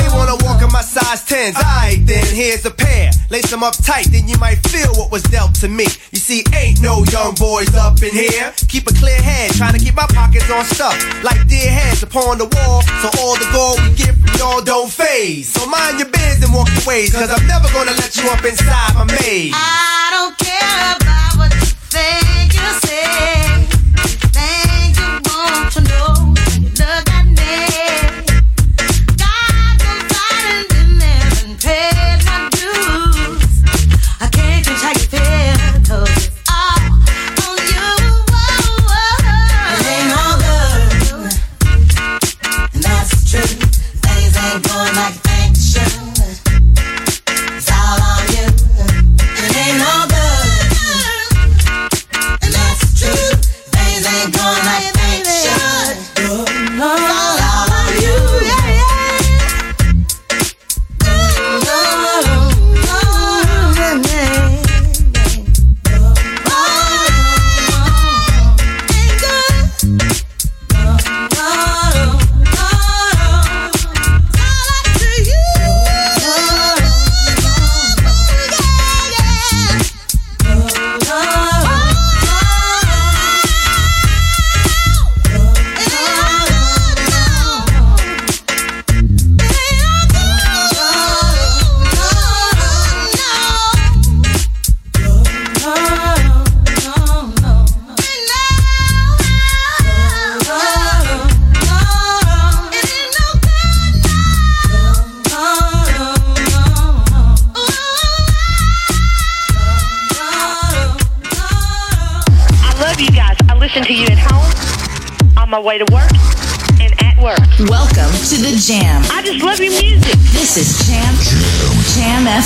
my 0.81 1.01
size 1.01 1.21
10s. 1.29 1.55
Alright, 1.57 2.05
then 2.07 2.25
here's 2.33 2.65
a 2.65 2.71
pair. 2.71 3.11
Lace 3.29 3.49
them 3.51 3.61
up 3.61 3.75
tight, 3.83 4.07
then 4.09 4.27
you 4.27 4.37
might 4.37 4.57
feel 4.67 4.89
what 4.95 5.11
was 5.11 5.21
dealt 5.23 5.53
to 5.61 5.67
me. 5.67 5.85
You 6.11 6.17
see, 6.17 6.43
ain't 6.55 6.81
no 6.81 7.03
young 7.13 7.35
boys 7.35 7.73
up 7.75 8.01
in 8.01 8.09
here. 8.09 8.51
Keep 8.67 8.89
a 8.89 8.93
clear 8.93 9.21
head, 9.21 9.51
trying 9.51 9.73
to 9.73 9.79
keep 9.79 9.93
my 9.95 10.07
pockets 10.09 10.49
on 10.49 10.65
stuff. 10.65 10.97
Like 11.23 11.47
dear 11.47 11.69
heads 11.69 12.01
upon 12.01 12.39
the 12.39 12.45
wall, 12.45 12.81
so 12.81 13.07
all 13.21 13.37
the 13.37 13.49
gold 13.53 13.77
we 13.85 13.93
get 13.93 14.15
from 14.17 14.33
y'all 14.39 14.61
don't 14.61 14.89
phase. 14.89 15.53
So 15.53 15.67
mind 15.67 15.99
your 15.99 16.09
biz 16.09 16.41
and 16.43 16.53
walk 16.53 16.67
your 16.73 16.85
ways, 16.87 17.13
cause 17.13 17.29
I'm 17.29 17.45
never 17.45 17.67
gonna 17.73 17.93
let 18.01 18.17
you 18.17 18.27
up 18.31 18.43
inside 18.43 18.95
my 18.95 19.05
maze. 19.05 19.53
I 19.53 20.09
don't 20.17 20.35
care 20.41 20.97
about 20.97 21.37
what 21.37 21.53
you 21.61 21.69
think 21.93 22.57
you 22.57 22.89
say. 22.89 23.50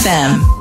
FM. 0.06 0.55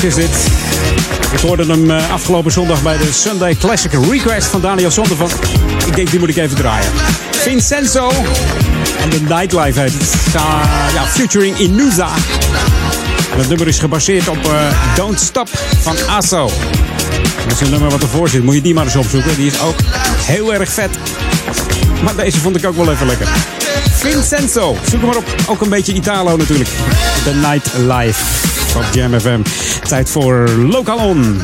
Is 0.00 0.14
dit. 0.14 0.30
Ik 1.32 1.38
hoorde 1.38 1.64
hem 1.66 1.90
eh, 1.90 2.12
afgelopen 2.12 2.52
zondag 2.52 2.82
bij 2.82 2.98
de 2.98 3.12
Sunday 3.12 3.56
Classic 3.56 3.92
Request 4.10 4.46
van 4.46 4.60
Daniel 4.60 4.90
Zondervan. 4.90 5.30
Ik 5.86 5.96
denk, 5.96 6.10
die 6.10 6.20
moet 6.20 6.28
ik 6.28 6.36
even 6.36 6.56
draaien. 6.56 6.90
Vincenzo 7.30 8.10
en 8.98 9.10
de 9.10 9.20
Nightlife 9.20 9.80
heet 9.80 9.92
het. 9.92 10.14
Ja, 10.94 11.04
featuring 11.06 11.58
Inuza. 11.58 12.08
Het 13.36 13.48
nummer 13.48 13.68
is 13.68 13.78
gebaseerd 13.78 14.28
op 14.28 14.44
eh, 14.44 14.96
Don't 14.96 15.20
Stop 15.20 15.48
van 15.80 15.96
Asso. 16.08 16.50
Dat 17.48 17.52
is 17.52 17.60
een 17.60 17.70
nummer 17.70 17.90
wat 17.90 18.02
ervoor 18.02 18.28
zit. 18.28 18.42
Moet 18.42 18.54
je 18.54 18.60
die 18.60 18.74
maar 18.74 18.84
eens 18.84 18.96
opzoeken. 18.96 19.36
Die 19.36 19.46
is 19.46 19.60
ook 19.60 19.76
heel 20.16 20.54
erg 20.54 20.72
vet. 20.72 20.90
Maar 22.02 22.16
deze 22.16 22.38
vond 22.38 22.56
ik 22.56 22.66
ook 22.66 22.76
wel 22.76 22.90
even 22.90 23.06
lekker. 23.06 23.26
Vincenzo. 23.90 24.76
Zoek 24.82 25.00
hem 25.00 25.08
maar 25.08 25.16
op. 25.16 25.34
Ook 25.46 25.60
een 25.60 25.68
beetje 25.68 25.92
Italo 25.92 26.36
natuurlijk. 26.36 26.70
The 27.24 27.34
Night 27.34 27.70
Op 28.76 28.84
Jam 28.92 29.20
FM. 29.20 29.40
Tijd 29.88 30.10
voor 30.10 30.48
Local 30.48 30.98
On. 30.98 31.40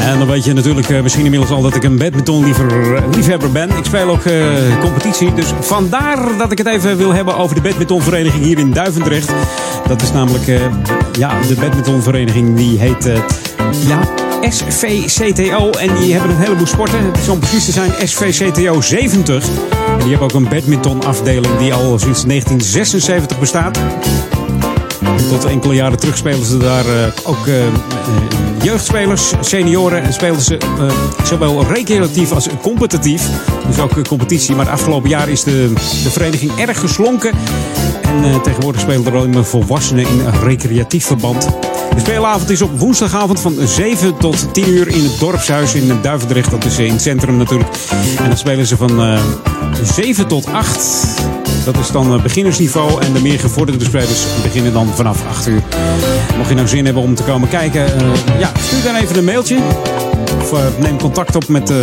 En 0.00 0.18
dan 0.18 0.26
weet 0.26 0.44
je 0.44 0.52
natuurlijk 0.52 0.88
eh, 0.88 1.02
misschien 1.02 1.24
inmiddels 1.24 1.50
al 1.50 1.62
dat 1.62 1.74
ik 1.74 1.84
een 1.84 1.98
badminton 1.98 2.44
liever, 2.44 2.94
eh, 2.94 3.02
liefhebber 3.14 3.52
ben. 3.52 3.70
Ik 3.76 3.84
speel 3.84 4.08
ook 4.08 4.24
eh, 4.24 4.80
competitie. 4.80 5.34
Dus 5.34 5.46
vandaar 5.60 6.36
dat 6.38 6.52
ik 6.52 6.58
het 6.58 6.66
even 6.66 6.96
wil 6.96 7.12
hebben 7.12 7.36
over 7.36 7.54
de 7.54 7.60
badmintonvereniging 7.60 8.44
hier 8.44 8.58
in 8.58 8.72
Duivendrecht. 8.72 9.32
Dat 9.88 10.02
is 10.02 10.12
namelijk 10.12 10.48
eh, 10.48 10.60
ja, 11.12 11.40
de 11.48 11.54
badmintonvereniging 11.54 12.56
die 12.56 12.78
heet... 12.78 13.10
ja, 13.86 14.00
SVCTO. 14.48 15.70
En 15.70 15.94
die 15.94 16.12
hebben 16.12 16.30
een 16.30 16.42
heleboel 16.42 16.66
sporten. 16.66 17.04
Het 17.04 17.18
is 17.18 17.28
om 17.28 17.38
precies 17.38 17.64
te 17.64 17.72
zijn 17.72 17.92
SVCTO 18.04 18.80
70. 18.80 19.67
En 19.92 19.98
die 19.98 20.08
hebben 20.08 20.28
ook 20.28 20.34
een 20.34 20.48
badminton 20.48 21.04
afdeling 21.04 21.58
die 21.58 21.74
al 21.74 21.98
sinds 21.98 22.24
1976 22.24 23.38
bestaat. 23.38 23.78
Tot 25.28 25.44
enkele 25.44 25.74
jaren 25.74 25.98
terug 25.98 26.16
spelen 26.16 26.44
ze 26.44 26.56
daar 26.56 26.86
eh, 26.86 27.12
ook 27.24 27.46
eh, 27.46 27.66
eh, 27.66 27.72
jeugdspelers, 28.62 29.32
senioren. 29.40 30.02
En 30.02 30.12
spelen 30.12 30.40
ze 30.40 30.58
zowel 31.24 31.64
recreatief 31.64 32.32
als 32.32 32.48
competitief. 32.62 33.28
Dus 33.66 33.78
ook 33.78 34.08
competitie. 34.08 34.54
Maar 34.54 34.64
de 34.64 34.70
afgelopen 34.70 35.08
jaar 35.08 35.28
is 35.28 35.42
de, 35.42 35.72
de 36.02 36.10
vereniging 36.10 36.58
erg 36.58 36.80
geslonken. 36.80 37.32
En 38.02 38.42
tegenwoordig 38.42 38.80
spelen 38.80 39.06
er 39.06 39.16
alleen 39.16 39.30
maar 39.30 39.44
volwassenen 39.44 40.06
in 40.06 40.20
een 40.20 40.40
recreatief 40.42 41.06
verband. 41.06 41.48
De 41.94 42.00
speelavond 42.00 42.50
is 42.50 42.62
op 42.62 42.78
woensdagavond 42.78 43.40
van 43.40 43.54
7 43.64 44.16
tot 44.16 44.54
10 44.54 44.68
uur 44.68 44.88
in 44.88 45.02
het 45.02 45.18
dorpshuis 45.18 45.74
in 45.74 45.98
Duivendrecht. 46.02 46.50
Dat 46.50 46.64
is 46.64 46.78
in 46.78 46.92
het 46.92 47.02
centrum 47.02 47.36
natuurlijk. 47.36 47.70
En 48.18 48.28
dan 48.28 48.38
spelen 48.38 48.66
ze 48.66 48.76
van 48.76 49.18
7 49.82 50.26
tot 50.26 50.46
8. 50.46 51.06
Dat 51.64 51.76
is 51.78 51.90
dan 51.90 52.14
eh, 52.14 52.22
beginnersniveau. 52.22 53.02
En 53.02 53.12
de 53.12 53.20
meer 53.20 53.38
gevorderde 53.38 53.84
spelers 53.84 54.24
beginnen 54.42 54.72
dan 54.72 54.88
vanaf 54.94 55.24
8 55.28 55.46
uur. 55.46 55.62
Mocht 56.36 56.48
je 56.48 56.54
nou 56.54 56.68
zin 56.68 56.84
hebben 56.84 57.02
om 57.02 57.14
te 57.14 57.22
komen 57.22 57.48
kijken, 57.48 57.84
eh, 57.86 57.92
ja, 58.38 58.50
stuur 58.66 58.82
dan 58.82 58.94
even 58.94 59.16
een 59.16 59.24
mailtje. 59.24 59.58
Of 60.40 60.52
eh, 60.52 60.58
neem 60.78 60.98
contact 60.98 61.36
op 61.36 61.48
met, 61.48 61.70
eh, 61.70 61.76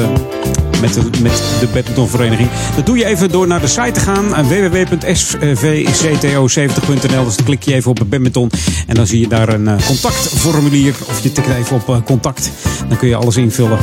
met, 0.82 0.94
de, 0.94 1.02
met 1.22 1.44
de 1.60 1.68
badmintonvereniging. 1.74 2.50
Dat 2.76 2.86
doe 2.86 2.98
je 2.98 3.06
even 3.06 3.32
door 3.32 3.48
naar 3.48 3.62
de 3.62 3.68
site 3.68 3.92
te 3.92 4.00
gaan. 4.00 4.36
eh, 4.36 4.46
www.svcto70.nl 4.48 7.24
Dus 7.26 7.36
dan 7.36 7.46
klik 7.46 7.64
je 7.64 7.74
even 7.74 7.92
op 7.92 8.00
badminton. 8.08 8.50
En 8.88 8.96
dan 8.96 9.08
zie 9.08 9.20
je 9.20 9.28
daar 9.28 9.50
een 9.50 9.70
contactformulier. 9.88 10.96
Of 11.10 11.20
je 11.24 11.32
tikt 11.32 11.48
even 11.48 11.82
op 11.88 12.06
contact. 12.06 12.50
Dan 12.88 12.98
kun 12.98 13.08
je 13.08 13.16
alles 13.16 13.38
invullen. 13.38 13.78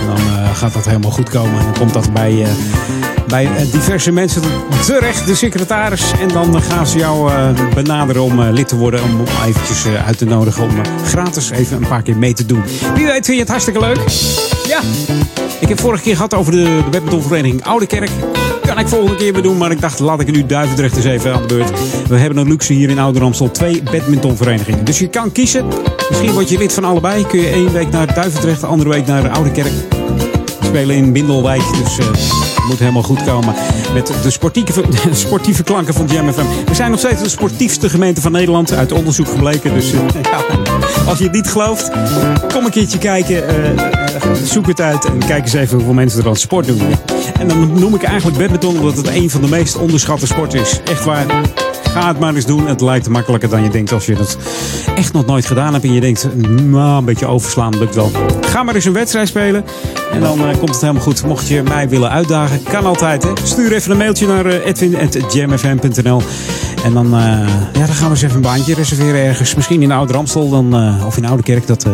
En 0.00 0.06
dan 0.06 0.18
gaat 0.54 0.72
dat 0.72 0.84
helemaal 0.84 1.10
goed 1.10 1.28
komen. 1.30 1.58
En 1.58 1.64
dan 1.64 1.74
komt 1.78 1.92
dat 1.92 2.12
bij, 2.12 2.46
bij 3.28 3.44
eh, 3.44 3.72
diverse 3.72 4.12
mensen 4.12 4.42
terecht, 4.84 5.26
de 5.26 5.34
secretaris. 5.34 6.12
En 6.20 6.28
dan 6.28 6.62
gaan 6.62 6.86
ze 6.86 6.98
jou 6.98 7.32
eh, 7.32 7.48
benaderen 7.74 8.22
om 8.22 8.42
eh, 8.42 8.52
lid 8.52 8.68
te 8.68 8.76
worden. 8.76 9.02
Om 9.02 9.20
eventjes 9.46 9.86
uit 10.06 10.18
te 10.18 10.24
nodigen 10.24 10.62
om 10.62 10.70
gratis 11.04 11.50
even 11.50 11.76
een 11.76 11.88
paar 11.88 12.02
keer 12.02 12.16
mee 12.16 12.32
te 12.32 12.46
doen. 12.46 12.62
Wie 12.94 13.06
weet 13.06 13.12
vind 13.12 13.26
je 13.26 13.38
het 13.38 13.48
hartstikke 13.48 13.80
leuk? 13.80 13.98
Ja. 14.66 14.80
Ik 15.60 15.68
heb 15.68 15.80
vorige 15.80 16.02
keer 16.02 16.14
gehad 16.14 16.34
over 16.34 16.52
de, 16.52 16.80
badmintonvereniging 16.90 17.64
Oude 17.64 17.86
Kerk. 17.86 18.10
Kan 18.62 18.78
ik 18.78 18.88
volgende 18.88 19.16
keer 19.16 19.32
weer 19.32 19.42
doen, 19.42 19.56
maar 19.56 19.70
ik 19.70 19.80
dacht 19.80 19.98
laat 19.98 20.20
ik 20.20 20.26
het 20.26 20.36
nu 20.36 20.46
Duivendrecht 20.46 20.96
eens 20.96 21.04
even 21.04 21.34
aan 21.34 21.40
de 21.40 21.46
beurt. 21.46 21.70
We 22.08 22.16
hebben 22.16 22.38
een 22.38 22.48
luxe 22.48 22.72
hier 22.72 22.90
in 22.90 22.98
Oude 22.98 23.18
Ramstel, 23.18 23.50
twee 23.50 23.82
badmintonverenigingen. 23.82 24.84
Dus 24.84 24.98
je 24.98 25.08
kan 25.08 25.32
kiezen. 25.32 25.66
Misschien 26.08 26.32
word 26.32 26.48
je 26.48 26.58
lid 26.58 26.72
van 26.72 26.84
allebei. 26.84 27.26
Kun 27.26 27.40
je 27.40 27.48
één 27.48 27.72
week 27.72 27.90
naar 27.90 28.14
Duivendrecht, 28.14 28.60
de 28.60 28.66
andere 28.66 28.90
week 28.90 29.06
naar 29.06 29.22
de 29.22 29.30
Oude 29.30 29.50
Kerk. 29.50 29.72
Spelen 30.68 30.96
in 30.96 31.12
Bindelwijk, 31.12 31.62
dus 31.82 31.98
eh, 31.98 32.06
het 32.06 32.64
moet 32.68 32.78
helemaal 32.78 33.02
goed 33.02 33.24
komen. 33.24 33.54
Met 33.94 34.12
de 34.22 34.30
sportieve, 34.30 34.84
sportieve 35.12 35.62
klanken 35.62 35.94
van 35.94 36.06
Jam 36.06 36.32
FM. 36.32 36.44
We 36.66 36.74
zijn 36.74 36.90
nog 36.90 36.98
steeds 36.98 37.22
de 37.22 37.28
sportiefste 37.28 37.88
gemeente 37.90 38.20
van 38.20 38.32
Nederland. 38.32 38.72
Uit 38.72 38.92
onderzoek 38.92 39.28
gebleken. 39.28 39.74
Dus 39.74 39.92
eh, 39.92 40.00
ja, 40.22 40.44
als 41.06 41.18
je 41.18 41.24
het 41.24 41.32
niet 41.32 41.48
gelooft, 41.48 41.90
kom 42.52 42.64
een 42.64 42.70
keertje 42.70 42.98
kijken. 42.98 43.48
eh, 43.48 43.70
eh, 43.70 44.32
zoek 44.44 44.66
het 44.66 44.80
uit 44.80 45.04
en 45.04 45.18
kijk 45.18 45.42
eens 45.44 45.52
even 45.52 45.76
hoeveel 45.76 45.94
mensen 45.94 46.20
er 46.20 46.28
aan 46.28 46.36
sport 46.36 46.66
doen. 46.66 46.80
En 47.38 47.48
dan 47.48 47.78
noem 47.78 47.94
ik 47.94 48.02
eigenlijk 48.02 48.38
badminton 48.38 48.78
omdat 48.78 48.96
het 48.96 49.06
een 49.06 49.30
van 49.30 49.40
de 49.40 49.48
meest 49.48 49.76
onderschatte 49.76 50.26
sporten 50.26 50.60
is. 50.60 50.80
Echt 50.84 51.04
waar. 51.04 51.26
Ga 51.98 52.08
het 52.08 52.18
maar 52.18 52.34
eens 52.34 52.46
doen. 52.46 52.66
Het 52.66 52.80
lijkt 52.80 53.08
makkelijker 53.08 53.48
dan 53.48 53.62
je 53.62 53.70
denkt 53.70 53.92
als 53.92 54.06
je 54.06 54.14
het 54.14 54.36
echt 54.94 55.12
nog 55.12 55.26
nooit 55.26 55.46
gedaan 55.46 55.72
hebt. 55.72 55.84
En 55.84 55.92
je 55.92 56.00
denkt, 56.00 56.28
nou, 56.62 56.98
een 56.98 57.04
beetje 57.04 57.26
overslaan 57.26 57.78
lukt 57.78 57.94
wel. 57.94 58.10
Ga 58.40 58.62
maar 58.62 58.74
eens 58.74 58.84
een 58.84 58.92
wedstrijd 58.92 59.28
spelen. 59.28 59.64
En 60.12 60.20
dan 60.20 60.38
eh, 60.38 60.58
komt 60.58 60.70
het 60.70 60.80
helemaal 60.80 61.02
goed. 61.02 61.24
Mocht 61.24 61.48
je 61.48 61.62
mij 61.62 61.88
willen 61.88 62.10
uitdagen, 62.10 62.62
kan 62.62 62.86
altijd. 62.86 63.22
Hè? 63.22 63.30
Stuur 63.42 63.72
even 63.72 63.90
een 63.90 63.96
mailtje 63.96 64.26
naar 64.26 64.46
uh, 64.46 64.66
edwin.jamfm.nl 64.66 66.22
En 66.84 66.92
dan, 66.92 67.06
eh, 67.06 67.20
ja, 67.72 67.86
dan 67.86 67.94
gaan 67.94 68.04
we 68.04 68.10
eens 68.10 68.22
even 68.22 68.36
een 68.36 68.42
baantje 68.42 68.74
reserveren 68.74 69.20
ergens. 69.20 69.54
Misschien 69.54 69.82
in 69.82 69.92
Oude 69.92 70.12
Ramstel 70.12 70.48
dan, 70.48 70.74
eh, 70.74 71.06
of 71.06 71.16
in 71.16 71.26
Oude 71.26 71.42
Kerk. 71.42 71.66
Dat, 71.66 71.84
eh, 71.84 71.92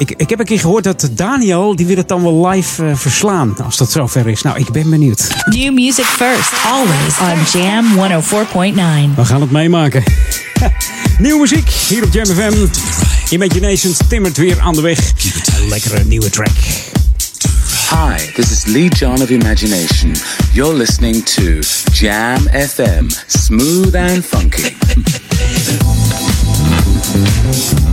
ik, 0.00 0.14
ik 0.16 0.30
heb 0.30 0.38
een 0.38 0.44
keer 0.44 0.60
gehoord 0.60 0.84
dat 0.84 1.08
Daniel, 1.12 1.76
die 1.76 1.86
wil 1.86 1.96
het 1.96 2.08
dan 2.08 2.22
wel 2.22 2.48
live 2.48 2.86
eh, 2.86 2.96
verslaan. 2.96 3.56
Als 3.64 3.76
dat 3.76 3.90
zover 3.90 4.28
is. 4.28 4.42
Nou, 4.42 4.58
ik 4.58 4.70
ben 4.70 4.90
benieuwd. 4.90 5.28
New 5.44 5.72
music 5.72 6.04
first, 6.04 6.52
always 6.66 7.18
on 7.20 7.60
Jam 7.60 7.84
104.9. 7.94 9.14
We 9.16 9.24
gaan 9.24 9.40
het 9.40 9.50
meemaken. 9.50 10.02
Nieuwe 11.18 11.40
muziek 11.40 11.68
hier 11.68 12.04
op 12.04 12.12
Jam 12.12 12.26
FM. 12.26 12.66
Imaginations 13.28 13.98
timmert 14.08 14.36
weer 14.36 14.60
aan 14.60 14.74
de 14.74 14.80
weg. 14.80 15.12
Een 15.60 15.68
lekkere 15.68 16.04
nieuwe 16.04 16.30
track. 16.30 16.56
Hi, 17.90 18.32
this 18.34 18.50
is 18.50 18.64
Lee 18.64 18.88
John 18.88 19.22
of 19.22 19.28
Imagination. 19.28 20.12
You're 20.52 20.76
listening 20.76 21.24
to 21.24 21.42
Jam 21.92 22.48
FM, 22.48 23.06
smooth 23.26 23.94
and 23.94 24.24
funky. 24.24 24.74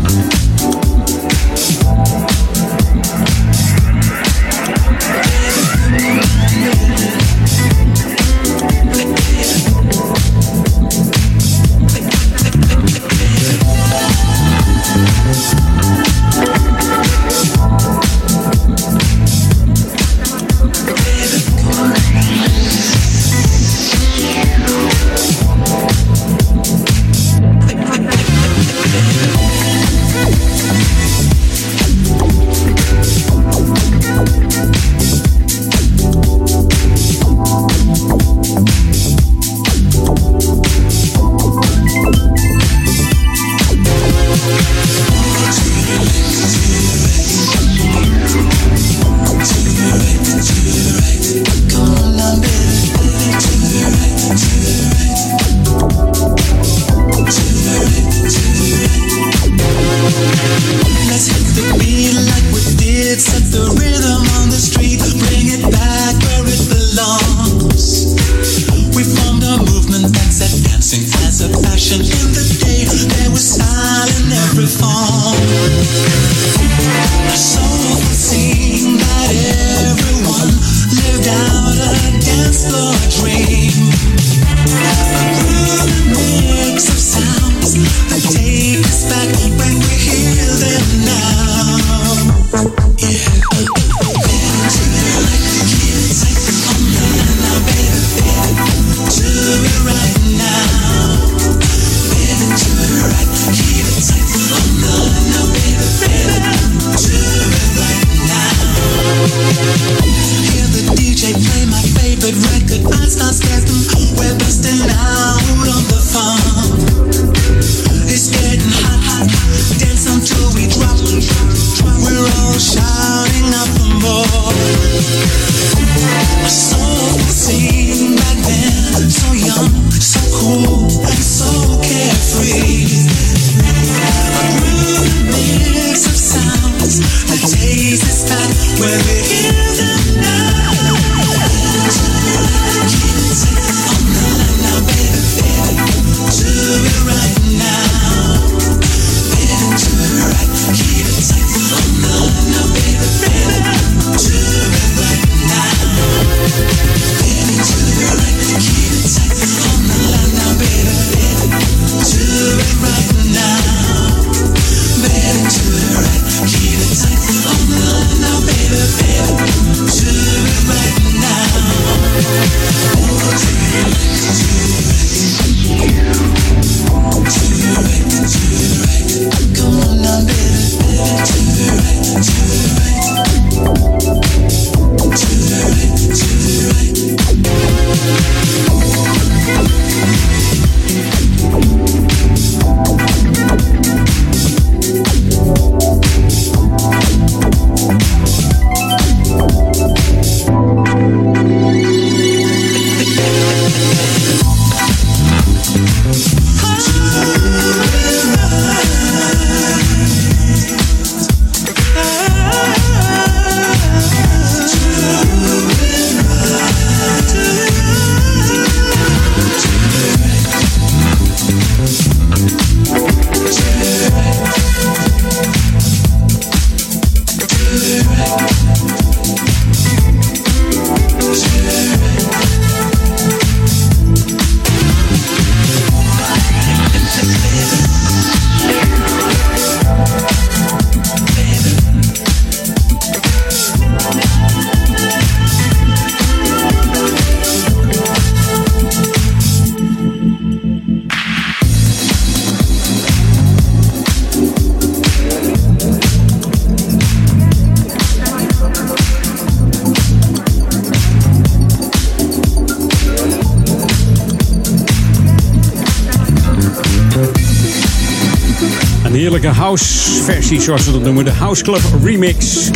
versie, 270.47 270.65
zoals 270.65 270.85
we 270.85 270.91
dat 270.91 271.03
noemen. 271.03 271.25
De 271.25 271.31
House 271.31 271.63
Club 271.63 271.81
remix 272.03 272.69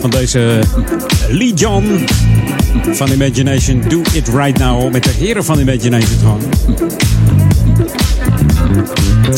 van 0.00 0.10
deze 0.10 0.62
Lee 1.30 1.54
John 1.54 2.06
van 2.90 3.10
Imagination. 3.10 3.82
Do 3.88 4.02
It 4.12 4.28
Right 4.28 4.58
Now 4.58 4.92
met 4.92 5.04
de 5.04 5.10
heren 5.10 5.44
van 5.44 5.58
Imagination. 5.58 6.40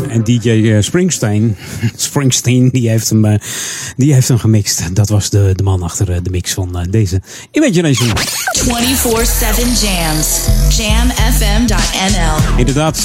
En 0.09 0.25
DJ 0.25 0.51
eh, 0.51 0.83
Springsteen, 0.83 1.57
Springsteen 1.97 2.69
die, 2.69 2.89
heeft 2.89 3.11
hem, 3.11 3.25
eh, 3.25 3.41
die 3.97 4.15
heeft 4.15 4.29
hem 4.29 4.39
gemixt. 4.39 4.95
Dat 4.95 5.09
was 5.09 5.31
de, 5.31 5.53
de 5.57 5.62
man 5.62 5.83
achter 5.83 6.11
eh, 6.11 6.16
de 6.23 6.31
mix 6.31 6.53
van 6.53 6.87
deze 6.91 7.23
Imagination. 7.51 8.09
24-7 8.59 8.64
Jams. 9.80 10.40
Jamfm.nl. 10.76 12.56
Inderdaad, 12.56 12.98
24-7 12.98 13.05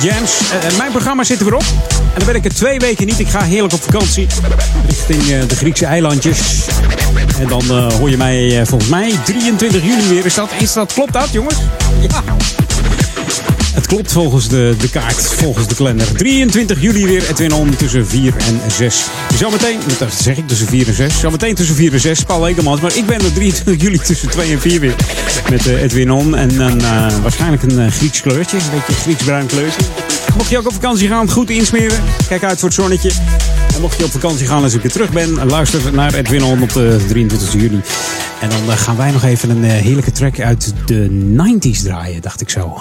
Jams. 0.00 0.50
Eh, 0.50 0.66
eh, 0.66 0.76
mijn 0.76 0.90
programma 0.90 1.24
zit 1.24 1.38
er 1.38 1.44
weer 1.44 1.54
op. 1.54 1.64
En 1.98 2.16
dan 2.16 2.26
ben 2.26 2.34
ik 2.34 2.44
er 2.44 2.54
twee 2.54 2.78
weken 2.78 3.06
niet. 3.06 3.18
Ik 3.18 3.28
ga 3.28 3.42
heerlijk 3.42 3.74
op 3.74 3.82
vakantie. 3.82 4.26
Richting 4.86 5.22
eh, 5.22 5.48
de 5.48 5.56
Griekse 5.56 5.86
eilandjes. 5.86 6.38
En 7.38 7.48
dan 7.48 7.92
hoor 7.92 8.10
je 8.10 8.16
mij 8.16 8.66
volgens 8.66 8.90
mij 8.90 9.14
23 9.24 9.82
juli 9.82 10.08
weer. 10.08 10.24
Is 10.24 10.34
dat, 10.34 10.50
is 10.58 10.72
dat, 10.72 10.92
klopt 10.92 11.12
dat, 11.12 11.28
jongens? 11.32 11.56
Ja. 12.00 12.22
Het 13.74 13.86
klopt 13.86 14.12
volgens 14.12 14.48
de, 14.48 14.74
de 14.78 14.90
kaart, 14.90 15.26
volgens 15.26 15.66
de 15.66 15.74
kalender. 15.74 16.12
23 16.12 16.80
juli 16.80 17.06
weer 17.06 17.28
Edwin 17.28 17.52
On 17.52 17.76
tussen 17.76 18.06
4 18.06 18.34
en 18.36 18.60
6. 18.70 19.04
Zometeen, 19.40 19.80
dat 19.98 20.12
zeg 20.14 20.36
ik 20.36 20.48
tussen 20.48 20.66
4 20.66 20.86
en 20.86 20.94
6. 20.94 21.18
Zometeen 21.18 21.54
tussen 21.54 21.74
4 21.76 21.92
en 21.92 22.00
6, 22.00 22.22
Paul. 22.22 22.40
Maar 22.40 22.96
ik 22.96 23.06
ben 23.06 23.20
er 23.20 23.32
23 23.32 23.82
juli 23.82 23.98
tussen 23.98 24.30
2 24.30 24.52
en 24.52 24.60
4 24.60 24.80
weer 24.80 24.94
met 25.50 25.66
eh, 25.66 25.82
Edwin 25.82 26.10
On. 26.10 26.36
En 26.36 26.60
een, 26.60 26.80
eh, 26.80 27.16
waarschijnlijk 27.22 27.62
een 27.62 27.80
eh, 27.80 27.90
Grieks 27.90 28.20
kleurtje, 28.20 28.56
een 28.56 28.62
beetje 28.70 28.92
Grieks-bruin 28.92 29.46
kleurtje. 29.46 29.82
Mocht 30.36 30.50
je 30.50 30.58
ook 30.58 30.66
op 30.66 30.72
vakantie 30.72 31.08
gaan, 31.08 31.30
goed 31.30 31.50
insmeren. 31.50 32.02
Kijk 32.28 32.44
uit 32.44 32.58
voor 32.58 32.68
het 32.68 32.78
zonnetje. 32.78 33.10
En 33.74 33.80
mocht 33.80 33.98
je 33.98 34.04
op 34.04 34.10
vakantie 34.10 34.46
gaan 34.46 34.62
als 34.62 34.74
ik 34.74 34.82
weer 34.82 34.92
terug 34.92 35.10
ben, 35.10 35.46
luister 35.46 35.80
naar 35.92 36.14
Edwin 36.14 36.42
On 36.44 36.62
op 36.62 36.72
de 36.72 37.04
23 37.08 37.52
juli. 37.52 37.80
En 38.40 38.48
dan 38.48 38.76
gaan 38.76 38.96
wij 38.96 39.10
nog 39.10 39.24
even 39.24 39.50
een 39.50 39.64
heerlijke 39.64 40.12
track 40.12 40.40
uit 40.40 40.72
de 40.86 41.08
90s 41.10 41.82
draaien, 41.82 42.22
dacht 42.22 42.40
ik 42.40 42.50
zo. 42.50 42.80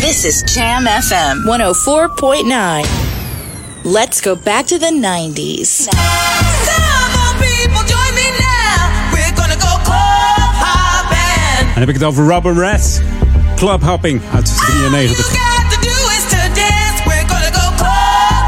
This 0.00 0.24
is 0.24 0.54
Jam 0.54 0.86
FM 0.86 1.36
104.9. 1.44 3.05
Let's 3.88 4.20
go 4.20 4.34
back 4.34 4.66
to 4.66 4.78
the 4.78 4.98
90s. 5.00 5.86
En 11.58 11.72
dan 11.72 11.80
heb 11.80 11.88
ik 11.88 11.94
het 11.94 12.04
over 12.04 12.24
Robin 12.24 12.58
Rat. 12.58 13.00
Clubhopping 13.56 14.20
uit 14.34 14.56
93. 14.56 15.26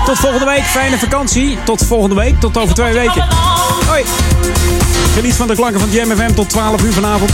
Tot 0.04 0.18
volgende 0.18 0.44
week. 0.44 0.64
Fijne 0.64 0.98
vakantie. 0.98 1.58
Tot 1.64 1.84
volgende 1.86 2.14
week. 2.14 2.40
Tot 2.40 2.56
over 2.56 2.74
twee 2.74 2.92
weken. 2.92 3.24
Hoi. 3.86 4.04
Geniet 5.14 5.34
van 5.34 5.46
de 5.46 5.54
klanken 5.54 5.80
van 5.80 5.90
Jam 5.90 6.10
FM 6.10 6.34
tot 6.34 6.50
12 6.50 6.82
uur 6.82 6.92
vanavond. 6.92 7.30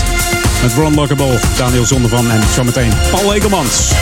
Met 0.62 0.72
Ron 0.72 0.94
Lockable, 0.94 1.40
Daniel 1.56 1.84
Zondervan 1.84 2.30
en 2.30 2.42
zometeen 2.54 2.92
Paul 3.10 3.34
Ekelmans. 3.34 3.92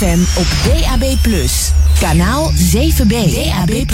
Op 0.00 0.46
DAB+. 0.64 1.04
Kanaal 2.00 2.52
7B. 2.52 3.08
DAB+. 3.08 3.88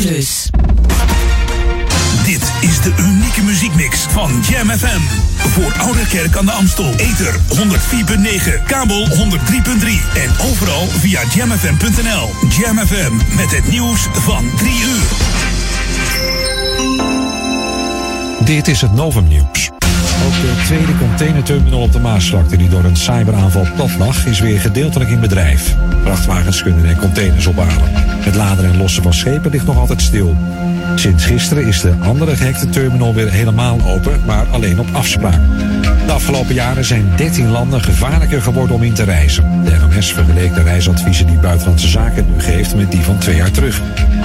Dit 2.24 2.52
is 2.60 2.80
de 2.80 2.92
unieke 2.98 3.42
muziekmix 3.42 3.98
van 4.00 4.44
Jam 4.48 4.70
FM. 4.70 5.00
Voor 5.36 5.72
Oude 5.78 6.06
Kerk 6.08 6.36
aan 6.36 6.44
de 6.44 6.52
Amstel. 6.52 6.94
Ether 6.96 7.34
104.9, 7.34 8.64
kabel 8.66 9.06
103.3 9.06 9.14
en 10.14 10.46
overal 10.50 10.86
via 10.86 11.20
jamfm.nl. 11.34 12.30
Jam 12.48 12.78
FM 12.78 13.12
met 13.36 13.50
het 13.50 13.68
nieuws 13.68 14.06
van 14.12 14.50
3 14.56 14.72
uur. 14.72 15.06
Dit 18.44 18.68
is 18.68 18.80
het 18.80 18.92
Novum 18.92 19.28
Nieuws. 19.28 19.75
Ook 20.24 20.32
de 20.32 20.62
tweede 20.64 20.96
containerterminal 20.98 21.80
op 21.80 21.92
de 21.92 22.00
Maasvlakte, 22.00 22.56
die 22.56 22.68
door 22.68 22.84
een 22.84 22.96
cyberaanval 22.96 23.66
plat 23.74 23.96
lag, 23.98 24.26
is 24.26 24.40
weer 24.40 24.60
gedeeltelijk 24.60 25.10
in 25.10 25.20
bedrijf. 25.20 25.76
Vrachtwagens 26.02 26.62
kunnen 26.62 26.84
er 26.84 26.96
containers 26.96 27.46
ophalen. 27.46 27.90
Het 28.20 28.34
laden 28.34 28.64
en 28.64 28.76
lossen 28.76 29.02
van 29.02 29.14
schepen 29.14 29.50
ligt 29.50 29.66
nog 29.66 29.78
altijd 29.78 30.02
stil. 30.02 30.36
Sinds 30.94 31.24
gisteren 31.24 31.66
is 31.66 31.80
de 31.80 31.94
andere 32.02 32.36
gehackte 32.36 32.68
terminal 32.68 33.14
weer 33.14 33.30
helemaal 33.30 33.80
open, 33.86 34.20
maar 34.26 34.46
alleen 34.50 34.80
op 34.80 34.86
afspraak. 34.92 35.40
De 36.06 36.12
afgelopen 36.12 36.54
jaren 36.54 36.84
zijn 36.84 37.12
13 37.16 37.50
landen 37.50 37.80
gevaarlijker 37.80 38.42
geworden 38.42 38.76
om 38.76 38.82
in 38.82 38.92
te 38.92 39.02
reizen. 39.02 39.64
De 39.64 39.76
NOS 39.78 40.12
vergeleek 40.12 40.54
de 40.54 40.62
reisadviezen 40.62 41.26
die 41.26 41.38
Buitenlandse 41.38 41.88
Zaken 41.88 42.26
nu 42.34 42.40
geeft 42.40 42.76
met 42.76 42.90
die 42.90 43.00
van 43.00 43.18
twee 43.18 43.36
jaar 43.36 43.50
terug. 43.50 43.80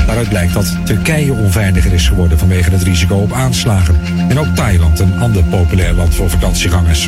Daaruit 0.06 0.30
blijkt 0.30 0.54
dat 0.54 0.78
Turkije 0.86 1.34
onveiliger 1.34 1.94
is 1.94 2.08
geworden 2.08 2.38
vanwege 2.38 2.72
het 2.72 2.84
risico 2.84 3.16
op 3.16 3.34
aanslagen. 3.34 3.96
En 4.30 4.40
ook 4.40 4.56
Thailand, 4.56 5.00
een 5.00 5.20
ander 5.20 5.44
populair 5.44 5.94
land 5.94 6.16
voor 6.16 6.30
vakantiegangers. 6.30 7.08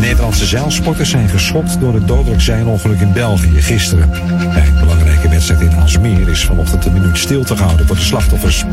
Nederlandse 0.00 0.46
zeilsporters 0.46 1.10
zijn 1.10 1.28
geschokt 1.28 1.80
door 1.80 1.94
het 1.94 2.08
dodelijk 2.08 2.40
zeilongeluk 2.40 3.00
in 3.00 3.12
België 3.12 3.62
gisteren. 3.62 4.10
Bij 4.52 4.66
een 4.66 4.78
belangrijke 4.80 5.11
wedstrijd 5.46 5.72
in 5.72 5.80
Alsmeer 5.82 6.28
is 6.28 6.44
vanochtend 6.44 6.84
een 6.84 6.92
minuut 6.92 7.18
stilte 7.18 7.56
gehouden 7.56 7.86
voor 7.86 7.96
de 7.96 8.02
slachtoffers. 8.02 8.64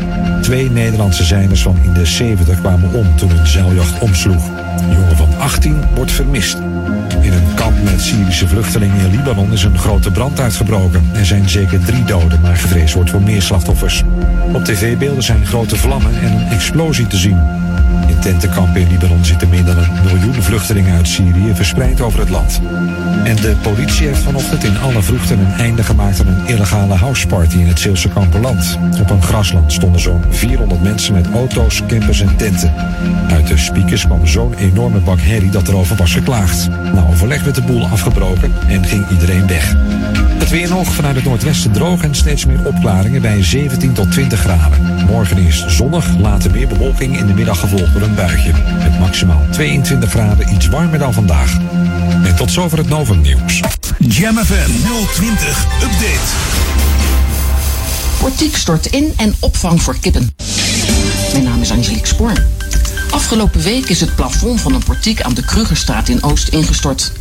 Twee 0.42 0.70
Nederlandse 0.70 1.24
zeilers 1.24 1.62
van 1.62 1.76
in 1.82 1.92
de 1.92 2.06
70 2.06 2.60
kwamen 2.60 2.92
om 2.92 3.16
toen 3.16 3.30
een 3.30 3.46
zeiljacht 3.46 3.98
omsloeg. 3.98 4.48
Een 4.80 4.94
jongen 4.94 5.16
van 5.16 5.38
18 5.38 5.84
wordt 5.94 6.12
vermist. 6.12 6.58
In 7.20 7.32
een 7.32 7.54
kamp 7.54 7.82
met 7.82 8.00
Syrische 8.00 8.48
vluchtelingen 8.48 8.96
in 8.98 9.10
Libanon 9.10 9.52
is 9.52 9.62
een 9.62 9.78
grote 9.78 10.10
brand 10.10 10.40
uitgebroken. 10.40 11.10
Er 11.14 11.26
zijn 11.26 11.48
zeker 11.48 11.80
drie 11.80 12.04
doden, 12.04 12.40
maar 12.40 12.56
gevreesd 12.56 12.94
wordt 12.94 13.10
voor 13.10 13.22
meer 13.22 13.42
slachtoffers. 13.42 14.02
Op 14.52 14.64
tv-beelden 14.64 15.22
zijn 15.22 15.46
grote 15.46 15.76
vlammen 15.76 16.20
en 16.20 16.32
een 16.32 16.46
explosie 16.46 17.06
te 17.06 17.16
zien. 17.16 17.38
In 18.20 18.26
tentenkampen 18.26 18.80
in 18.80 18.88
Libanon 18.88 19.24
zitten 19.24 19.48
meer 19.48 19.64
dan 19.64 19.78
een 19.78 20.04
miljoen 20.04 20.42
vluchtelingen 20.42 20.96
uit 20.96 21.08
Syrië 21.08 21.54
verspreid 21.54 22.00
over 22.00 22.18
het 22.18 22.28
land. 22.28 22.60
En 23.24 23.36
de 23.36 23.56
politie 23.62 24.06
heeft 24.06 24.22
vanochtend 24.22 24.64
in 24.64 24.78
alle 24.78 25.02
vroegte 25.02 25.34
een 25.34 25.52
einde 25.52 25.82
gemaakt 25.82 26.20
aan 26.20 26.26
een 26.26 26.46
illegale 26.46 26.94
houseparty 26.94 27.56
in 27.56 27.66
het 27.66 27.78
Zeelse 27.78 28.08
Kamperland. 28.08 28.78
Op 29.00 29.10
een 29.10 29.22
grasland 29.22 29.72
stonden 29.72 30.00
zo'n 30.00 30.24
400 30.30 30.82
mensen 30.82 31.14
met 31.14 31.30
auto's, 31.30 31.82
campers 31.86 32.20
en 32.20 32.36
tenten. 32.36 32.74
Uit 33.30 33.46
de 33.46 33.56
speakers 33.56 34.06
kwam 34.06 34.26
zo'n 34.26 34.54
enorme 34.54 34.98
bak 34.98 35.20
herrie 35.20 35.50
dat 35.50 35.68
erover 35.68 35.96
was 35.96 36.12
geklaagd. 36.12 36.68
Na 36.68 37.06
overleg 37.10 37.42
werd 37.42 37.54
de 37.54 37.62
boel 37.62 37.86
afgebroken 37.86 38.52
en 38.68 38.84
ging 38.84 39.08
iedereen 39.10 39.46
weg. 39.46 39.74
Het 40.38 40.50
weer 40.50 40.68
nog 40.68 40.94
vanuit 40.94 41.14
het 41.14 41.24
noordwesten 41.24 41.72
droog 41.72 42.02
en 42.02 42.14
steeds 42.14 42.46
meer 42.46 42.66
opklaringen 42.66 43.22
bij 43.22 43.42
17 43.42 43.92
tot 43.92 44.12
20 44.12 44.40
graden. 44.40 45.04
Morgen 45.06 45.38
is 45.38 45.66
zonnig, 45.66 46.18
later 46.18 46.50
meer 46.50 46.68
bewolking 46.68 47.18
in 47.18 47.26
de 47.26 47.34
middag 47.34 47.60
gevolgd 47.60 47.92
door 47.92 48.02
buitje. 48.14 48.52
Met 48.78 48.98
maximaal 48.98 49.42
22 49.50 50.10
graden 50.10 50.54
iets 50.54 50.68
warmer 50.68 50.98
dan 50.98 51.12
vandaag. 51.12 51.56
En 52.24 52.36
tot 52.36 52.50
zover 52.50 52.78
het 52.78 52.88
Novum 52.88 53.20
nieuws. 53.20 53.60
Jam 53.98 54.36
FM 54.36 54.70
020 55.14 55.66
Update. 55.82 56.30
Portiek 58.18 58.56
stort 58.56 58.86
in 58.86 59.12
en 59.16 59.34
opvang 59.40 59.82
voor 59.82 59.98
kippen. 60.00 60.34
Mijn 61.32 61.44
naam 61.44 61.60
is 61.60 61.70
Angelique 61.70 62.06
Spoor. 62.06 62.32
Afgelopen 63.10 63.62
week 63.62 63.88
is 63.88 64.00
het 64.00 64.14
plafond 64.14 64.60
van 64.60 64.74
een 64.74 64.84
portiek 64.84 65.22
aan 65.22 65.34
de 65.34 65.44
Krugerstraat 65.44 66.08
in 66.08 66.22
Oost 66.22 66.48
ingestort. 66.48 67.12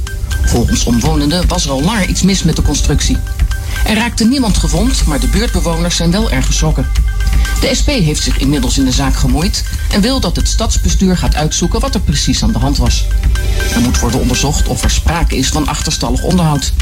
Volgens 0.45 0.83
omwonenden 0.83 1.47
was 1.47 1.65
er 1.65 1.71
al 1.71 1.81
langer 1.81 2.07
iets 2.07 2.21
mis 2.21 2.43
met 2.43 2.55
de 2.55 2.61
constructie. 2.61 3.17
Er 3.85 3.95
raakte 3.95 4.25
niemand 4.25 4.57
gewond, 4.57 5.05
maar 5.05 5.19
de 5.19 5.27
buurtbewoners 5.27 5.95
zijn 5.95 6.11
wel 6.11 6.31
erg 6.31 6.45
geschrokken. 6.45 6.87
De 7.61 7.75
SP 7.79 7.89
heeft 7.89 8.23
zich 8.23 8.37
inmiddels 8.37 8.77
in 8.77 8.85
de 8.85 8.91
zaak 8.91 9.15
gemoeid 9.15 9.63
en 9.91 10.01
wil 10.01 10.19
dat 10.19 10.35
het 10.35 10.47
stadsbestuur 10.47 11.17
gaat 11.17 11.35
uitzoeken 11.35 11.79
wat 11.79 11.95
er 11.95 12.01
precies 12.01 12.43
aan 12.43 12.51
de 12.51 12.59
hand 12.59 12.77
was. 12.77 13.05
Er 13.73 13.81
moet 13.81 13.99
worden 13.99 14.19
onderzocht 14.19 14.67
of 14.67 14.83
er 14.83 14.89
sprake 14.89 15.37
is 15.37 15.47
van 15.47 15.67
achterstallig 15.67 16.23
onderhoud. 16.23 16.73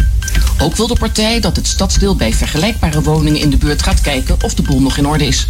Ook 0.59 0.75
wil 0.75 0.87
de 0.87 0.95
partij 0.99 1.39
dat 1.39 1.55
het 1.55 1.67
stadsdeel 1.67 2.15
bij 2.15 2.33
vergelijkbare 2.33 3.01
woningen 3.01 3.41
in 3.41 3.49
de 3.49 3.57
buurt 3.57 3.83
gaat 3.83 4.01
kijken 4.01 4.37
of 4.41 4.53
de 4.53 4.61
boel 4.61 4.81
nog 4.81 4.97
in 4.97 5.07
orde 5.07 5.25
is. 5.25 5.47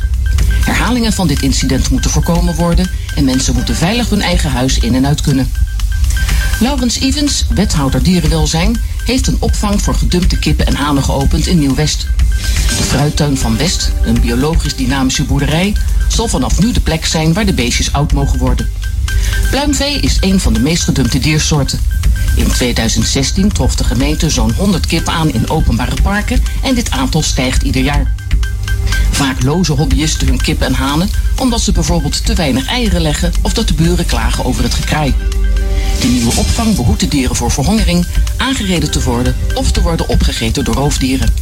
Herhalingen 0.65 1.13
van 1.13 1.27
dit 1.27 1.41
incident 1.41 1.89
moeten 1.89 2.11
voorkomen 2.11 2.55
worden 2.55 2.89
en 3.15 3.25
mensen 3.25 3.53
moeten 3.53 3.75
veilig 3.75 4.09
hun 4.09 4.21
eigen 4.21 4.51
huis 4.51 4.79
in 4.79 4.95
en 4.95 5.07
uit 5.07 5.21
kunnen. 5.21 5.51
Laurens 6.59 6.99
Evans, 6.99 7.45
wethouder 7.49 8.03
dierenwelzijn, 8.03 8.81
heeft 9.07 9.27
een 9.27 9.37
opvang 9.39 9.81
voor 9.81 9.95
gedumpte 9.95 10.39
kippen 10.39 10.65
en 10.65 10.75
hanen 10.75 11.03
geopend 11.03 11.47
in 11.47 11.59
Nieuw-West. 11.59 12.07
De 12.77 12.83
fruittuin 12.83 13.37
van 13.37 13.57
West, 13.57 13.91
een 14.03 14.21
biologisch 14.21 14.75
dynamische 14.75 15.23
boerderij, 15.23 15.75
zal 16.07 16.27
vanaf 16.27 16.59
nu 16.59 16.71
de 16.71 16.79
plek 16.79 17.05
zijn 17.05 17.33
waar 17.33 17.45
de 17.45 17.53
beestjes 17.53 17.93
oud 17.93 18.13
mogen 18.13 18.39
worden. 18.39 18.69
Pluimvee 19.49 19.99
is 19.99 20.17
een 20.19 20.39
van 20.39 20.53
de 20.53 20.59
meest 20.59 20.83
gedumpte 20.83 21.19
diersoorten. 21.19 21.79
In 22.35 22.47
2016 22.47 23.51
trof 23.51 23.75
de 23.75 23.83
gemeente 23.83 24.29
zo'n 24.29 24.53
100 24.53 24.85
kippen 24.85 25.13
aan 25.13 25.31
in 25.31 25.49
openbare 25.49 26.01
parken 26.01 26.43
en 26.63 26.75
dit 26.75 26.91
aantal 26.91 27.21
stijgt 27.21 27.63
ieder 27.63 27.81
jaar. 27.81 28.13
Vaak 29.11 29.43
lozen 29.43 29.75
hobbyisten 29.75 30.27
hun 30.27 30.41
kippen 30.41 30.67
en 30.67 30.73
hanen 30.73 31.09
omdat 31.39 31.61
ze 31.61 31.71
bijvoorbeeld 31.71 32.25
te 32.25 32.33
weinig 32.33 32.67
eieren 32.67 33.01
leggen 33.01 33.33
of 33.41 33.53
dat 33.53 33.67
de 33.67 33.73
buren 33.73 34.05
klagen 34.05 34.45
over 34.45 34.63
het 34.63 34.73
gekraai. 34.73 35.13
De 36.01 36.07
nieuwe 36.07 36.35
opvang 36.35 36.75
behoedt 36.75 36.99
de 36.99 37.07
dieren 37.07 37.35
voor 37.35 37.51
verhongering, 37.51 38.05
aangereden 38.37 38.91
te 38.91 39.03
worden 39.03 39.35
of 39.53 39.71
te 39.71 39.81
worden 39.81 40.09
opgegeten 40.09 40.63
door 40.63 40.75
roofdieren. 40.75 41.33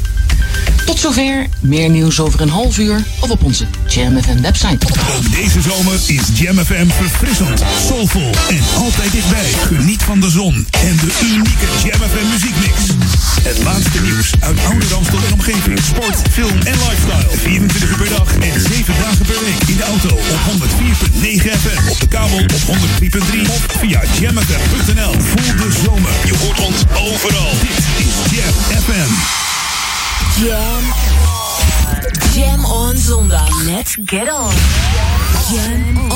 Tot 0.85 0.99
zover, 0.99 1.47
meer 1.59 1.89
nieuws 1.89 2.19
over 2.19 2.41
een 2.41 2.49
half 2.49 2.77
uur 2.77 3.03
of 3.19 3.29
op 3.29 3.43
onze 3.43 3.65
Jam 3.87 4.21
FM 4.21 4.41
website. 4.41 4.87
Ook 5.15 5.31
deze 5.31 5.61
zomer 5.61 5.99
is 6.05 6.21
Jam 6.33 6.57
FM 6.57 6.87
verfrissend, 6.87 7.63
soulvol 7.87 8.31
en 8.49 8.63
altijd 8.77 9.11
dichtbij. 9.11 9.51
Geniet 9.65 10.03
van 10.03 10.19
de 10.19 10.29
zon 10.29 10.67
en 10.71 10.95
de 10.95 11.11
unieke 11.23 11.67
Jam 11.83 11.99
FM 12.09 12.27
muziekmix. 12.31 12.75
Het 13.41 13.63
laatste 13.63 14.01
nieuws 14.01 14.31
uit 14.39 14.59
oude 14.69 14.85
Ramstel 14.87 15.19
en 15.27 15.33
omgeving. 15.33 15.79
Sport, 15.79 16.17
film 16.31 16.59
en 16.59 16.77
lifestyle. 16.85 17.37
24 17.37 17.89
uur 17.89 17.97
per 17.97 18.09
dag 18.09 18.35
en 18.35 18.61
7 18.61 18.93
dagen 19.01 19.25
per 19.25 19.39
week. 19.45 19.69
In 19.69 19.77
de 19.77 19.83
auto 19.83 20.15
op 20.15 20.39
104.9 20.49 21.59
FM. 21.63 21.89
Op 21.91 21.99
de 21.99 22.07
kabel 22.07 22.37
op 22.37 22.51
103.3 22.51 23.41
of 23.49 23.65
via 23.79 24.01
jamfm.nl. 24.19 25.13
Voel 25.19 25.55
de 25.55 25.69
zomer. 25.83 26.11
Je 26.25 26.35
hoort 26.37 26.59
ons 26.59 26.81
overal. 26.93 27.51
Dit 27.61 28.05
is 28.05 28.37
Jam 28.37 28.81
FM. 28.83 29.54
Jam. 30.35 30.83
Jam 32.33 32.65
on 32.65 32.97
zondag. 32.97 33.47
Let's 33.65 33.95
get 33.95 34.27
on. 34.27 34.53
Jam 35.49 36.11
on. 36.11 36.14